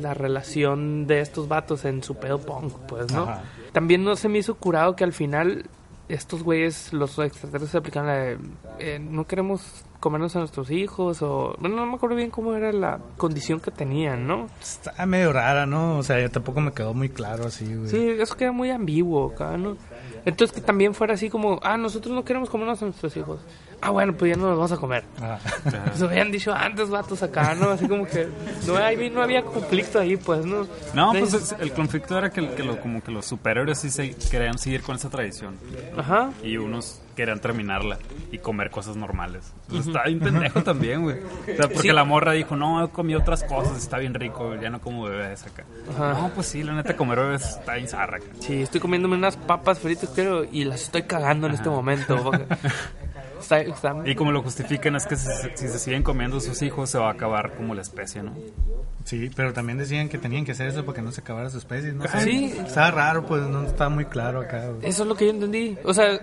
la 0.00 0.14
relación 0.14 1.06
de 1.08 1.20
estos 1.20 1.48
vatos 1.48 1.84
en 1.84 2.02
su 2.04 2.14
pedo 2.16 2.38
punk, 2.38 2.74
pues, 2.86 3.12
¿no? 3.12 3.24
Ajá. 3.24 3.42
También 3.72 4.04
no 4.04 4.16
se 4.16 4.30
me 4.30 4.38
hizo 4.38 4.54
curado 4.54 4.96
que 4.96 5.04
al 5.04 5.12
final 5.12 5.66
estos 6.08 6.42
güeyes, 6.42 6.92
los 6.92 7.18
extraterrestres, 7.18 7.74
aplican 7.74 8.06
la 8.06 8.14
de 8.14 8.38
eh, 8.78 8.98
no 8.98 9.26
queremos 9.26 9.84
comernos 10.00 10.36
a 10.36 10.40
nuestros 10.40 10.70
hijos 10.70 11.22
o... 11.22 11.56
Bueno, 11.58 11.76
no 11.76 11.86
me 11.86 11.94
acuerdo 11.94 12.16
bien 12.16 12.30
cómo 12.30 12.54
era 12.54 12.72
la 12.72 13.00
condición 13.16 13.60
que 13.60 13.70
tenían, 13.70 14.26
¿no? 14.26 14.46
Está 14.60 15.04
medio 15.06 15.32
rara, 15.32 15.66
¿no? 15.66 15.98
O 15.98 16.02
sea, 16.02 16.20
yo 16.20 16.30
tampoco 16.30 16.60
me 16.60 16.72
quedó 16.72 16.94
muy 16.94 17.08
claro 17.08 17.46
así, 17.46 17.74
güey. 17.74 17.88
Sí, 17.88 18.08
eso 18.20 18.36
queda 18.36 18.52
muy 18.52 18.70
ambiguo 18.70 19.32
acá, 19.32 19.56
¿no? 19.56 19.76
Entonces 20.24 20.54
que 20.54 20.60
también 20.60 20.94
fuera 20.94 21.14
así 21.14 21.30
como, 21.30 21.58
ah, 21.62 21.76
nosotros 21.76 22.14
no 22.14 22.24
queremos 22.24 22.50
comernos 22.50 22.80
a 22.82 22.86
nuestros 22.86 23.16
hijos. 23.16 23.40
Ah, 23.82 23.90
bueno, 23.90 24.14
pues 24.14 24.30
ya 24.34 24.36
no 24.40 24.48
los 24.48 24.56
vamos 24.56 24.72
a 24.72 24.76
comer. 24.78 25.04
Ah. 25.20 25.38
Pues 25.86 26.02
habían 26.02 26.30
dicho 26.32 26.52
antes, 26.52 26.88
vatos, 26.90 27.22
acá, 27.22 27.54
¿no? 27.54 27.70
Así 27.70 27.86
como 27.88 28.06
que 28.06 28.26
no, 28.66 28.76
ahí 28.76 29.10
no 29.10 29.22
había 29.22 29.42
conflicto 29.42 29.98
ahí, 30.00 30.16
pues, 30.16 30.44
¿no? 30.44 30.66
No, 30.94 31.12
pues 31.12 31.34
es- 31.34 31.54
el 31.58 31.72
conflicto 31.72 32.16
era 32.18 32.30
que, 32.30 32.48
que 32.54 32.62
lo, 32.64 32.80
como 32.80 33.02
que 33.02 33.10
los 33.12 33.26
superhéroes 33.26 33.78
sí 33.78 33.90
se 33.90 34.14
querían 34.30 34.58
seguir 34.58 34.82
con 34.82 34.96
esa 34.96 35.08
tradición. 35.10 35.56
Ajá. 35.96 36.30
Y 36.42 36.56
unos 36.56 37.00
querían 37.14 37.40
terminarla 37.40 37.98
y 38.30 38.38
comer 38.38 38.70
cosas 38.70 38.94
normales. 38.96 39.52
Pues 39.68 39.86
Está 39.86 40.02
bien 40.04 40.20
pendejo 40.20 40.62
también, 40.62 41.02
güey. 41.02 41.16
O 41.20 41.56
sea, 41.56 41.66
porque 41.68 41.88
Sí. 41.88 41.92
la 41.92 42.04
morra 42.04 42.32
dijo, 42.32 42.56
no, 42.56 42.84
he 42.84 42.88
comido 42.90 43.20
otras 43.20 43.42
cosas, 43.44 43.78
está 43.78 43.96
bien 43.98 44.12
rico, 44.14 44.54
ya 44.60 44.68
no 44.68 44.80
como 44.80 45.04
bebés 45.04 45.44
acá. 45.46 45.64
Ajá. 45.94 46.12
No, 46.12 46.30
pues 46.34 46.46
sí, 46.48 46.62
la 46.62 46.74
neta, 46.74 46.94
comer 46.96 47.18
bebés 47.20 47.42
está 47.58 47.74
bien 47.74 47.88
zarra. 47.88 48.18
Sí, 48.40 48.60
estoy 48.62 48.80
comiéndome 48.80 49.16
unas 49.16 49.36
papas 49.36 49.78
fritas, 49.78 50.10
creo, 50.14 50.44
y 50.44 50.64
las 50.64 50.82
estoy 50.82 51.02
cagando 51.04 51.46
en 51.46 51.54
este 51.54 51.68
momento. 51.70 52.22
porque 52.22 52.44
está- 53.46 53.60
está- 53.60 53.94
Y 54.04 54.14
como 54.14 54.32
lo 54.32 54.42
justifican 54.42 54.96
es 54.96 55.06
que 55.06 55.16
si, 55.16 55.28
si 55.54 55.68
se 55.68 55.78
siguen 55.78 56.02
comiendo 56.02 56.40
sus 56.40 56.60
hijos 56.62 56.90
se 56.90 56.98
va 56.98 57.08
a 57.08 57.12
acabar 57.12 57.54
como 57.56 57.74
la 57.74 57.82
especie, 57.82 58.22
¿no? 58.22 58.32
Sí, 59.04 59.30
pero 59.36 59.52
también 59.52 59.78
decían 59.78 60.08
que 60.08 60.18
tenían 60.18 60.44
que 60.44 60.52
hacer 60.52 60.66
eso 60.68 60.84
para 60.84 60.96
que 60.96 61.02
no 61.02 61.12
se 61.12 61.20
acabara 61.20 61.48
su 61.48 61.58
especie. 61.58 61.92
No 61.92 62.04
sé. 62.08 62.20
Sí. 62.22 62.54
Estaba 62.66 62.90
raro, 62.90 63.24
pues 63.24 63.42
no 63.42 63.62
está 63.64 63.88
muy 63.88 64.06
claro 64.06 64.40
acá. 64.40 64.66
güey. 64.68 64.88
Eso 64.88 65.04
es 65.04 65.08
lo 65.08 65.14
que 65.14 65.26
yo 65.26 65.30
entendí. 65.30 65.78
O 65.84 65.94
sea, 65.94 66.18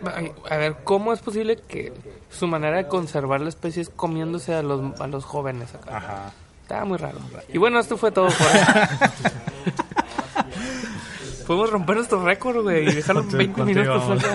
a 0.49 0.57
ver, 0.57 0.75
¿cómo 0.83 1.13
es 1.13 1.19
posible 1.21 1.55
que 1.55 1.93
su 2.29 2.45
manera 2.47 2.77
de 2.77 2.87
conservar 2.87 3.39
la 3.39 3.49
especie 3.49 3.81
es 3.81 3.89
comiéndose 3.89 4.53
a 4.53 4.61
los, 4.61 4.99
a 4.99 5.07
los 5.07 5.23
jóvenes 5.23 5.73
acá? 5.73 5.97
Ajá. 5.97 6.31
Estaba 6.63 6.83
muy 6.85 6.97
raro. 6.97 7.19
Y 7.53 7.57
bueno, 7.57 7.79
esto 7.79 7.95
fue 7.97 8.11
todo 8.11 8.27
por. 8.27 8.47
Podemos 11.47 11.69
romper 11.71 11.95
nuestro 11.97 12.23
récord, 12.23 12.61
güey, 12.63 12.87
y 12.89 12.93
dejarlo 12.95 13.21
¿Cuánto- 13.21 13.37
20 13.37 13.53
cuánto 13.53 13.79
minutos. 13.79 14.23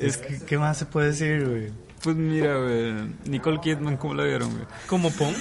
Es 0.00 0.16
que, 0.18 0.38
¿qué 0.44 0.58
más 0.58 0.76
se 0.78 0.86
puede 0.86 1.08
decir, 1.08 1.46
güey? 1.48 1.70
Pues 2.02 2.14
mira, 2.16 2.56
güey, 2.58 2.94
Nicole 3.26 3.60
Kidman, 3.60 3.96
¿cómo 3.96 4.14
la 4.14 4.24
vieron, 4.24 4.50
güey? 4.52 4.64
Como 4.86 5.10
punk. 5.10 5.36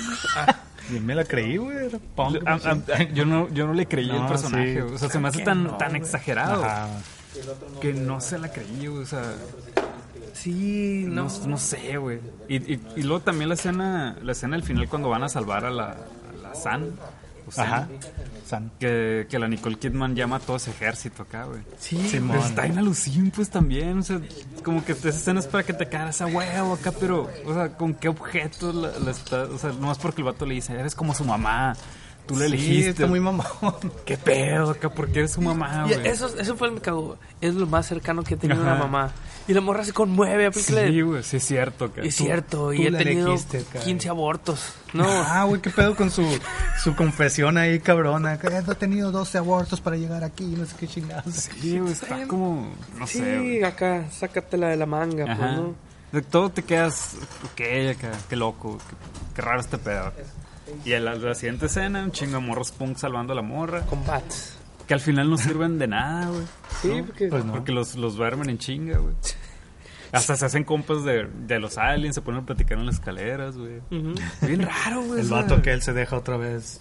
Yo 0.92 1.02
me 1.02 1.14
la 1.16 1.24
creí, 1.26 1.58
güey. 1.58 1.86
Era 1.88 2.00
punk. 2.16 2.38
A- 2.48 2.54
a- 2.54 3.04
yo, 3.14 3.26
no, 3.26 3.48
yo 3.50 3.68
no 3.68 3.74
le 3.74 3.86
creí 3.88 4.08
No, 4.08 4.24
el 4.24 4.28
personaje, 4.28 4.74
sí. 4.76 4.80
güey. 4.82 4.94
o 4.96 4.98
sea, 4.98 5.10
se 5.10 5.20
me 5.20 5.28
hace 5.28 5.44
tan, 5.44 5.78
tan 5.78 5.96
exagerado 5.96 6.64
Ajá. 6.66 6.88
que 7.82 7.94
no 7.94 8.20
se 8.22 8.40
la 8.40 8.52
creí, 8.52 8.88
güey, 8.88 9.04
o 9.04 9.06
sea, 9.06 9.24
Sí, 10.34 11.06
no, 11.08 11.24
no. 11.28 11.48
no 11.48 11.58
sé, 11.58 11.98
güey. 11.98 12.20
Y, 12.48 12.74
y, 12.74 12.82
y 12.96 13.04
luego 13.04 13.22
también 13.24 13.50
la 13.50 13.56
escena, 13.56 14.16
la 14.22 14.32
escena 14.32 14.56
al 14.56 14.64
final 14.64 14.88
cuando 14.88 15.10
van 15.10 15.24
a 15.24 15.30
salvar 15.30 15.66
a 15.66 15.72
la, 15.72 15.90
a 15.92 15.98
la 16.44 16.54
San, 16.56 16.92
o 17.48 17.52
San, 17.52 17.66
Ajá. 17.68 17.88
San. 18.48 18.72
que, 18.80 19.28
que 19.30 19.40
la 19.40 19.48
Nicole 19.48 19.78
Kidman 19.78 20.16
llama 20.16 20.38
a 20.38 20.40
todo 20.40 20.58
ese 20.58 20.72
ejército 20.72 21.24
acá, 21.24 21.46
güey. 21.46 21.62
Sí, 21.80 21.98
Simón. 22.10 22.38
Está 22.38 22.66
en 22.66 22.78
alucin, 22.78 23.32
pues 23.32 23.50
también, 23.50 24.00
o 24.00 24.04
sea, 24.04 24.20
como 24.64 24.84
que 24.84 24.94
esa 24.94 25.10
escena 25.10 25.40
es 25.40 25.48
para 25.48 25.64
que 25.64 25.74
te 25.74 25.88
cagas 25.88 26.22
a 26.22 26.28
huevo 26.28 26.74
acá, 26.74 26.92
pero, 27.00 27.30
o 27.46 27.54
sea, 27.54 27.70
¿con 27.78 27.94
qué 27.94 28.10
objetos 28.10 28.74
la, 28.74 28.92
la 29.00 29.12
está, 29.12 29.44
o 29.44 29.58
sea, 29.58 29.72
nomás 29.72 30.00
porque 30.00 30.22
el 30.22 30.26
vato 30.26 30.46
le 30.46 30.56
dice, 30.56 30.74
eres 30.74 30.96
como 30.96 31.14
su 31.14 31.26
mamá, 31.26 31.76
tú 32.28 32.36
le 32.36 32.48
Sí, 32.48 32.54
elegiste. 32.54 32.90
está 32.92 33.08
muy 33.08 33.20
mamón. 33.20 33.46
¿Qué 34.06 34.18
pedo 34.18 34.72
acá? 34.72 34.90
¿Por 34.90 35.10
qué 35.12 35.20
eres 35.20 35.32
su 35.32 35.42
mamá, 35.42 35.86
güey? 35.86 36.08
eso, 36.08 36.28
eso 36.38 36.56
fue 36.56 36.68
el 36.68 36.74
me 36.76 36.82
cagó. 36.82 37.18
Es 37.42 37.56
lo 37.56 37.66
más 37.68 37.86
cercano 37.88 38.24
que 38.24 38.36
he 38.36 38.38
tenido 38.38 38.60
a 38.60 38.64
una 38.64 38.74
Ajá. 38.74 38.84
mamá. 38.84 39.12
Y 39.48 39.54
la 39.54 39.62
morra 39.62 39.86
se 39.86 39.94
conmueve. 39.94 40.52
Sí, 40.52 40.74
aplícale. 40.74 41.02
güey, 41.04 41.24
sí 41.24 41.38
es 41.38 41.44
cierto. 41.46 41.86
acá. 41.86 42.02
es 42.02 42.16
Tú- 42.18 42.26
cierto. 42.26 42.58
tú 42.68 42.74
Y 42.74 42.86
he 42.88 42.92
la 42.92 42.98
tenido 42.98 43.28
elegiste, 43.30 43.64
cara. 43.72 43.86
15 43.86 44.10
abortos. 44.10 44.74
No. 44.94 45.06
Ah, 45.08 45.46
güey, 45.46 45.62
qué 45.62 45.70
pedo 45.70 45.96
con 45.96 46.12
su, 46.12 46.26
su 46.84 46.96
confesión 46.96 47.58
ahí, 47.58 47.80
cabrona. 47.80 48.38
Que 48.38 48.48
he 48.48 48.76
tenido 48.76 49.12
12 49.12 49.38
abortos 49.38 49.80
para 49.80 49.96
llegar 49.96 50.24
aquí, 50.26 50.44
no 50.46 50.66
sé 50.66 50.76
qué 50.78 50.88
chingados. 50.88 51.34
Sí, 51.34 51.80
güey, 51.80 51.94
está 51.94 52.28
como, 52.28 52.70
no 53.00 53.08
sí, 53.08 53.20
sé, 53.20 53.38
güey. 53.38 53.64
acá, 53.64 54.06
sácatela 54.12 54.68
de 54.68 54.76
la 54.76 54.86
manga, 54.86 55.26
pues, 55.26 55.40
Ajá. 55.40 55.52
¿no? 55.54 55.76
De 56.12 56.22
todo 56.22 56.50
te 56.50 56.64
quedas, 56.64 57.16
ok, 57.46 57.62
acá, 57.98 58.12
qué 58.30 58.36
loco, 58.38 58.78
qué, 58.78 58.96
qué 59.36 59.42
raro 59.42 59.60
este 59.62 59.78
pedo. 59.78 60.12
Y 60.86 60.94
en 60.94 61.06
la, 61.06 61.16
la 61.16 61.36
siguiente 61.36 61.68
escena, 61.68 62.04
un 62.04 62.12
chingo 62.12 62.40
de 62.40 62.46
morros 62.46 62.72
punk 62.72 62.98
salvando 62.98 63.34
a 63.34 63.36
la 63.36 63.42
morra, 63.42 63.82
Combates. 63.86 64.58
que 64.88 64.94
al 64.94 65.00
final 65.00 65.30
no 65.30 65.38
sirven 65.38 65.78
de 65.80 65.88
nada, 65.88 66.30
güey. 66.30 66.44
Sí, 66.82 66.88
¿no? 66.90 67.06
porque... 67.06 67.28
Pues 67.28 67.46
no. 67.46 67.54
Porque 67.54 67.72
los, 67.72 67.96
los 67.96 68.16
duermen 68.16 68.50
en 68.50 68.58
chinga, 68.58 68.98
güey. 68.98 69.14
Hasta 70.12 70.36
se 70.38 70.46
hacen 70.46 70.64
compas 70.64 71.04
de, 71.04 71.26
de 71.26 71.60
los 71.60 71.78
aliens, 71.78 72.16
se 72.16 72.22
ponen 72.22 72.42
a 72.44 72.46
platicar 72.46 72.78
en 72.78 72.86
las 72.86 72.96
escaleras, 72.96 73.58
güey. 73.58 73.82
Bien 73.90 74.62
raro, 74.62 75.02
güey. 75.04 75.20
El 75.22 75.28
vato 75.28 75.62
que 75.62 75.72
él 75.74 75.82
se 75.82 75.92
deja 75.94 76.16
otra 76.16 76.38
vez 76.38 76.80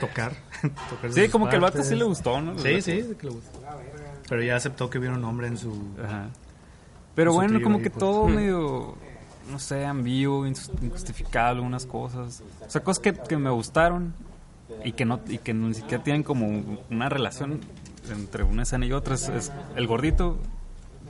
tocar. 0.00 0.32
tocar 0.90 1.12
Sí, 1.12 1.28
como 1.28 1.48
que 1.48 1.56
el 1.56 1.62
vato 1.62 1.82
sí 1.82 1.94
le 1.94 2.04
gustó, 2.04 2.40
¿no? 2.40 2.58
Sí, 2.58 2.82
sí, 2.82 3.02
sí 3.02 3.14
que 3.18 3.26
le 3.28 3.32
gustó. 3.32 3.58
Pero 4.28 4.42
ya 4.42 4.56
aceptó 4.56 4.90
que 4.90 4.98
hubiera 4.98 5.14
un 5.14 5.24
hombre 5.24 5.46
en 5.48 5.56
su... 5.56 5.72
Ajá. 6.02 6.28
Pero 7.14 7.32
bueno, 7.32 7.60
como 7.62 7.76
ahí, 7.76 7.82
que 7.82 7.90
pues. 7.90 7.98
todo 8.00 8.26
medio, 8.28 8.96
no 9.50 9.58
sé, 9.58 9.84
ambiguo, 9.84 10.46
injus- 10.46 10.70
injustificable, 10.82 11.58
algunas 11.58 11.86
cosas. 11.86 12.42
O 12.66 12.70
sea, 12.70 12.82
cosas 12.82 13.00
que, 13.02 13.12
que 13.14 13.36
me 13.36 13.50
gustaron 13.50 14.14
y 14.84 14.92
que 14.92 15.04
no 15.04 15.20
y 15.28 15.38
que 15.38 15.52
ni 15.54 15.74
siquiera 15.74 16.02
tienen 16.02 16.22
como 16.22 16.62
una 16.90 17.08
relación 17.08 17.60
entre 18.10 18.42
una 18.44 18.62
escena 18.62 18.86
y 18.86 18.92
otra. 18.92 19.14
Es, 19.14 19.28
es- 19.28 19.52
el 19.76 19.86
gordito 19.86 20.38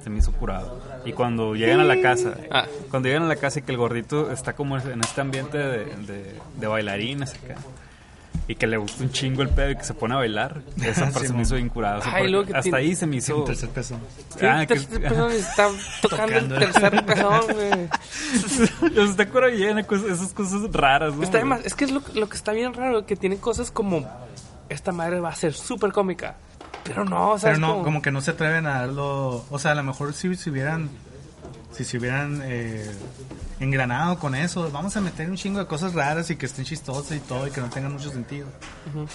se 0.02 0.10
me 0.10 0.18
hizo 0.18 0.32
curado. 0.32 0.80
Y 1.04 1.12
cuando 1.12 1.54
llegan 1.54 1.78
a 1.80 1.84
la 1.84 2.00
casa, 2.00 2.34
Ah. 2.50 2.66
cuando 2.90 3.08
llegan 3.08 3.22
a 3.22 3.28
la 3.28 3.36
casa 3.36 3.60
y 3.60 3.62
que 3.62 3.70
el 3.72 3.78
gordito 3.78 4.32
está 4.32 4.54
como 4.54 4.76
en 4.78 5.00
este 5.00 5.20
ambiente 5.20 5.56
de, 5.58 5.84
de, 5.84 6.34
de 6.58 6.66
bailarines 6.66 7.34
acá. 7.34 7.56
Y 8.48 8.56
que 8.56 8.66
le 8.66 8.76
gusta 8.76 9.04
un 9.04 9.12
chingo 9.12 9.42
el 9.42 9.48
pedo 9.50 9.70
y 9.70 9.76
que 9.76 9.84
se 9.84 9.94
pone 9.94 10.14
a 10.14 10.16
bailar. 10.18 10.60
Esa 10.82 11.10
parte 11.10 11.28
se 11.28 11.32
me 11.32 11.42
hizo 11.42 11.54
bien 11.54 11.68
curada. 11.68 11.98
Hasta 11.98 12.60
tiene- 12.62 12.76
ahí 12.78 12.94
se 12.96 13.06
me 13.06 13.16
hizo... 13.16 13.38
Un 13.38 13.44
tercer 13.44 13.68
peso. 13.70 13.96
Sí, 14.38 14.44
Ah, 14.46 14.60
que- 14.66 14.74
tercer 14.74 15.00
persona 15.00 15.34
está 15.34 15.68
tocando 16.02 16.36
el 16.36 16.48
Tocando. 16.48 16.58
tercer 16.72 17.06
pezón, 17.06 17.40
güey. 18.80 18.90
Los 18.94 19.10
está 19.10 19.28
cura 19.28 19.48
cosas- 19.86 20.06
esas 20.10 20.32
cosas 20.32 20.72
raras, 20.72 21.14
¿no? 21.14 21.22
Está 21.22 21.38
de 21.38 21.44
más- 21.44 21.64
es 21.64 21.74
que 21.74 21.84
es 21.84 21.92
lo, 21.92 22.02
lo 22.14 22.28
que 22.28 22.36
está 22.36 22.52
bien 22.52 22.74
raro, 22.74 23.06
que 23.06 23.16
tiene 23.16 23.36
cosas 23.38 23.70
como 23.70 24.04
esta 24.68 24.90
madre 24.92 25.20
va 25.20 25.28
a 25.30 25.34
ser 25.36 25.52
súper 25.54 25.92
cómica. 25.92 26.34
Pero 26.84 27.04
no, 27.04 27.30
o 27.30 27.38
sea, 27.38 27.50
Pero 27.50 27.60
no, 27.60 27.72
como- 27.74 27.84
como... 27.84 28.02
que 28.02 28.10
no 28.10 28.20
se 28.20 28.32
atreven 28.32 28.66
a 28.66 28.80
darlo. 28.80 29.44
O 29.50 29.58
sea, 29.60 29.70
a 29.70 29.74
lo 29.76 29.84
mejor 29.84 30.12
si 30.14 30.34
si 30.34 30.50
hubieran. 30.50 30.90
Si 31.72 31.84
se 31.84 31.98
hubieran 31.98 32.42
eh, 32.44 32.84
engranado 33.60 34.18
con 34.18 34.34
eso, 34.34 34.70
vamos 34.70 34.96
a 34.96 35.00
meter 35.00 35.30
un 35.30 35.36
chingo 35.36 35.58
de 35.58 35.66
cosas 35.66 35.94
raras 35.94 36.30
y 36.30 36.36
que 36.36 36.46
estén 36.46 36.64
chistosas 36.64 37.16
y 37.16 37.20
todo 37.20 37.46
y 37.46 37.50
que 37.50 37.60
no 37.60 37.70
tengan 37.70 37.92
mucho 37.92 38.10
sentido. 38.10 38.46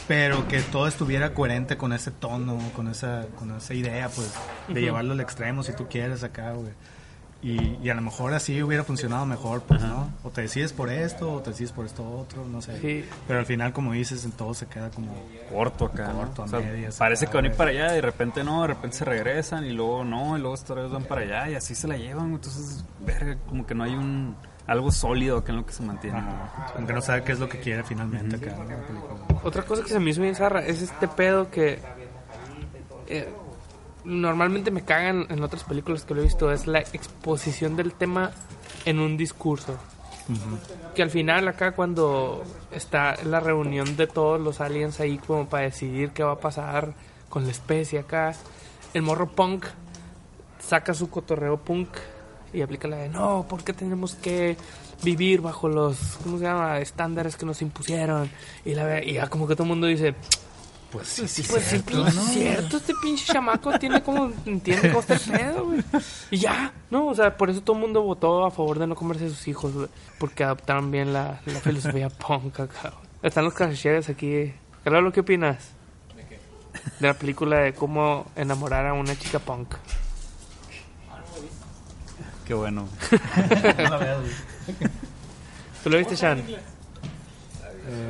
Pero 0.08 0.48
que 0.48 0.62
todo 0.62 0.88
estuviera 0.88 1.34
coherente 1.34 1.78
con 1.78 1.94
ese 1.94 2.12
tono, 2.12 2.58
con 2.76 2.88
esa, 2.88 3.28
con 3.36 3.56
esa 3.56 3.74
idea, 3.74 4.10
pues, 4.10 4.34
de 4.68 4.82
llevarlo 4.82 5.14
al 5.14 5.20
extremo 5.22 5.64
si 5.64 5.74
tú 5.74 5.88
quieres 5.88 6.24
acá, 6.24 6.54
güey. 6.54 6.72
Y, 7.42 7.78
y 7.84 7.90
a 7.90 7.94
lo 7.94 8.02
mejor 8.02 8.34
así 8.34 8.64
hubiera 8.64 8.84
funcionado 8.84 9.26
mejor, 9.26 9.62
pues, 9.62 9.82
¿no? 9.82 10.12
O 10.24 10.32
te 10.32 10.42
decides 10.42 10.74
por 10.74 10.90
esto, 10.90 11.32
o 11.32 11.42
te 11.42 11.52
decides 11.52 11.72
por 11.72 11.86
esto 11.86 12.04
otro, 12.04 12.44
no 12.46 12.62
sé. 12.62 12.80
Sí. 12.82 13.06
Pero 13.28 13.40
al 13.40 13.46
final, 13.46 13.74
como 13.74 13.94
dices, 13.94 14.26
en 14.26 14.32
todo 14.32 14.56
se 14.56 14.66
queda 14.66 14.90
como... 14.90 15.14
corto 15.52 15.86
acá. 15.86 16.08
¿no? 16.08 16.20
Corto, 16.20 16.42
a 16.42 16.46
O 16.46 16.48
sea, 16.48 16.60
medias, 16.60 16.98
parece 16.98 17.26
acá, 17.26 17.32
que 17.32 17.38
van 17.38 17.46
a 17.46 17.48
ir 17.50 17.56
para 17.56 17.70
allá, 17.70 17.92
y 17.92 17.96
de 17.96 18.02
repente 18.02 18.44
no, 18.44 18.64
de 18.64 18.68
repente 18.70 18.98
se 18.98 19.06
regresan 19.06 19.66
y 19.66 19.72
luego 19.72 20.04
no, 20.04 20.36
y 20.36 20.42
luego 20.42 20.56
otra 20.56 20.82
vez 20.82 20.92
van 20.92 21.04
para 21.04 21.22
allá 21.22 21.50
y 21.52 21.56
así 21.56 21.76
se 21.76 21.88
la 21.88 21.96
llevan. 21.96 22.34
Entonces, 22.34 22.84
verga, 23.06 23.38
como 23.48 23.66
que 23.68 23.76
no 23.76 23.84
hay 23.84 23.94
un 23.94 24.36
algo 24.66 24.92
sólido 24.92 25.38
acá 25.38 25.52
en 25.52 25.60
lo 25.60 25.66
que 25.66 25.74
se 25.74 25.84
mantiene. 25.84 26.18
Ajá. 26.18 26.74
Aunque 26.76 26.94
no 26.94 27.02
sabe 27.02 27.24
qué 27.24 27.32
es 27.32 27.40
lo 27.40 27.48
que 27.48 27.60
quiere 27.60 27.84
finalmente 27.84 28.36
acá. 28.36 28.56
Otra 29.44 29.64
cosa 29.64 29.84
que 29.84 29.90
se 29.90 30.00
me 30.00 30.10
hizo 30.10 30.22
bien 30.22 30.36
zarra 30.36 30.66
es 30.66 30.82
este 30.82 31.08
pedo 31.08 31.50
que 31.50 31.80
eh, 33.08 33.30
normalmente 34.08 34.72
me 34.72 34.84
cagan 34.84 35.28
en 35.30 35.44
otras 35.44 35.66
películas 35.66 36.06
que 36.06 36.14
lo 36.14 36.22
he 36.22 36.24
visto, 36.24 36.52
es 36.52 36.66
la 36.66 36.80
exposición 36.80 37.76
del 37.76 37.94
tema 37.94 38.32
en 38.86 39.00
un 39.00 39.18
discurso. 39.18 39.78
Que 40.96 41.04
al 41.04 41.10
final 41.10 41.48
acá 41.48 41.74
cuando 41.74 42.44
está 42.72 43.16
la 43.24 43.40
reunión 43.40 43.96
de 43.96 44.08
todos 44.08 44.40
los 44.42 44.60
aliens 44.60 45.00
ahí 45.00 45.18
como 45.18 45.48
para 45.48 45.64
decidir 45.64 46.12
qué 46.12 46.24
va 46.24 46.34
a 46.34 46.40
pasar 46.40 46.94
con 47.30 47.46
la 47.46 47.52
especie 47.52 48.00
acá, 48.00 48.34
el 48.94 49.02
morro 49.04 49.30
punk 49.30 49.66
saca 50.60 50.94
su 50.94 51.10
cotorreo 51.10 51.58
punk 51.58 51.90
y 52.54 52.62
aplica 52.62 52.88
la 52.88 52.98
de 52.98 53.10
no, 53.10 53.46
¿por 53.48 53.64
qué 53.64 53.74
tenemos 53.74 54.16
que 54.16 54.58
vivir 55.04 55.42
bajo 55.42 55.68
los, 55.70 56.18
¿cómo 56.24 56.38
se 56.38 56.46
llama?, 56.46 56.80
estándares 56.80 57.36
que 57.36 57.46
nos 57.46 57.62
impusieron? 57.62 58.30
Y, 58.66 58.74
la, 58.74 59.04
y 59.04 59.14
ya 59.14 59.28
como 59.28 59.48
que 59.48 59.56
todo 59.56 59.64
el 59.64 59.70
mundo 59.70 59.88
dice, 59.88 60.16
Pues 60.92 61.08
sí, 61.08 61.28
sí, 61.28 61.44
pues 61.50 61.64
sí, 61.66 61.80
pinche 61.80 62.12
cierto, 62.12 62.78
este 62.78 62.94
pinche 63.02 63.26
chamaco 63.26 63.78
tiene 63.78 64.02
como, 64.02 64.32
entiende 64.46 64.88
cómo 64.88 65.02
está 65.02 65.16
el 65.16 65.20
pedo, 65.20 65.66
güey. 65.66 65.84
Y 66.32 66.38
ya, 66.38 66.72
¿no? 66.90 67.08
O 67.08 67.16
sea, 67.16 67.36
por 67.36 67.50
eso 67.50 67.60
todo 67.62 67.76
el 67.76 67.82
mundo 67.82 68.02
votó 68.04 68.46
a 68.46 68.52
favor 68.52 68.80
de 68.80 68.88
no 68.88 68.96
comerse 68.96 69.26
a 69.26 69.30
sus 69.30 69.46
hijos, 69.50 69.74
güey. 69.74 69.88
Porque 70.18 70.46
adoptaron 70.46 70.90
bien 70.90 71.12
la, 71.12 71.42
la 71.46 71.60
filosofía 71.60 72.08
punk 72.26 72.62
acá. 72.62 72.94
Están 73.22 73.44
los 73.44 73.54
cacheres 73.54 74.08
aquí. 74.08 74.54
Carlos, 74.86 75.12
¿qué 75.14 75.20
opinas? 75.20 75.58
De 77.02 77.08
la 77.08 77.14
película 77.16 77.58
de 77.60 77.74
cómo 77.74 78.26
enamorar 78.38 78.86
a 78.88 78.94
una 78.94 79.14
chica 79.20 79.40
punk. 79.40 79.76
Qué 82.46 82.54
bueno. 82.54 82.88
¿Tú 85.84 85.90
lo 85.90 85.98
viste, 85.98 86.16
Sean? 86.16 86.44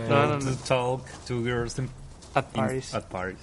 No, 0.09 0.25
no, 0.27 0.37
no. 0.39 0.45
To 0.45 0.55
talk 0.67 1.05
to 1.27 1.41
girls 1.43 1.77
in- 1.79 1.89
At 2.37 2.45
Paris. 2.53 2.93
at 2.93 3.03
Paris. 3.03 3.37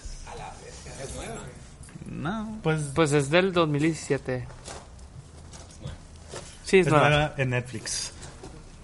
No. 2.07 2.59
Pues, 2.63 2.81
Pues 2.95 3.13
es 3.13 3.31
del 3.31 3.53
2017. 3.53 4.47
Sí, 6.65 6.65
Sí, 6.65 6.79
es 6.79 6.87
Es 6.87 6.93
nueva. 6.93 7.09
nueva 7.11 7.35
en 7.37 7.51
Netflix. 7.51 8.13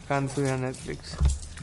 A 0.08 0.20
Netflix. 0.20 1.16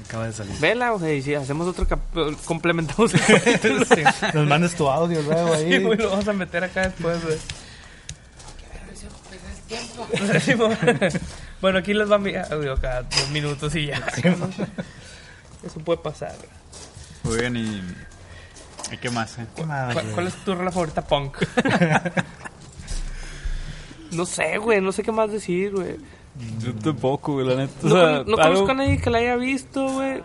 Acaba 0.06 0.28
de 0.28 0.34
salir. 0.34 0.58
Vela, 0.60 0.92
güey, 0.92 1.18
y 1.18 1.22
si 1.22 1.36
hacemos 1.36 1.68
otro 1.68 1.88
cap 1.88 2.00
complementamos 2.46 3.14
el. 3.14 3.20
Sí, 3.88 4.04
Nos 4.34 4.48
mandes 4.48 4.76
tu 4.76 4.88
audio 4.88 5.22
luego 5.22 5.54
ahí. 5.54 5.74
Sí, 5.74 5.80
güey, 5.84 5.98
lo 5.98 6.10
vamos 6.12 6.28
a 6.28 6.34
meter 6.34 6.64
acá 6.64 6.84
después, 6.84 7.22
güey. 7.24 7.38
Bueno, 11.62 11.80
aquí 11.80 11.94
les 11.94 12.10
va 12.10 12.18
mi 12.20 12.36
audio 12.36 12.80
cada 12.80 13.02
dos 13.02 13.30
minutos 13.32 13.76
y 13.76 13.88
ya. 13.88 13.98
Eso 15.66 15.80
puede 15.84 16.00
pasar. 16.00 16.36
güey. 17.24 17.38
Oigan, 17.38 17.58
y. 17.58 17.82
¿y 18.92 18.98
qué 18.98 19.10
más, 19.10 19.38
eh? 19.40 19.48
¿Qué 19.56 19.66
más, 19.66 19.94
¿Cuál, 20.14 20.28
es 20.28 20.36
tu 20.44 20.54
rola 20.56 20.72
favorita 20.72 21.02
punk? 21.06 21.38
no 24.12 24.26
sé, 24.26 24.58
güey, 24.58 24.82
no 24.82 24.92
sé 24.92 25.04
qué 25.04 25.12
más 25.12 25.32
decir, 25.32 25.72
güey. 25.74 25.98
Yo 26.60 26.74
tampoco, 26.76 27.34
güey, 27.34 27.48
la 27.48 27.56
neta. 27.56 27.74
O 27.84 27.88
No, 27.90 27.96
sea, 27.96 28.12
no 28.12 28.18
algo, 28.18 28.36
conozco 28.38 28.72
a 28.72 28.74
nadie 28.76 29.00
que 29.02 29.10
la 29.10 29.18
haya 29.20 29.36
visto, 29.38 29.88
güey. 29.90 30.22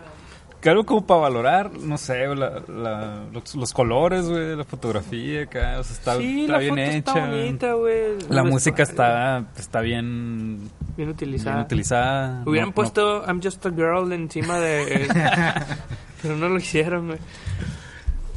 que 0.60 0.68
algo 0.70 0.84
como 0.84 1.04
para 1.06 1.20
valorar, 1.22 1.72
no 1.80 1.96
sé, 1.98 2.26
la, 2.36 2.62
la- 2.68 3.24
los, 3.32 3.54
los 3.56 3.72
colores, 3.72 4.28
güey, 4.28 4.54
la 4.54 4.64
fotografía 4.64 5.42
acá, 5.44 5.78
o 5.80 5.84
sea, 5.84 5.96
está, 5.96 6.16
sí, 6.18 6.42
está 6.42 6.52
la 6.52 6.58
bien 6.58 6.70
foto 6.74 6.82
hecha. 6.82 6.96
está 6.98 7.26
bonita, 7.26 7.72
güey. 7.72 8.02
La 8.28 8.44
música 8.44 8.82
está, 8.84 9.44
está 9.56 9.80
bien, 9.80 10.58
bien 10.96 10.98
bien 10.98 11.08
utilizada. 11.08 12.42
Hubieran 12.46 12.68
No- 12.68 12.70
no- 12.70 12.74
puesto 12.74 13.24
I'm 13.26 13.40
Just 13.42 13.64
a 13.66 13.70
Girl 13.70 14.12
encima 14.12 14.58
de... 14.58 15.08
Pero 16.22 16.36
no 16.36 16.48
lo 16.50 16.58
hicieron, 16.58 17.06
güey. 17.08 17.18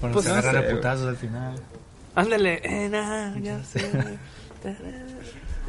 Bueno, 0.01 0.13
Pues 0.13 0.25
se 0.25 0.31
no 0.31 0.37
agarran 0.37 0.53
sé, 0.53 0.57
a 0.57 0.61
güey. 0.63 0.75
putazos 0.75 1.07
al 1.07 1.15
final. 1.17 1.55
Ándale, 2.15 2.61
eh, 2.63 2.89
nah, 2.89 3.37
ya 3.39 3.63
sé. 3.63 3.89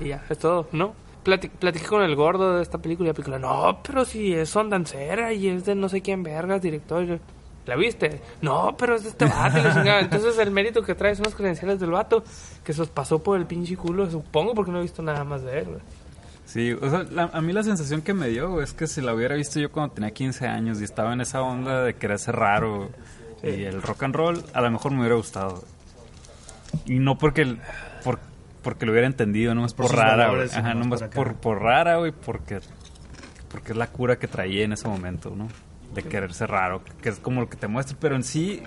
y 0.01 0.09
ya, 0.09 0.23
es 0.29 0.39
todo, 0.39 0.69
¿no? 0.73 0.95
Plati- 1.25 1.51
platiqué 1.51 1.87
con 1.87 2.03
el 2.03 2.15
gordo 2.15 2.57
de 2.57 2.63
esta 2.63 2.79
película 2.79 3.09
y 3.09 3.11
la 3.11 3.15
película, 3.15 3.39
no, 3.39 3.81
pero 3.83 4.05
si 4.05 4.33
es 4.33 4.55
ondancera 4.55 5.33
y 5.33 5.49
es 5.49 5.65
de 5.65 5.75
no 5.75 5.89
sé 5.89 6.01
quién 6.03 6.23
vergas, 6.23 6.63
director. 6.63 7.19
¿La 7.67 7.75
viste? 7.75 8.21
No, 8.43 8.77
pero 8.79 8.95
es 8.95 9.03
de 9.03 9.09
este 9.09 9.25
vato. 9.25 9.59
Entonces 9.99 10.39
el 10.39 10.53
mérito 10.53 10.83
que 10.83 10.95
trae 10.95 11.17
son 11.17 11.25
las 11.25 11.35
credenciales 11.35 11.81
del 11.81 11.91
vato, 11.91 12.23
que 12.63 12.73
se 12.73 12.79
los 12.79 12.91
pasó 12.91 13.21
por 13.21 13.37
el 13.39 13.47
pinche 13.47 13.77
culo, 13.77 14.09
supongo, 14.09 14.55
porque 14.55 14.71
no 14.71 14.79
he 14.79 14.83
visto 14.83 15.03
nada 15.03 15.25
más 15.25 15.43
de 15.43 15.59
él, 15.59 15.65
güey. 15.65 15.81
Sí, 16.45 16.71
o 16.81 16.89
sea, 16.89 17.03
la- 17.11 17.31
a 17.33 17.41
mí 17.41 17.53
la 17.53 17.65
sensación 17.65 18.03
que 18.03 18.15
me 18.15 18.29
dio 18.29 18.51
güey, 18.53 18.63
es 18.63 18.73
que 18.73 18.87
si 18.87 19.01
la 19.01 19.13
hubiera 19.15 19.35
visto 19.35 19.59
yo 19.59 19.73
cuando 19.73 19.95
tenía 19.95 20.13
15 20.13 20.47
años 20.47 20.81
y 20.81 20.85
estaba 20.85 21.13
en 21.13 21.23
esa 21.23 21.43
onda 21.43 21.83
de 21.83 21.95
querer 21.95 22.21
ser 22.21 22.37
raro 22.37 22.91
y 23.55 23.65
el 23.65 23.83
rock 23.83 24.03
and 24.05 24.15
roll, 24.15 24.45
a 24.53 24.61
lo 24.61 24.71
mejor 24.71 24.93
me 24.93 25.01
hubiera 25.01 25.15
gustado. 25.17 25.63
Y 26.85 26.99
no 26.99 27.19
porque 27.19 27.43
el- 27.43 27.61
por, 28.05 28.19
porque 28.63 28.87
lo 28.87 28.93
hubiera 28.93 29.07
entendido, 29.07 29.55
no 29.55 29.65
es 29.65 29.75
por, 29.75 29.95
rara, 29.95 30.27
valores, 30.29 30.51
güey. 30.53 30.61
Ajá, 30.65 30.75
no 30.75 30.85
más 30.87 31.01
más 31.03 31.11
por 31.11 31.35
por, 31.35 31.37
por 31.37 31.63
rara, 31.63 31.97
güey, 31.99 32.13
porque, 32.13 32.61
porque 33.51 33.73
es 33.73 33.79
la 33.79 33.87
cura 33.89 34.19
que 34.19 34.29
traía 34.29 34.65
en 34.65 34.73
ese 34.73 34.89
momento, 34.89 35.35
¿no? 35.37 35.49
De 35.95 36.03
querer 36.03 36.33
ser 36.35 36.51
raro, 36.51 36.83
que 37.03 37.09
es 37.09 37.19
como 37.19 37.41
lo 37.41 37.49
que 37.49 37.57
te 37.57 37.69
muestra, 37.69 37.97
pero 38.01 38.17
en 38.17 38.25
sí 38.25 38.63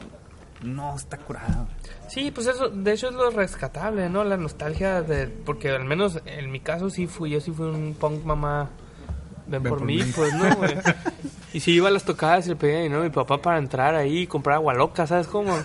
no 0.64 0.96
está 0.96 1.18
curado. 1.18 1.68
Sí, 2.08 2.32
pues 2.32 2.48
eso, 2.48 2.70
de 2.70 2.92
hecho 2.94 3.10
es 3.10 3.16
lo 3.16 3.30
rescatable, 3.30 4.10
¿no? 4.10 4.24
La 4.24 4.36
nostalgia 4.38 5.02
de, 5.04 5.28
porque 5.28 5.70
al 5.70 5.86
menos 5.86 6.22
en 6.26 6.50
mi 6.52 6.60
caso 6.60 6.90
sí 6.90 7.06
fui, 7.08 7.30
yo 7.32 7.40
sí 7.42 7.52
fui 7.52 7.68
un 7.68 7.94
punk 7.94 8.24
mamá, 8.26 8.70
ven, 9.50 9.64
por, 9.64 9.84
mí, 9.84 10.02
pues, 10.16 10.34
¿no, 10.34 10.56
güey? 10.56 10.76
Y 11.54 11.62
sí 11.62 11.72
iba 11.72 11.88
a 11.88 11.92
las 11.92 12.04
tocadas 12.04 12.46
y 12.46 12.50
le 12.50 12.56
pedía 12.56 12.82
dinero 12.82 13.02
a 13.02 13.04
mi 13.04 13.10
papá 13.10 13.42
para 13.42 13.58
entrar 13.58 13.96
ahí 13.96 14.20
y 14.20 14.28
comprar 14.28 14.58
agua 14.58 14.76
loca, 14.76 15.08
¿sabes 15.08 15.26
cómo? 15.28 15.58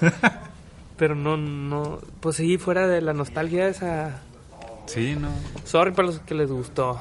Pero 0.96 1.14
no, 1.14 1.36
no, 1.36 1.98
pues 2.20 2.36
sí, 2.36 2.56
fuera 2.56 2.86
de 2.86 3.02
la 3.02 3.12
nostalgia 3.12 3.68
esa, 3.68 4.22
Sí, 4.86 5.16
no. 5.18 5.28
sorry 5.64 5.92
para 5.92 6.06
los 6.06 6.20
que 6.20 6.34
les 6.34 6.50
gustó. 6.50 7.00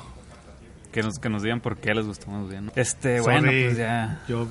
Que 0.91 1.01
nos, 1.01 1.17
que 1.17 1.29
nos 1.29 1.43
digan 1.43 1.59
por 1.59 1.77
qué 1.77 1.93
les 1.93 2.05
gustó 2.05 2.29
más 2.29 2.49
bien. 2.49 2.67
¿no? 2.67 2.71
Este, 2.75 3.21
bueno, 3.21 3.47
pues 3.47 3.77
ya. 3.77 4.21
Yo 4.27 4.47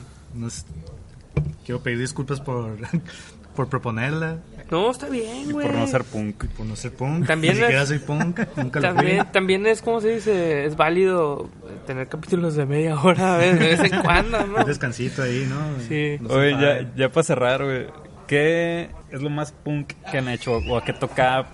quiero 1.65 1.83
pedir 1.83 1.99
disculpas 1.99 2.41
por, 2.41 2.77
por 3.57 3.69
proponerla, 3.69 4.39
No, 4.73 4.91
está 4.91 5.09
bien, 5.09 5.51
Y 5.51 5.53
güey. 5.53 5.67
por 5.67 5.77
no 5.77 5.87
ser 5.87 6.03
punk. 6.05 6.47
por 6.57 6.65
no 6.67 6.75
ser 6.77 6.93
punk. 6.95 7.27
También 7.29 7.53
Ni 7.55 7.59
es- 7.61 7.65
siquiera 7.67 7.87
soy 7.87 7.99
punk. 7.99 8.41
Nunca 8.57 8.81
lo 8.81 8.89
fui. 8.89 8.97
También, 8.97 9.33
también 9.33 9.67
es, 9.67 9.83
como 9.83 10.01
se 10.01 10.15
dice? 10.15 10.65
Es 10.65 10.77
válido 10.77 11.51
tener 11.87 12.09
capítulos 12.09 12.55
de 12.55 12.65
media 12.65 12.99
hora 13.01 13.37
de 13.39 13.53
vez 13.53 13.81
en 13.81 14.01
cuando, 14.01 14.45
¿no? 14.47 14.57
Un 14.61 14.65
descansito 14.65 15.23
ahí, 15.23 15.47
¿no? 15.49 15.61
Sí. 15.89 16.17
No 16.21 16.31
Oye, 16.35 16.53
ya, 16.53 16.91
ya 16.97 17.09
para 17.11 17.23
cerrar, 17.23 17.63
güey. 17.63 17.87
¿Qué 18.27 18.89
es 19.11 19.21
lo 19.21 19.29
más 19.29 19.53
punk 19.53 19.93
que 20.11 20.17
han 20.19 20.29
hecho? 20.29 20.53
¿O 20.57 20.77
a 20.79 20.85
qué 20.85 20.95
tocada 20.95 21.47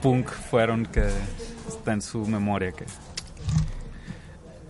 punk 0.00 0.30
fueron 0.30 0.86
que 0.86 1.04
está 1.68 1.92
en 1.92 2.00
su 2.00 2.24
memoria? 2.26 2.72
Que... 2.72 2.86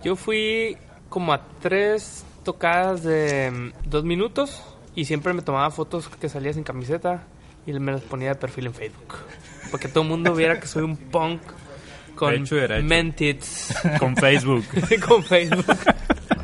Yo 0.03 0.15
fui 0.17 0.75
como 1.07 1.31
a 1.31 1.41
tres 1.61 2.25
tocadas 2.43 3.03
de 3.03 3.49
mm, 3.49 3.89
dos 3.89 4.03
minutos 4.03 4.61
y 4.93 5.05
siempre 5.05 5.31
me 5.33 5.41
tomaba 5.41 5.71
fotos 5.71 6.09
que 6.09 6.27
salía 6.27 6.51
sin 6.53 6.63
camiseta 6.63 7.23
y 7.65 7.73
me 7.73 7.91
las 7.91 8.01
ponía 8.01 8.29
de 8.29 8.35
perfil 8.35 8.67
en 8.67 8.73
Facebook. 8.73 9.15
Porque 9.71 9.87
todo 9.87 10.03
el 10.03 10.09
mundo 10.09 10.33
viera 10.35 10.59
que 10.59 10.67
soy 10.67 10.83
un 10.83 10.97
punk 10.97 11.41
con 12.15 12.33
Hecho 12.33 12.55
derecho. 12.55 12.85
mentits 12.85 13.73
Con 13.99 14.15
Facebook. 14.15 14.63
con 15.07 15.23
Facebook. 15.23 15.65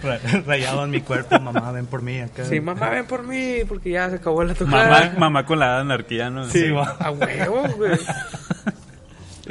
Ra- 0.02 0.20
Rayado 0.46 0.84
en 0.86 0.92
mi 0.92 1.02
cuerpo, 1.02 1.40
mamá, 1.40 1.72
ven 1.72 1.86
por 1.86 2.02
mí 2.02 2.20
acá. 2.22 2.46
Sí, 2.46 2.60
mamá, 2.60 2.90
ven 2.90 3.06
por 3.06 3.24
mí 3.24 3.58
porque 3.68 3.92
ya 3.92 4.10
se 4.10 4.16
acabó 4.16 4.44
la 4.44 4.54
tocada. 4.54 4.90
mamá, 4.90 5.14
mamá 5.18 5.46
con 5.46 5.60
la 5.60 5.80
anarquía, 5.80 6.30
¿no? 6.30 6.50
Sí, 6.50 6.72
va. 6.72 6.96
A 7.00 7.12
huevo, 7.12 7.64
güey. 7.78 8.00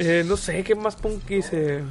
Eh, 0.00 0.22
no 0.26 0.36
sé 0.36 0.62
qué 0.62 0.74
más 0.76 0.94
punk 0.96 1.28
hice. 1.30 1.82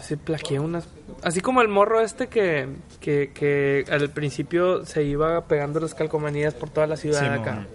Se 0.00 0.16
plaqueé 0.16 0.58
unas. 0.58 0.88
Así 1.22 1.40
como 1.40 1.62
el 1.62 1.68
morro 1.68 2.00
este 2.00 2.26
que, 2.26 2.68
que, 3.00 3.30
que 3.32 3.84
al 3.90 4.10
principio 4.10 4.84
se 4.84 5.04
iba 5.04 5.44
pegando 5.46 5.78
las 5.80 5.94
calcomanías 5.94 6.54
por 6.54 6.70
toda 6.70 6.86
la 6.88 6.96
ciudad 6.96 7.20
Sí, 7.20 7.26
acá. 7.40 7.66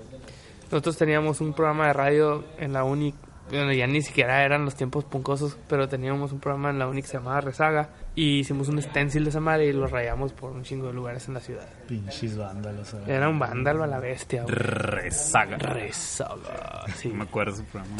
Nosotros 0.71 0.95
teníamos 0.95 1.41
un 1.41 1.51
programa 1.51 1.87
de 1.87 1.93
radio 1.93 2.45
en 2.57 2.71
la 2.71 2.85
uni. 2.85 3.13
Bueno, 3.49 3.73
ya 3.73 3.85
ni 3.87 4.01
siquiera 4.01 4.45
eran 4.45 4.63
los 4.63 4.75
tiempos 4.75 5.03
puncosos, 5.03 5.57
pero 5.67 5.89
teníamos 5.89 6.31
un 6.31 6.39
programa 6.39 6.69
en 6.69 6.79
la 6.79 6.87
uni 6.87 7.01
que 7.01 7.09
se 7.09 7.17
llamaba 7.17 7.41
Rezaga. 7.41 7.89
Y 8.15 8.39
hicimos 8.39 8.69
un 8.69 8.81
stencil 8.81 9.25
de 9.25 9.31
esa 9.31 9.41
madre 9.41 9.65
y 9.65 9.73
lo 9.73 9.85
rayamos 9.87 10.31
por 10.31 10.51
un 10.51 10.63
chingo 10.63 10.87
de 10.87 10.93
lugares 10.93 11.27
en 11.27 11.33
la 11.33 11.41
ciudad. 11.41 11.67
Pinches 11.89 12.37
vándalos. 12.37 12.87
¿sabes? 12.87 13.09
Era 13.09 13.27
un 13.27 13.37
vándalo 13.37 13.83
a 13.83 13.87
la 13.87 13.99
bestia, 13.99 14.43
güey. 14.43 14.55
Rezaga. 14.55 15.57
Rezaga. 15.57 16.85
Sí. 16.95 17.09
No 17.09 17.15
me 17.17 17.23
acuerdo 17.23 17.57
su 17.57 17.65
programa. 17.65 17.97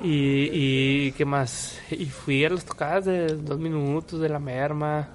Y, 0.00 0.48
y 0.50 1.12
qué 1.12 1.24
más. 1.24 1.80
Y 1.88 2.06
fui 2.06 2.44
a 2.44 2.50
las 2.50 2.64
tocadas 2.64 3.04
de 3.04 3.28
dos 3.28 3.60
minutos, 3.60 4.20
de 4.20 4.28
la 4.28 4.40
merma, 4.40 5.10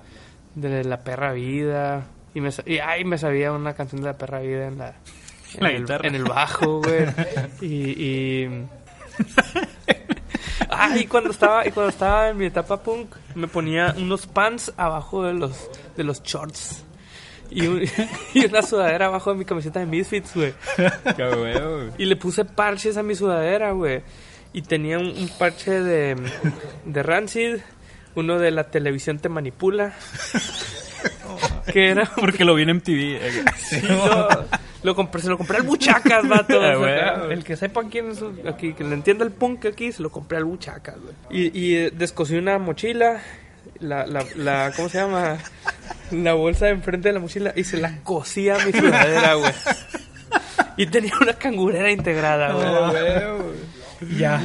de 0.55 0.85
la 0.85 1.01
perra 1.01 1.33
vida. 1.33 2.07
Y, 2.33 2.39
me, 2.39 2.49
y 2.65 2.77
ay, 2.77 3.03
me 3.03 3.17
sabía 3.17 3.51
una 3.51 3.73
canción 3.73 4.01
de 4.01 4.07
la 4.07 4.17
perra 4.17 4.39
vida 4.39 4.67
en 4.67 4.77
la, 4.77 4.95
en, 5.55 5.63
La 5.63 5.69
el, 5.69 5.81
guitarra. 5.81 6.07
en 6.07 6.15
el 6.15 6.23
bajo, 6.23 6.81
güey. 6.81 7.05
Y, 7.61 7.65
y 8.45 8.65
ah, 10.69 10.95
y 10.97 11.05
cuando 11.05 11.31
estaba, 11.31 11.67
y 11.67 11.71
cuando 11.71 11.89
estaba 11.89 12.29
en 12.29 12.37
mi 12.37 12.45
etapa 12.45 12.81
punk, 12.81 13.15
me 13.35 13.47
ponía 13.47 13.93
unos 13.97 14.27
pants 14.27 14.73
abajo 14.77 15.23
de 15.23 15.33
los, 15.33 15.69
de 15.95 16.03
los 16.03 16.21
shorts. 16.23 16.83
Y, 17.49 17.65
un- 17.67 17.81
y 18.33 18.45
una 18.45 18.61
sudadera 18.61 19.05
abajo 19.07 19.31
de 19.31 19.37
mi 19.39 19.45
camiseta 19.45 19.79
de 19.79 19.85
Misfits, 19.85 20.35
güey. 20.35 20.53
Y 21.97 22.05
le 22.05 22.15
puse 22.17 22.45
parches 22.45 22.97
a 22.97 23.03
mi 23.03 23.15
sudadera, 23.15 23.71
güey. 23.71 24.01
Y 24.53 24.61
tenía 24.63 24.97
un, 24.97 25.07
un 25.07 25.29
parche 25.37 25.71
de, 25.81 26.15
de 26.85 27.03
Rancid, 27.03 27.57
uno 28.15 28.39
de 28.39 28.51
la 28.51 28.65
televisión 28.65 29.19
te 29.19 29.29
manipula. 29.29 29.93
que 31.71 31.89
era. 31.89 32.09
Porque 32.15 32.43
lo 32.43 32.55
vi 32.55 32.63
en 32.63 32.75
MTV. 32.77 32.89
eh, 33.21 33.45
Sí, 33.57 33.81
lo, 33.81 34.45
lo 34.87 34.95
compré, 34.95 35.21
se 35.21 35.29
lo 35.29 35.37
compré 35.37 35.57
al 35.57 35.63
Buchacas, 35.63 36.27
vato. 36.29 36.59
Ah, 36.61 37.27
el 37.29 37.43
que 37.43 37.55
sepa 37.55 37.83
quién 37.89 38.11
es 38.11 38.23
aquí, 38.47 38.73
que 38.73 38.83
le 38.83 38.93
entienda 38.93 39.23
el 39.23 39.31
punk 39.31 39.65
aquí, 39.65 39.91
se 39.91 40.01
lo 40.01 40.09
compré 40.09 40.37
al 40.37 40.45
Buchacas, 40.45 40.95
güey. 40.99 41.13
Y, 41.29 41.59
y 41.59 41.75
eh, 41.75 41.91
descosí 41.93 42.35
una 42.35 42.57
mochila, 42.57 43.21
la, 43.79 44.07
la, 44.07 44.25
la, 44.35 44.71
¿cómo 44.75 44.89
se 44.89 44.97
llama? 44.97 45.37
La 46.11 46.33
bolsa 46.33 46.65
de 46.65 46.71
enfrente 46.71 47.09
de 47.09 47.13
la 47.13 47.19
mochila 47.19 47.53
y 47.55 47.63
se 47.63 47.77
la 47.77 47.99
cosí 48.03 48.49
a 48.49 48.57
mi 48.65 48.71
sudadera, 48.71 49.35
güey. 49.35 49.51
Y 50.77 50.87
tenía 50.87 51.13
una 51.19 51.33
cangurera 51.33 51.91
integrada, 51.91 52.53
güey. 52.53 54.17
Ya. 54.17 54.41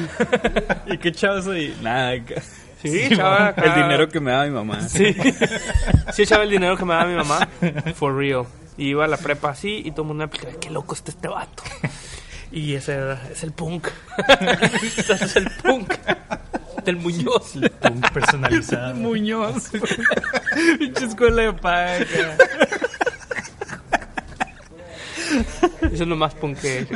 ¿Y 0.87 0.98
qué 0.98 1.12
chavo 1.12 1.42
soy? 1.42 1.74
Nada. 1.83 2.12
acá. 2.12 2.42
Sí, 2.83 3.09
chava, 3.14 3.48
acá. 3.48 3.62
El 3.62 3.83
dinero 3.83 4.09
que 4.09 4.18
me 4.18 4.33
daba 4.33 4.44
mi 4.46 4.50
mamá. 4.50 4.88
Sí. 4.88 5.14
Sí, 6.12 6.22
echaba 6.22 6.42
el 6.42 6.50
dinero 6.50 6.76
que 6.76 6.85
me 6.85 6.94
daba 6.94 7.07
mi 7.07 7.14
mamá. 7.14 7.48
For 7.94 8.16
real. 8.16 8.44
Y 8.76 8.88
iba 8.88 9.04
a 9.04 9.08
la 9.08 9.16
prepa 9.16 9.50
así 9.50 9.82
y 9.85 9.90
todo 9.90 10.02
el 10.02 10.08
mundo 10.08 10.22
me 10.22 10.24
explicaba, 10.26 10.58
qué 10.61 10.70
loco 10.70 10.94
está 10.94 11.11
este 11.11 11.28
vato. 11.28 11.62
Y 12.54 12.74
ese 12.74 12.92
era- 12.92 13.28
es 13.32 13.42
el 13.44 13.52
punk. 13.52 13.88
Ese 14.98 15.14
es 15.14 15.37
el 15.37 15.50
punk. 15.62 15.94
Del 16.85 16.96
Muñoz. 16.98 17.54
Punk 17.80 18.12
personalizado. 18.12 18.94
Muñoz. 18.96 19.70
Pinche 20.78 21.06
escuela 21.06 21.42
de 21.44 21.52
paga. 21.54 21.96
Eso 25.80 26.02
es 26.02 26.06
lo 26.06 26.14
más 26.16 26.35
punk 26.35 26.58
que. 26.58 26.87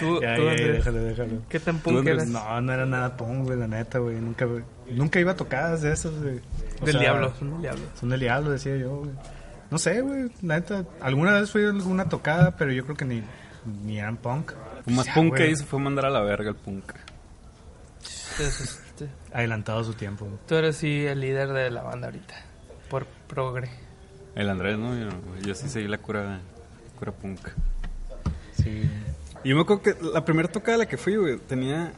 Tú, 0.00 0.20
Ya, 0.22 0.36
tú, 0.36 0.44
ya, 0.44 0.56
ya, 0.56 0.66
déjalo, 0.72 1.02
déjalo. 1.02 1.42
¿Qué 1.48 1.60
tan 1.60 1.78
punk 1.80 2.06
eras? 2.06 2.26
No, 2.28 2.60
no 2.60 2.72
era 2.72 2.86
nada 2.86 3.16
punk, 3.16 3.44
güey, 3.46 3.58
la 3.58 3.66
neta, 3.66 3.98
güey. 3.98 4.16
Nunca, 4.16 4.46
nunca 4.90 5.20
iba 5.20 5.32
a 5.32 5.36
tocadas 5.36 5.82
de 5.82 5.92
esas, 5.92 6.12
güey. 6.20 6.40
Del 6.82 6.92
sea, 6.92 7.00
diablo, 7.00 7.32
son 7.38 7.50
del 7.50 7.60
diablo. 7.60 7.84
Son 7.98 8.08
del 8.08 8.20
diablo, 8.20 8.50
decía 8.50 8.76
yo, 8.76 8.98
güey. 8.98 9.10
No 9.70 9.78
sé, 9.78 10.00
güey, 10.00 10.30
la 10.42 10.56
neta. 10.56 10.84
Alguna 11.00 11.32
vez 11.32 11.50
fui 11.50 11.64
a 11.64 11.70
alguna 11.70 12.08
tocada, 12.08 12.56
pero 12.56 12.72
yo 12.72 12.84
creo 12.84 12.96
que 12.96 13.04
ni, 13.04 13.22
ni 13.84 13.98
eran 13.98 14.16
punk. 14.16 14.52
Lo 14.86 14.92
más 14.92 15.08
punk 15.08 15.34
que 15.34 15.50
hizo 15.50 15.64
fue 15.64 15.78
mandar 15.78 16.06
a 16.06 16.10
la 16.10 16.20
verga 16.20 16.50
el 16.50 16.56
punk. 16.56 16.92
Adelantado 19.32 19.80
a 19.80 19.84
su 19.84 19.94
tiempo. 19.94 20.26
güey. 20.26 20.38
tú 20.46 20.54
eres 20.54 20.76
sí 20.76 21.06
el 21.06 21.20
líder 21.20 21.48
de 21.52 21.70
la 21.70 21.82
banda 21.82 22.08
ahorita. 22.08 22.34
Por 22.90 23.06
progre. 23.28 23.70
El 24.34 24.50
Andrés, 24.50 24.78
¿no? 24.78 24.94
Yo. 24.94 25.08
Yo 25.42 25.54
sí 25.54 25.68
seguí 25.68 25.88
la 25.88 25.98
cura, 25.98 26.40
cura 26.98 27.12
punk. 27.12 27.40
Sí. 28.54 28.82
Y 29.44 29.48
yo 29.48 29.56
me 29.56 29.62
acuerdo 29.62 29.82
que 29.82 29.96
la 30.00 30.24
primera 30.24 30.48
tocada 30.48 30.76
a 30.76 30.78
la 30.78 30.86
que 30.86 30.96
fui, 30.96 31.16
güey, 31.16 31.38
tenía 31.38 31.92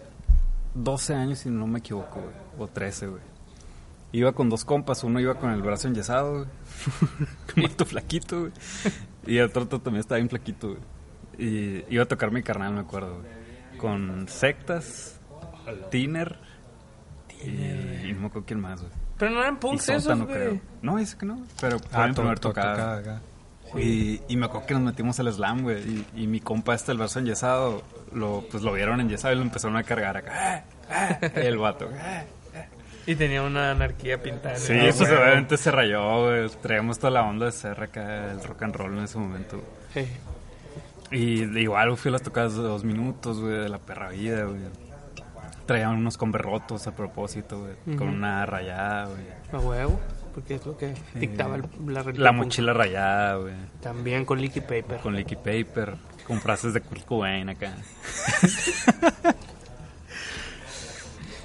12 0.74 1.14
años, 1.14 1.38
si 1.40 1.50
no 1.50 1.66
me 1.66 1.80
equivoco, 1.80 2.20
güey. 2.20 2.34
O 2.58 2.68
13, 2.68 3.08
güey. 3.08 3.33
Iba 4.14 4.32
con 4.32 4.48
dos 4.48 4.64
compas, 4.64 5.02
uno 5.02 5.18
iba 5.18 5.34
con 5.34 5.50
el 5.50 5.60
brazo 5.60 5.88
enyesado, 5.88 6.46
güey. 7.56 7.68
Flaquito, 7.86 8.40
güey. 8.42 8.52
Y 9.26 9.38
el 9.38 9.46
otro 9.46 9.66
también 9.66 9.96
estaba 10.00 10.18
bien 10.18 10.28
flaquito, 10.28 10.68
güey. 10.68 10.80
Y 11.36 11.84
iba 11.92 12.04
a 12.04 12.06
tocar 12.06 12.30
mi 12.30 12.42
carnal, 12.42 12.72
me 12.74 12.80
acuerdo, 12.80 13.18
güey. 13.20 13.78
Con 13.78 14.26
sectas, 14.28 15.20
Tiner. 15.90 16.38
Y, 17.44 17.48
y 18.08 18.12
no 18.14 18.20
me 18.20 18.26
acuerdo 18.28 18.46
quién 18.46 18.60
más, 18.60 18.80
güey. 18.80 18.92
Pero 19.18 19.32
no 19.32 19.40
eran 19.40 19.58
punks 19.58 19.88
esos, 19.88 20.16
güey. 20.22 20.32
creo. 20.32 20.60
No, 20.80 20.96
dice 20.98 21.16
que 21.18 21.26
no. 21.26 21.44
Pero 21.60 21.78
fue 21.80 21.88
Ah, 21.92 22.08
to- 22.08 22.14
primer 22.22 22.38
to- 22.38 22.48
tocada. 22.50 22.98
acá. 22.98 23.20
Y, 23.76 24.20
y 24.28 24.36
me 24.36 24.46
acuerdo 24.46 24.66
que 24.68 24.74
nos 24.74 24.82
metimos 24.84 25.18
al 25.18 25.32
slam, 25.32 25.62
güey. 25.62 25.78
Y, 25.82 26.22
y 26.22 26.26
mi 26.28 26.38
compa 26.40 26.74
este, 26.76 26.92
el 26.92 26.98
brazo 26.98 27.18
enyesado, 27.18 27.82
lo, 28.12 28.44
pues 28.50 28.62
lo 28.62 28.72
vieron 28.72 29.00
enyesado 29.00 29.34
y 29.34 29.36
lo 29.38 29.42
empezaron 29.42 29.76
a 29.76 29.82
cargar 29.82 30.16
acá. 30.18 30.32
¡Ah! 30.88 31.18
¡Ah! 31.20 31.26
El 31.34 31.58
vato. 31.58 31.88
¡Ah! 33.06 33.10
Y 33.10 33.14
tenía 33.16 33.42
una 33.42 33.70
anarquía 33.72 34.22
pintada. 34.22 34.56
Sí, 34.56 34.72
¿no? 34.72 34.80
pues 34.84 34.98
güey. 35.00 35.12
obviamente 35.12 35.56
se 35.56 35.70
rayó, 35.70 36.24
güey. 36.24 36.48
Traíamos 36.62 36.98
toda 36.98 37.10
la 37.10 37.22
onda 37.24 37.46
de 37.46 37.52
ser 37.52 37.80
acá, 37.82 38.30
el 38.32 38.42
rock 38.42 38.62
and 38.62 38.74
roll 38.76 38.96
en 38.98 39.04
ese 39.04 39.18
momento. 39.18 39.62
Sí. 39.92 40.06
Y 41.10 41.42
igual 41.60 41.96
fui 41.96 42.08
a 42.08 42.12
las 42.12 42.22
tocadas 42.22 42.54
de 42.56 42.62
dos 42.62 42.82
minutos, 42.84 43.40
güey, 43.40 43.58
de 43.58 43.68
la 43.68 43.78
perra 43.78 44.08
vida, 44.10 44.44
güey. 44.44 44.60
Traían 45.66 45.96
unos 45.96 46.16
converrotos 46.16 46.86
a 46.86 46.92
propósito, 46.96 47.60
güey. 47.60 47.96
Con 47.96 48.08
una 48.08 48.44
rayada, 48.46 49.06
güey. 49.06 49.22
A 49.52 49.58
huevo. 49.58 50.00
Porque 50.34 50.56
es 50.56 50.66
lo 50.66 50.76
que 50.76 50.92
dictaba 51.14 51.56
el- 51.56 51.64
la 51.86 52.02
La 52.14 52.32
mochila 52.32 52.72
rayada, 52.72 53.36
güey. 53.36 53.54
También 53.80 54.24
con 54.24 54.40
Licky 54.40 54.60
Paper. 54.60 54.98
Con 55.00 55.14
licky 55.14 55.36
paper. 55.36 55.94
Con 56.26 56.40
frases 56.40 56.74
de 56.74 56.80
Kurt 56.80 57.04
Cobain 57.04 57.48
acá. 57.50 57.74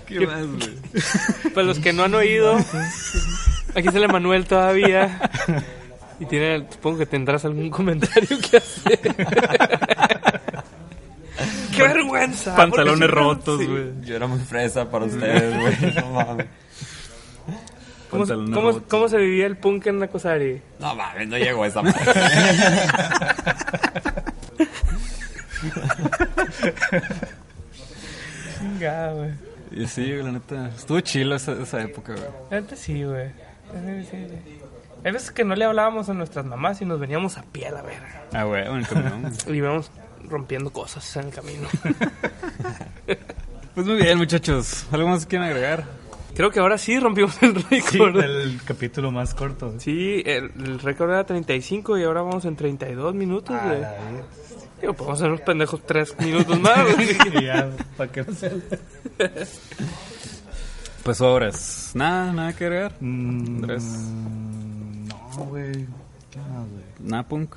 ¿Qué 0.09 0.27
más, 0.27 0.45
güey? 0.45 0.69
Para 1.53 1.67
los 1.67 1.79
que 1.79 1.93
no 1.93 2.03
han 2.03 2.13
oído, 2.15 2.57
aquí 3.75 3.87
sale 3.91 4.07
Manuel 4.07 4.45
todavía. 4.45 5.19
Y 6.19 6.25
tiene, 6.25 6.65
supongo 6.69 6.97
que 6.97 7.05
tendrás 7.05 7.45
algún 7.45 7.69
comentario 7.69 8.37
que 8.49 8.57
hacer. 8.57 8.99
¡Qué 11.75 11.83
vergüenza! 11.83 12.55
Pantalones 12.55 12.97
siempre- 12.97 13.07
rotos, 13.21 13.59
sí. 13.61 13.65
güey. 13.67 13.85
Yo 14.01 14.15
era 14.17 14.27
muy 14.27 14.39
fresa 14.39 14.89
para 14.89 15.05
ustedes, 15.05 15.57
güey. 15.57 15.93
No 15.95 16.11
mames. 16.11 16.47
¿Cómo, 18.09 18.23
Pantalones 18.23 18.55
cómo, 18.55 18.71
rotos. 18.71 18.83
cómo 18.89 19.07
se 19.07 19.17
vivía 19.17 19.45
el 19.45 19.55
punk 19.55 19.85
en 19.87 19.99
Nakosari? 19.99 20.59
No 20.79 20.95
mames, 20.95 21.27
no 21.29 21.37
llegó 21.37 21.63
a 21.63 21.67
esa 21.67 21.83
parte. 21.83 22.11
Chinga, 28.57 29.11
güey. 29.13 29.31
Y 29.71 29.85
sí, 29.87 30.05
la 30.13 30.31
neta. 30.31 30.69
Estuvo 30.69 30.99
chilo 31.01 31.35
esa, 31.35 31.53
esa 31.53 31.81
época, 31.81 32.13
güey. 32.13 32.59
Antes 32.59 32.79
sí, 32.79 33.03
güey. 33.03 33.29
Sí. 34.09 34.27
Hay 35.03 35.11
veces 35.11 35.31
que 35.31 35.43
no 35.45 35.55
le 35.55 35.63
hablábamos 35.65 36.09
a 36.09 36.13
nuestras 36.13 36.45
mamás 36.45 36.81
y 36.81 36.85
nos 36.85 36.99
veníamos 36.99 37.37
a 37.37 37.43
pie 37.43 37.67
a 37.67 37.71
la 37.71 37.81
verga. 37.81 38.23
Ah, 38.33 38.43
güey, 38.43 38.65
en 38.67 38.75
el 38.77 38.87
camión. 38.87 39.31
Y 39.47 39.51
íbamos 39.53 39.91
rompiendo 40.27 40.71
cosas 40.71 41.15
en 41.17 41.27
el 41.27 41.33
camino. 41.33 41.67
Pues 43.75 43.87
muy 43.87 43.95
bien, 43.97 44.17
muchachos. 44.17 44.85
¿Algo 44.91 45.07
más 45.07 45.25
quieren 45.25 45.47
agregar? 45.47 45.85
Creo 46.35 46.51
que 46.51 46.59
ahora 46.59 46.77
sí 46.77 46.99
rompimos 46.99 47.41
el 47.41 47.55
Sí, 47.81 47.97
récord. 47.97 48.19
el 48.21 48.59
capítulo 48.65 49.09
más 49.11 49.33
corto. 49.33 49.79
Sí, 49.79 50.21
el, 50.25 50.51
el 50.57 50.79
récord 50.79 51.09
era 51.11 51.25
35 51.25 51.97
y 51.97 52.03
ahora 52.03 52.21
vamos 52.23 52.43
en 52.45 52.55
32 52.57 53.13
minutos, 53.15 53.55
Ah, 53.57 53.73
la. 53.73 53.95
Digo, 54.81 54.93
podemos 54.93 55.19
ser 55.19 55.27
unos 55.29 55.41
pendejos 55.41 55.81
3 55.85 56.15
minutos 56.19 56.59
más, 56.59 56.95
güey. 56.95 57.09
Y 57.41 57.45
ya, 57.45 57.69
para 57.97 58.11
que 58.11 58.23
no 58.23 58.33
sea. 58.33 58.51
Pues 61.03 61.17
sobres. 61.17 61.91
Nada, 61.95 62.31
nada 62.33 62.53
que 62.53 62.65
agregar. 62.65 62.93
Mm, 62.99 63.45
Andrés. 63.47 63.83
No, 63.83 65.45
güey. 65.45 65.71
¿Qué 66.31 66.39
más, 66.39 66.67
güey? 66.69 66.83
Nada 66.99 67.23
punk. 67.23 67.55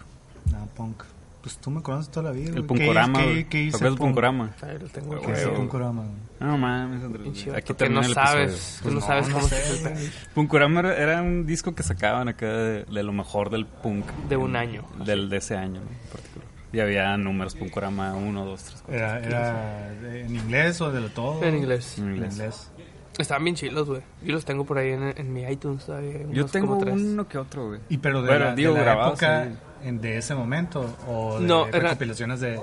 Nada, 0.50 0.66
punk. 0.76 1.02
Pues 1.42 1.56
tú 1.58 1.72
me 1.72 1.82
conoces 1.82 2.08
toda 2.08 2.30
la 2.30 2.32
vida. 2.32 2.50
El 2.50 2.62
güey. 2.62 2.62
¿Qué- 2.62 2.68
punkorama, 2.68 3.18
¿Qué, 3.18 3.24
güey. 3.24 3.44
qué, 3.44 3.50
¿Te 3.50 3.58
hice? 3.64 3.76
acuerdas 3.76 3.80
del 3.92 3.98
punk? 3.98 4.08
punkorama? 4.08 4.50
Ahí 4.62 4.78
lo 4.78 4.86
tengo. 4.88 5.20
¿Qué 5.20 5.32
hice 5.32 5.44
Güey, 5.46 5.56
punkorama? 5.56 6.02
güey? 6.02 6.14
No 6.50 6.58
mames, 6.58 7.04
Andrés. 7.04 7.48
Aquí 7.54 7.74
que 7.74 7.88
no 7.88 8.00
el 8.00 8.14
sabes, 8.14 8.80
que 8.82 8.88
no 8.88 8.94
Pues 8.94 9.04
sabes 9.04 9.26
cómo 9.28 9.40
no 9.42 9.48
se 9.48 9.70
el 9.70 9.82
pedo. 9.82 10.10
Punkorama 10.34 10.80
era, 10.80 10.96
era 10.96 11.22
un 11.22 11.44
disco 11.46 11.74
que 11.74 11.82
sacaban 11.82 12.28
acá 12.28 12.46
de, 12.46 12.84
de 12.84 13.02
lo 13.02 13.12
mejor 13.12 13.50
del 13.50 13.66
punk. 13.66 14.06
De 14.28 14.36
un 14.36 14.54
año. 14.56 14.84
Del, 15.04 15.28
de 15.28 15.36
ese 15.38 15.56
año 15.56 15.80
¿no? 15.80 15.86
Y 16.72 16.80
había 16.80 17.16
números 17.16 17.54
Punkorama 17.54 18.14
1, 18.14 18.44
2, 18.44 18.62
3, 18.64 18.82
4. 18.86 18.94
¿Era, 18.96 19.18
era 19.20 19.92
en 20.20 20.34
inglés 20.36 20.80
o 20.80 20.90
de 20.90 21.00
lo 21.00 21.08
todo? 21.10 21.42
En 21.44 21.56
inglés. 21.56 21.98
En 21.98 22.04
En 22.08 22.14
inglés. 22.14 22.32
inglés. 22.34 22.70
Estaban 23.18 23.44
bien 23.44 23.56
chilos, 23.56 23.86
güey. 23.88 24.00
Yo 24.22 24.32
los 24.32 24.44
tengo 24.46 24.64
por 24.64 24.78
ahí 24.78 24.90
en, 24.92 25.12
en 25.16 25.32
mi 25.34 25.42
iTunes 25.42 25.84
todavía. 25.84 26.20
Yo 26.30 26.46
tengo 26.46 26.68
como 26.68 26.80
tres. 26.80 26.94
uno 26.94 27.28
que 27.28 27.36
otro, 27.36 27.68
güey. 27.68 27.80
Y 27.90 27.98
pero 27.98 28.22
de 28.22 28.28
Bueno, 28.28 28.44
la, 28.46 28.54
digo, 28.54 28.72
de 28.72 28.78
la 28.78 28.84
grabados, 28.84 29.22
época 29.22 29.44
sí. 29.82 29.88
en- 29.88 30.00
de 30.00 30.16
ese 30.16 30.34
momento 30.34 30.96
o 31.06 31.38
de 31.38 31.46
No, 31.46 31.66
era- 31.66 31.80
recopilaciones 31.80 32.40
de 32.40 32.58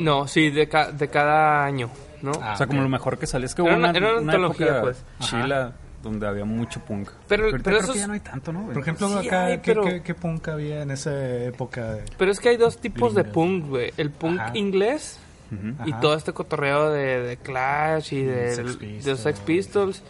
No, 0.00 0.26
sí, 0.26 0.50
de, 0.50 0.68
ca- 0.68 0.90
de 0.90 1.08
cada 1.08 1.64
año, 1.64 1.90
¿no? 2.22 2.32
Ah, 2.42 2.54
o 2.54 2.56
sea, 2.56 2.66
como 2.66 2.80
ok. 2.80 2.84
lo 2.84 2.88
mejor 2.88 3.18
que 3.18 3.28
salió. 3.28 3.46
Es 3.46 3.54
que 3.54 3.62
Era 3.62 3.76
una- 3.76 3.90
una, 3.90 3.98
era 3.98 4.08
una 4.10 4.20
una 4.20 4.32
antología, 4.32 4.66
época 4.66 4.80
pues. 4.82 5.04
chila 5.20 5.72
donde 6.02 6.26
había 6.26 6.44
mucho 6.44 6.80
punk. 6.80 7.10
Pero- 7.28 7.44
Ahorita 7.46 7.62
pero 7.64 7.76
creo 7.76 7.80
esos- 7.84 7.94
que 7.94 8.00
ya 8.00 8.06
no 8.06 8.12
hay 8.12 8.20
tanto, 8.20 8.52
¿no? 8.52 8.60
güey? 8.62 8.74
Por 8.74 8.82
ejemplo, 8.82 9.08
Sí 9.20 9.26
acá, 9.26 9.46
hay, 9.46 9.58
¿qué, 9.58 9.62
pero- 9.74 9.84
qué, 9.84 10.02
qué 10.02 10.14
punk 10.14 10.48
había 10.48 10.82
en 10.82 10.90
esa 10.92 11.12
época? 11.44 11.94
de- 11.94 12.02
Pero 12.16 12.30
es 12.30 12.38
que 12.40 12.50
hay 12.50 12.56
dos 12.56 12.78
tipos 12.78 13.14
de 13.14 13.24
punk, 13.24 13.66
güey. 13.66 13.92
El 13.96 14.10
punk 14.10 14.38
Ajá. 14.40 14.56
inglés 14.56 15.18
y 15.86 15.90
Ajá. 15.92 16.00
todo 16.00 16.14
este 16.14 16.32
cotorreo 16.32 16.90
de, 16.90 17.22
de 17.22 17.36
Clash 17.38 18.12
y 18.14 18.22
de, 18.22 18.46
Sex 18.54 18.56
de 18.58 18.62
los 18.64 18.76
Pistols. 18.76 19.20
Sex 19.20 19.40
Pistols. 19.40 20.02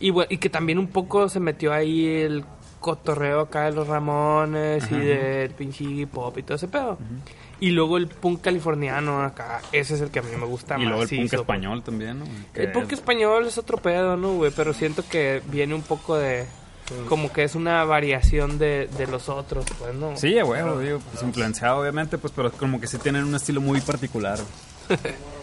Y, 0.00 0.10
bueno, 0.10 0.28
y 0.30 0.38
que 0.38 0.50
también 0.50 0.78
un 0.78 0.88
poco 0.88 1.28
se 1.28 1.38
metió 1.40 1.72
ahí 1.72 2.06
el 2.08 2.44
cotorreo 2.80 3.42
acá 3.42 3.66
de 3.66 3.72
los 3.72 3.86
Ramones 3.86 4.90
y 4.90 4.96
del 4.96 5.50
pinche 5.52 6.06
Pop 6.08 6.36
y 6.38 6.42
todo 6.42 6.56
ese 6.56 6.66
pedo. 6.66 6.98
Y 7.62 7.70
luego 7.70 7.96
el 7.96 8.08
punk 8.08 8.40
californiano 8.40 9.22
acá, 9.22 9.60
ese 9.70 9.94
es 9.94 10.00
el 10.00 10.10
que 10.10 10.18
a 10.18 10.22
mí 10.22 10.30
me 10.36 10.46
gusta 10.46 10.74
Y 10.74 10.78
más. 10.80 10.88
luego 10.88 11.02
el 11.04 11.08
punk 11.08 11.32
español 11.32 11.82
también, 11.82 12.18
¿no? 12.18 12.24
El 12.54 12.72
punk 12.72 12.86
es- 12.86 12.94
español 12.94 13.46
es 13.46 13.56
otro 13.56 13.78
pedo, 13.78 14.16
¿no, 14.16 14.34
güey? 14.34 14.50
Pero 14.54 14.74
siento 14.74 15.04
que 15.08 15.40
viene 15.46 15.74
un 15.74 15.82
poco 15.82 16.16
de... 16.16 16.46
Como 17.08 17.32
que 17.32 17.44
es 17.44 17.54
una 17.54 17.84
variación 17.84 18.58
de, 18.58 18.88
de 18.98 19.06
los 19.06 19.28
otros, 19.28 19.64
pues, 19.78 19.94
¿no? 19.94 20.16
Sí, 20.16 20.34
huevo, 20.42 20.78
digo, 20.80 20.98
pues 21.12 21.22
influenciado 21.22 21.78
obviamente, 21.80 22.18
pues, 22.18 22.32
pero 22.36 22.50
como 22.52 22.80
que 22.80 22.86
sí 22.88 22.98
tienen 22.98 23.24
un 23.24 23.34
estilo 23.36 23.60
muy 23.60 23.80
particular. 23.80 24.38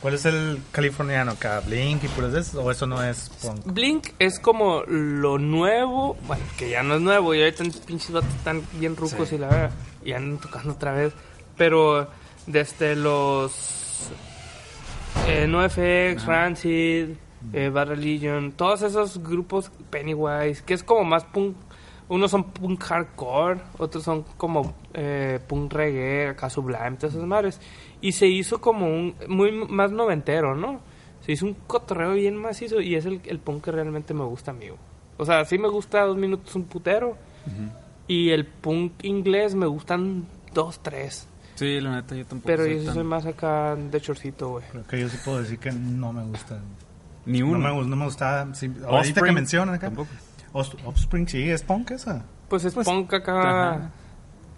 ¿Cuál 0.00 0.14
es 0.14 0.24
el 0.24 0.60
californiano 0.72 1.32
acá? 1.32 1.60
¿Blink 1.60 2.04
y 2.04 2.08
puras 2.08 2.32
de 2.32 2.40
esas? 2.40 2.54
¿O 2.56 2.70
eso 2.70 2.86
no 2.86 3.02
es 3.02 3.30
punk? 3.42 3.64
Blink 3.66 4.08
es 4.18 4.38
como 4.38 4.82
lo 4.86 5.38
nuevo, 5.38 6.16
bueno, 6.26 6.42
que 6.56 6.70
ya 6.70 6.82
no 6.82 6.96
es 6.96 7.00
nuevo, 7.00 7.34
y 7.34 7.42
ahorita 7.42 7.64
pinches 7.86 8.12
vatos 8.12 8.34
están 8.34 8.62
bien 8.74 8.96
rucos 8.96 9.32
y 9.32 9.38
la 9.38 9.48
verdad, 9.48 9.70
y 10.04 10.12
andan 10.12 10.40
tocando 10.40 10.72
otra 10.72 10.92
vez. 10.92 11.12
Pero 11.56 12.08
desde 12.46 12.96
los 12.96 14.10
eh, 15.26 15.46
NoFX, 15.46 16.26
Rancid, 16.26 17.10
eh, 17.52 17.68
Bad 17.68 17.88
Religion, 17.88 18.52
todos 18.52 18.82
esos 18.82 19.22
grupos, 19.22 19.70
Pennywise, 19.90 20.62
que 20.62 20.74
es 20.74 20.82
como 20.82 21.04
más 21.04 21.24
punk. 21.24 21.56
Unos 22.08 22.30
son 22.30 22.44
punk 22.52 22.82
hardcore, 22.82 23.60
otros 23.78 24.04
son 24.04 24.24
como 24.36 24.74
eh, 24.92 25.40
punk 25.46 25.72
reggae, 25.72 26.28
acá 26.28 26.50
sublime, 26.50 26.92
todas 26.98 27.14
esas 27.14 27.26
madres. 27.26 27.60
Y 28.02 28.12
se 28.12 28.26
hizo 28.26 28.60
como 28.60 28.86
un, 28.86 29.14
muy 29.28 29.52
más 29.52 29.90
noventero, 29.90 30.54
¿no? 30.54 30.80
Se 31.24 31.32
hizo 31.32 31.46
un 31.46 31.54
cotorreo 31.66 32.12
bien 32.12 32.36
macizo 32.36 32.80
y 32.82 32.94
es 32.94 33.06
el, 33.06 33.22
el 33.24 33.38
punk 33.38 33.64
que 33.64 33.72
realmente 33.72 34.12
me 34.12 34.24
gusta 34.24 34.50
a 34.50 34.54
mí. 34.54 34.66
güey. 34.68 34.78
O 35.16 35.24
sea, 35.24 35.44
sí 35.46 35.56
me 35.58 35.68
gusta 35.68 36.02
dos 36.02 36.16
minutos 36.18 36.54
un 36.54 36.64
putero. 36.64 37.16
Y 38.06 38.30
el 38.30 38.44
punk 38.46 39.02
inglés 39.04 39.54
me 39.54 39.66
gustan 39.66 40.26
dos, 40.52 40.80
tres. 40.82 41.26
Sí, 41.54 41.80
la 41.80 41.94
neta, 41.94 42.14
yo 42.14 42.26
tampoco 42.26 42.46
Pero 42.48 42.64
soy 42.64 42.78
yo 42.80 42.84
tan- 42.84 42.94
soy 42.94 43.04
más 43.04 43.24
acá 43.26 43.76
de 43.76 44.00
chorcito, 44.00 44.50
güey. 44.50 44.64
Creo 44.70 44.86
que 44.86 45.00
yo 45.00 45.08
sí 45.08 45.16
puedo 45.24 45.38
decir 45.40 45.58
que 45.58 45.72
no 45.72 46.12
me 46.12 46.22
gusta. 46.24 46.60
Ni 47.26 47.40
No 47.40 47.46
uno. 47.46 47.58
me, 47.60 47.70
gu- 47.70 47.86
no 47.86 47.96
me 47.96 48.04
gusta. 48.04 48.46
Sí, 48.54 48.70
ahorita 48.86 49.22
que 49.22 49.32
mencionan 49.32 49.74
acá. 49.76 49.86
tampoco. 49.86 50.10
Offspring, 50.54 51.28
sí, 51.28 51.50
es 51.50 51.62
punk 51.62 51.90
esa. 51.90 52.24
Pues 52.48 52.64
es 52.64 52.74
Pues, 52.74 52.86
punk 52.86 53.12
acá. 53.14 53.40
ajá. 53.72 53.90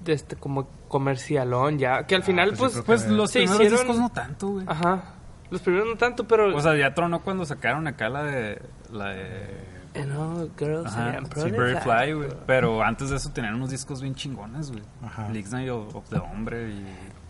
de 0.04 0.12
este 0.12 0.36
como 0.36 0.68
comercialón 0.88 1.78
ya. 1.80 2.06
Que 2.06 2.14
al 2.14 2.22
final, 2.22 2.50
pues 2.56 2.74
pues, 2.74 2.84
Pues 2.84 3.08
los 3.08 3.32
primeros 3.32 3.56
hicieron- 3.60 3.78
discos 3.78 3.98
no 3.98 4.08
tanto, 4.10 4.48
güey. 4.48 4.64
Ajá. 4.68 5.14
Los 5.50 5.60
primeros 5.62 5.88
no 5.88 5.96
tanto, 5.96 6.26
pero... 6.28 6.54
O 6.56 6.60
sea, 6.60 6.76
ya 6.76 6.92
tronó 6.94 7.22
cuando 7.22 7.44
sacaron 7.44 7.86
acá 7.88 8.08
la 8.08 8.22
de... 8.24 8.62
La 8.92 9.10
de... 9.10 9.76
Know, 10.04 10.50
girls 10.58 10.86
Ajá, 10.92 11.16
and 11.16 11.32
sí, 11.34 11.50
Very 11.50 11.76
Fly, 11.80 12.12
güey. 12.12 12.28
Pero 12.46 12.82
antes 12.82 13.10
de 13.10 13.16
eso 13.16 13.30
tenían 13.30 13.54
unos 13.54 13.70
discos 13.70 14.02
bien 14.02 14.14
chingones, 14.14 14.70
güey. 14.70 14.82
Ajá. 15.02 15.28
Leaks 15.30 15.50
Night 15.52 15.70
of, 15.70 15.94
of 15.94 16.08
the 16.10 16.18
Hombre 16.18 16.68
y... 16.70 16.84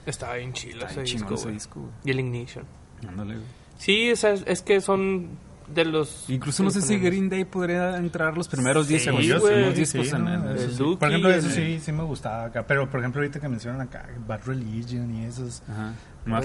Estaba 0.05 0.35
bien 0.35 0.53
chido 0.53 0.85
ese 0.87 1.03
ese 1.03 1.19
güey. 1.25 1.53
disco, 1.55 1.81
güey. 1.81 1.93
Y 2.05 2.11
el 2.11 2.21
Ignition. 2.21 2.65
Ándale, 3.09 3.35
güey. 3.35 3.47
Sí, 3.79 4.11
o 4.11 4.17
sea, 4.17 4.31
es, 4.33 4.43
es 4.47 4.63
que 4.63 4.81
son 4.81 5.39
de 5.69 5.85
los... 5.85 6.25
Incluso 6.29 6.63
no 6.63 6.71
sé 6.71 6.81
si 6.81 6.99
Green 6.99 7.29
Day 7.29 7.45
podría 7.45 7.97
entrar 7.97 8.37
los 8.37 8.49
primeros 8.49 8.87
10 8.89 9.01
Sí, 9.03 9.05
segundos 9.07 9.43
unos 9.43 9.75
Sí, 9.75 9.87
sí, 9.87 9.99
en 10.15 10.25
¿no? 10.25 10.35
el... 10.53 10.59
El 10.59 10.97
Por 10.99 11.09
ejemplo, 11.09 11.31
eso 11.31 11.49
el- 11.49 11.53
sí, 11.53 11.81
sí 11.85 11.93
me 11.93 12.03
gustaba 12.05 12.45
acá. 12.45 12.65
Pero, 12.67 12.89
por 12.89 13.01
ejemplo, 13.01 13.21
ahorita 13.23 13.41
que 13.41 13.49
mencionan 13.49 13.81
acá, 13.81 14.07
Bad 14.27 14.41
Religion 14.47 15.13
y 15.15 15.25
esos... 15.25 15.63
Ajá. 15.69 15.93
No, 16.25 16.37
No 16.37 16.43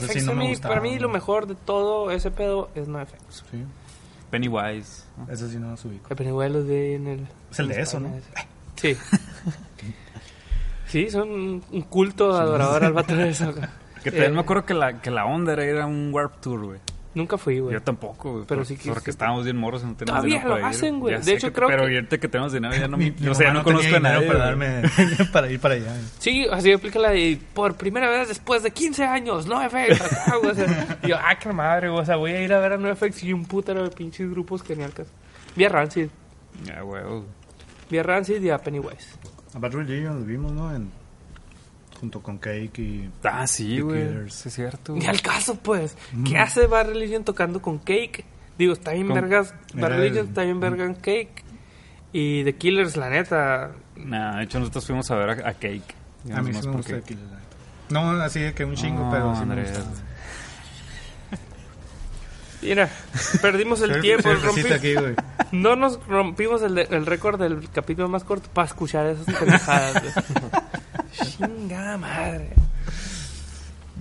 FX 0.00 0.24
me 0.34 0.48
gustaba, 0.48 0.74
para 0.74 0.80
mí 0.80 0.98
lo 0.98 1.08
mejor 1.10 1.46
de 1.46 1.54
todo 1.54 2.10
ese 2.10 2.30
pedo 2.30 2.70
es 2.74 2.88
no 2.88 2.98
FX. 3.04 3.44
Sí, 3.50 3.64
Pennywise. 4.30 5.04
¿no? 5.16 5.32
eso 5.32 5.48
sí 5.48 5.58
no 5.58 5.70
los 5.70 5.84
ubico. 5.84 6.06
El 6.10 6.16
Pennywise 6.16 6.50
lo 6.50 6.64
de 6.64 6.94
en 6.94 7.06
el... 7.06 7.26
Es 7.50 7.58
el 7.60 7.68
de 7.68 7.80
eso, 7.80 8.00
¿no? 8.00 8.10
Sí. 8.76 8.96
sí, 10.88 11.10
son 11.10 11.28
un 11.70 11.82
culto 11.88 12.34
adorador 12.36 12.84
al 12.84 12.92
vato 12.92 13.14
de 13.16 13.30
eso. 13.30 13.52
Que 14.02 14.12
también 14.12 14.32
Eh, 14.32 14.34
me 14.36 14.40
acuerdo 14.42 14.64
que 14.64 14.74
la, 14.74 15.00
que 15.00 15.10
la 15.10 15.24
onda 15.26 15.54
era 15.54 15.84
un 15.84 16.14
Warp 16.14 16.40
Tour, 16.40 16.64
güey. 16.66 16.78
Nunca 17.16 17.38
fui, 17.38 17.58
güey. 17.60 17.72
Yo 17.72 17.82
tampoco, 17.82 18.30
güey. 18.32 18.44
Pero 18.46 18.60
por- 18.60 18.66
sí 18.66 18.76
que- 18.76 18.90
Porque 18.90 19.06
sí. 19.06 19.10
estábamos 19.10 19.44
bien 19.44 19.56
morros 19.56 19.82
y 19.82 19.86
no 19.86 19.94
teníamos 19.96 20.20
Todavía 20.20 20.34
dinero 20.38 20.48
lo 20.50 20.54
para 20.60 20.68
ir. 20.70 20.76
hacen, 20.76 21.00
güey. 21.00 21.20
De 21.20 21.32
hecho, 21.32 21.46
que- 21.48 21.52
creo 21.54 21.68
Pero 21.68 21.86
que- 21.86 21.94
ahorita 21.96 22.18
que 22.18 22.28
tenemos 22.28 22.52
dinero 22.52 22.76
ya 22.76 22.88
no... 22.88 22.96
Mi- 22.98 23.14
o 23.28 23.34
sea, 23.34 23.48
mamá 23.48 23.58
no 23.60 23.64
conozco 23.64 23.96
a 23.96 24.00
nadie, 24.00 24.26
para, 24.26 24.54
güey. 24.54 24.68
darme, 24.68 24.82
para 25.32 25.50
ir 25.50 25.58
para 25.58 25.74
allá. 25.76 25.96
Sí, 26.18 26.46
así 26.52 26.72
aplica 26.72 26.98
la 26.98 27.10
de 27.10 27.38
por 27.54 27.74
primera 27.76 28.08
vez 28.10 28.28
después 28.28 28.62
de 28.62 28.70
15 28.70 29.04
años, 29.04 29.46
no 29.46 29.58
FX. 29.68 30.00
acá, 30.00 30.36
güey, 30.36 30.50
o 30.50 30.54
sea, 30.54 30.98
y 31.02 31.08
yo, 31.08 31.16
ah, 31.16 31.36
qué 31.38 31.52
madre, 31.52 31.88
güey. 31.88 32.02
O 32.02 32.04
sea, 32.04 32.16
voy 32.16 32.32
a 32.32 32.42
ir 32.42 32.52
a 32.52 32.60
ver 32.60 32.74
a 32.74 32.76
no 32.76 32.94
FX 32.94 33.22
y 33.24 33.32
un 33.32 33.46
putero 33.46 33.82
de 33.82 33.90
pinches 33.90 34.30
grupos 34.30 34.62
geniales. 34.62 35.08
Vi 35.56 35.64
a 35.64 35.68
Rancid, 35.70 36.08
Ya, 36.64 36.82
güey. 36.82 37.02
vi 37.90 37.96
a 37.98 38.02
Rancid 38.02 38.42
y 38.42 38.50
a 38.50 38.58
Pennywise. 38.58 39.08
A 39.54 39.58
Bad 39.58 39.72
Religion 39.72 40.16
los 40.16 40.26
vimos, 40.26 40.52
¿no? 40.52 40.74
En, 40.76 40.90
junto 41.96 42.22
con 42.22 42.38
Cake 42.38 42.78
y... 42.78 43.10
Ah, 43.24 43.46
sí, 43.46 43.76
The 43.76 43.82
güey. 43.82 44.30
Sí, 44.30 44.48
es 44.48 44.54
cierto. 44.54 44.94
Ni 44.94 45.06
al 45.06 45.20
caso, 45.22 45.54
pues. 45.56 45.96
¿Qué 46.26 46.38
hace 46.38 46.66
Bad 46.66 46.88
Religion 46.88 47.24
tocando 47.24 47.60
con 47.62 47.78
Cake? 47.78 48.24
Digo, 48.58 48.72
está 48.72 48.92
bien 48.92 49.06
Con- 49.08 49.14
vergas. 49.14 49.54
Bad 49.74 49.88
Religion 49.90 50.18
el- 50.24 50.28
está 50.28 50.42
bien 50.42 50.60
verga 50.60 50.84
en 50.84 50.94
Cake. 50.94 51.44
Y 52.12 52.44
The 52.44 52.54
Killers, 52.56 52.96
la 52.96 53.10
neta. 53.10 53.72
Nah, 53.96 54.38
de 54.38 54.44
hecho, 54.44 54.58
nosotros 54.60 54.86
fuimos 54.86 55.10
a 55.10 55.16
ver 55.16 55.44
a, 55.44 55.48
a 55.50 55.54
Cake. 55.54 55.94
A 56.32 56.40
mí 56.42 56.52
sí 56.54 56.66
me 56.68 56.74
gusta 56.76 56.94
The 56.94 57.02
Killers. 57.02 57.26
la 57.30 57.36
neta. 57.36 57.46
No 57.90 58.22
así 58.22 58.40
de 58.40 58.54
que 58.54 58.64
un 58.64 58.74
chingo, 58.74 59.08
pero 59.10 59.34
sí 59.36 59.44
me 59.44 59.52
Andrés. 59.54 59.78
gusta. 59.78 60.02
Mira, 62.62 62.88
perdimos 63.42 63.80
el 63.82 64.00
tiempo. 64.00 64.28
aquí. 64.74 64.94
No 65.52 65.76
nos 65.76 66.04
rompimos 66.06 66.62
el, 66.62 66.74
de- 66.74 66.88
el 66.90 67.06
récord 67.06 67.38
del 67.40 67.68
capítulo 67.70 68.08
más 68.08 68.24
corto 68.24 68.48
para 68.52 68.66
escuchar 68.66 69.06
esas 69.06 69.26
pendejadas. 69.36 70.02
Chingada 71.24 71.96
madre. 71.96 72.50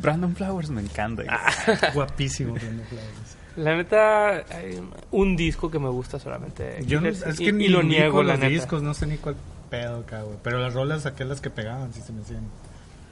Brandon 0.02 0.36
Flowers 0.36 0.70
me 0.70 0.82
encanta. 0.82 1.24
Ah. 1.30 1.52
Guapísimo. 1.94 2.54
Brandon 2.54 2.86
Flowers. 2.88 3.38
La 3.58 3.76
neta, 3.78 4.30
hay 4.54 4.82
un 5.12 5.36
disco 5.38 5.72
que 5.72 5.80
me 5.80 5.88
gusta 5.90 6.20
solamente. 6.20 6.84
Yo 6.86 7.00
no, 7.00 7.08
es 7.08 7.24
y, 7.40 7.46
que 7.46 7.54
ni 7.54 7.66
y 7.66 7.68
lo 7.70 7.80
ubico 7.80 7.90
niego, 7.90 8.24
la 8.24 8.34
los 8.34 8.42
neta. 8.42 8.52
discos, 8.52 8.84
no 8.84 8.94
sé 8.94 9.08
ni 9.08 9.18
cuál 9.18 9.36
pedo 9.70 10.04
güey. 10.04 10.38
Pero 10.44 10.60
las 10.60 10.74
rolas, 10.74 11.06
aquellas 11.06 11.40
que 11.40 11.50
pegaban, 11.50 11.94
sí 11.94 12.02
se 12.02 12.12
me 12.12 12.22
hacían 12.22 12.44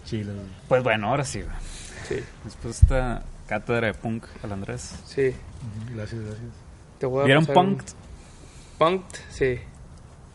chilas. 0.05 0.35
Pues 0.67 0.83
bueno, 0.83 1.07
ahora 1.07 1.23
sí, 1.23 1.41
güey. 1.41 1.55
Sí, 2.09 2.15
Después 2.43 2.63
de 2.81 2.81
esta 2.81 3.23
cátedra 3.47 3.87
de 3.87 3.93
punk 3.93 4.25
al 4.43 4.51
Andrés. 4.51 4.95
sí. 5.05 5.33
Gracias, 5.95 6.19
gracias. 6.21 6.49
Te 6.99 7.05
voy 7.05 7.21
a 7.21 7.25
¿Vieron 7.25 7.45
pasar 7.45 7.63
punk? 7.63 7.79
un- 7.81 8.03
Punk, 8.77 9.03
sí. 9.29 9.59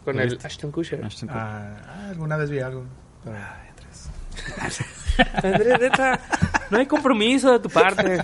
Con 0.06 0.16
¿Lo 0.16 0.22
el? 0.22 0.38
Ashton 0.42 0.70
Kutcher. 0.72 1.04
Ashton 1.04 1.28
Kutcher. 1.28 1.42
Ah, 1.42 1.76
ah, 1.86 2.08
alguna 2.08 2.38
vez 2.38 2.48
vi 2.50 2.60
algo. 2.60 2.84
Pero- 3.24 3.36
Andrés, 5.42 5.80
neta, 5.80 6.20
no 6.70 6.78
hay 6.78 6.86
compromiso 6.86 7.52
de 7.52 7.60
tu 7.60 7.68
parte. 7.68 8.22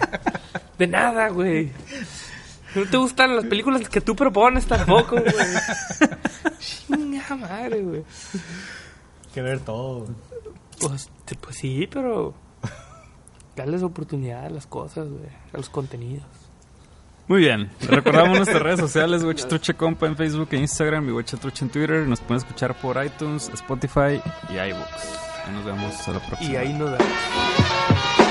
De 0.79 0.87
nada, 0.87 1.29
güey. 1.29 1.73
No 2.75 2.85
te 2.87 2.97
gustan 2.97 3.37
las 3.37 3.45
películas 3.47 3.89
que 3.89 4.01
tú 4.01 4.15
propones 4.17 4.67
tampoco, 4.67 5.17
güey. 5.21 5.35
Chinga 6.59 7.37
madre, 7.37 7.83
güey. 7.83 8.05
Que 9.33 9.43
ver 9.43 9.61
todo. 9.61 10.01
güey. 10.01 10.15
Pues, 10.81 11.11
pues 11.41 11.57
sí, 11.57 11.89
pero. 11.91 12.35
Darles 13.57 13.83
oportunidad 13.83 14.47
a 14.47 14.51
las 14.51 14.67
cosas, 14.67 15.09
güey. 15.09 15.29
A 15.53 15.57
los 15.57 15.69
contenidos. 15.69 16.27
Muy 17.27 17.41
bien. 17.41 17.71
Recordamos 17.89 18.37
nuestras 18.37 18.63
redes 18.63 18.81
sociales, 18.87 19.23
Huechatrucha 19.25 19.73
Compa 19.75 20.07
en 20.07 20.17
Facebook 20.17 20.49
e 20.53 20.57
Instagram 20.57 21.09
y 21.09 21.13
Huechatrucha 21.13 21.65
en 21.65 21.71
Twitter. 21.71 22.07
Nos 22.07 22.21
pueden 22.21 22.39
escuchar 22.39 22.75
por 22.75 23.03
iTunes, 23.05 23.51
Spotify 23.55 24.21
y 24.51 24.59
iBooks. 24.59 25.19
Ahí 25.47 25.53
nos 25.53 25.65
vemos 25.65 26.09
a 26.09 26.13
la 26.13 26.21
próxima. 26.21 26.53
Y 26.53 26.57
ahí 26.57 26.73
nos 26.73 26.91
vemos. 26.91 28.24